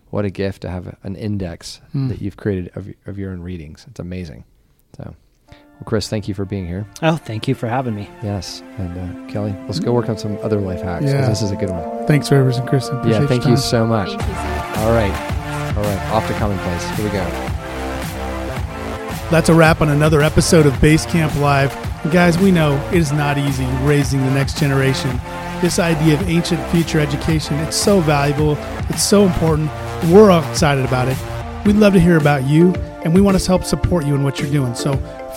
what 0.09 0.25
a 0.25 0.29
gift 0.29 0.61
to 0.61 0.69
have 0.69 0.95
an 1.03 1.15
index 1.15 1.81
mm. 1.93 2.09
that 2.09 2.21
you've 2.21 2.37
created 2.37 2.71
of, 2.75 2.89
of 3.07 3.17
your 3.17 3.31
own 3.31 3.41
readings. 3.41 3.85
It's 3.89 3.99
amazing. 3.99 4.45
So 4.95 5.15
well, 5.83 5.89
Chris, 5.89 6.07
thank 6.07 6.29
you 6.29 6.33
for 6.33 6.45
being 6.45 6.65
here. 6.65 6.85
Oh, 7.01 7.17
thank 7.17 7.45
you 7.49 7.55
for 7.55 7.67
having 7.67 7.93
me. 7.93 8.09
Yes, 8.23 8.61
and 8.77 8.97
uh, 8.97 9.31
Kelly, 9.31 9.53
let's 9.67 9.81
go 9.81 9.91
work 9.91 10.07
on 10.07 10.17
some 10.17 10.37
other 10.41 10.61
life 10.61 10.81
hacks. 10.81 11.03
Yeah. 11.03 11.27
This 11.27 11.41
is 11.41 11.51
a 11.51 11.57
good 11.57 11.69
one. 11.71 12.07
Thanks, 12.07 12.31
Rivers 12.31 12.57
and 12.57 12.69
Kristen. 12.69 12.99
Appreciate 12.99 13.21
yeah, 13.21 13.27
thank 13.27 13.45
you 13.45 13.57
so 13.57 13.85
much. 13.85 14.13
You 14.13 14.19
so 14.19 14.25
All 14.25 14.93
right. 14.93 15.11
All 15.75 15.83
right, 15.83 15.99
off 16.11 16.25
to 16.27 16.33
commonplace. 16.35 16.89
Here 16.91 17.05
we 17.05 17.11
go. 17.11 17.25
That's 19.29 19.49
a 19.49 19.53
wrap 19.53 19.81
on 19.81 19.89
another 19.89 20.21
episode 20.21 20.65
of 20.65 20.71
Basecamp 20.75 21.37
Live. 21.41 21.73
guys, 22.13 22.37
we 22.37 22.49
know 22.49 22.77
it 22.93 22.99
is 22.99 23.11
not 23.11 23.37
easy 23.37 23.65
raising 23.81 24.21
the 24.21 24.31
next 24.31 24.57
generation. 24.57 25.19
This 25.59 25.79
idea 25.79 26.13
of 26.13 26.29
ancient 26.29 26.65
future 26.69 27.01
education, 27.01 27.57
it's 27.57 27.75
so 27.75 27.99
valuable, 27.99 28.55
it's 28.89 29.03
so 29.03 29.25
important. 29.25 29.69
We're 30.09 30.31
all 30.31 30.49
excited 30.49 30.85
about 30.85 31.09
it. 31.09 31.17
We'd 31.65 31.75
love 31.75 31.91
to 31.91 31.99
hear 31.99 32.17
about 32.17 32.47
you, 32.47 32.73
and 33.03 33.13
we 33.13 33.19
want 33.19 33.37
to 33.37 33.45
help 33.45 33.65
support 33.65 34.05
you 34.05 34.15
in 34.15 34.23
what 34.23 34.39
you're 34.39 34.51
doing. 34.51 34.75
So 34.75 34.93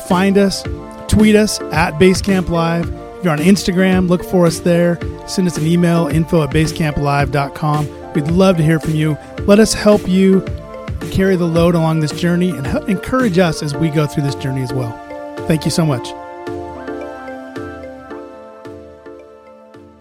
find 0.08 0.38
us, 0.38 0.62
tweet 1.08 1.36
us 1.36 1.60
at 1.72 1.94
Basecamp 1.94 2.48
Live. 2.48 2.88
If 3.18 3.24
you're 3.24 3.32
on 3.32 3.38
Instagram, 3.38 4.08
look 4.08 4.24
for 4.24 4.46
us 4.46 4.60
there. 4.60 4.98
Send 5.26 5.46
us 5.46 5.56
an 5.56 5.66
email, 5.66 6.06
info 6.06 6.42
at 6.42 6.50
basecamplive.com. 6.50 8.12
We'd 8.12 8.28
love 8.28 8.56
to 8.56 8.62
hear 8.62 8.80
from 8.80 8.94
you. 8.94 9.18
Let 9.40 9.58
us 9.58 9.74
help 9.74 10.06
you 10.08 10.40
carry 11.10 11.36
the 11.36 11.46
load 11.46 11.74
along 11.74 12.00
this 12.00 12.12
journey 12.12 12.50
and 12.50 12.66
encourage 12.88 13.38
us 13.38 13.62
as 13.62 13.74
we 13.74 13.90
go 13.90 14.06
through 14.06 14.24
this 14.24 14.34
journey 14.34 14.62
as 14.62 14.72
well. 14.72 14.92
Thank 15.46 15.64
you 15.64 15.70
so 15.70 15.86
much. 15.86 16.25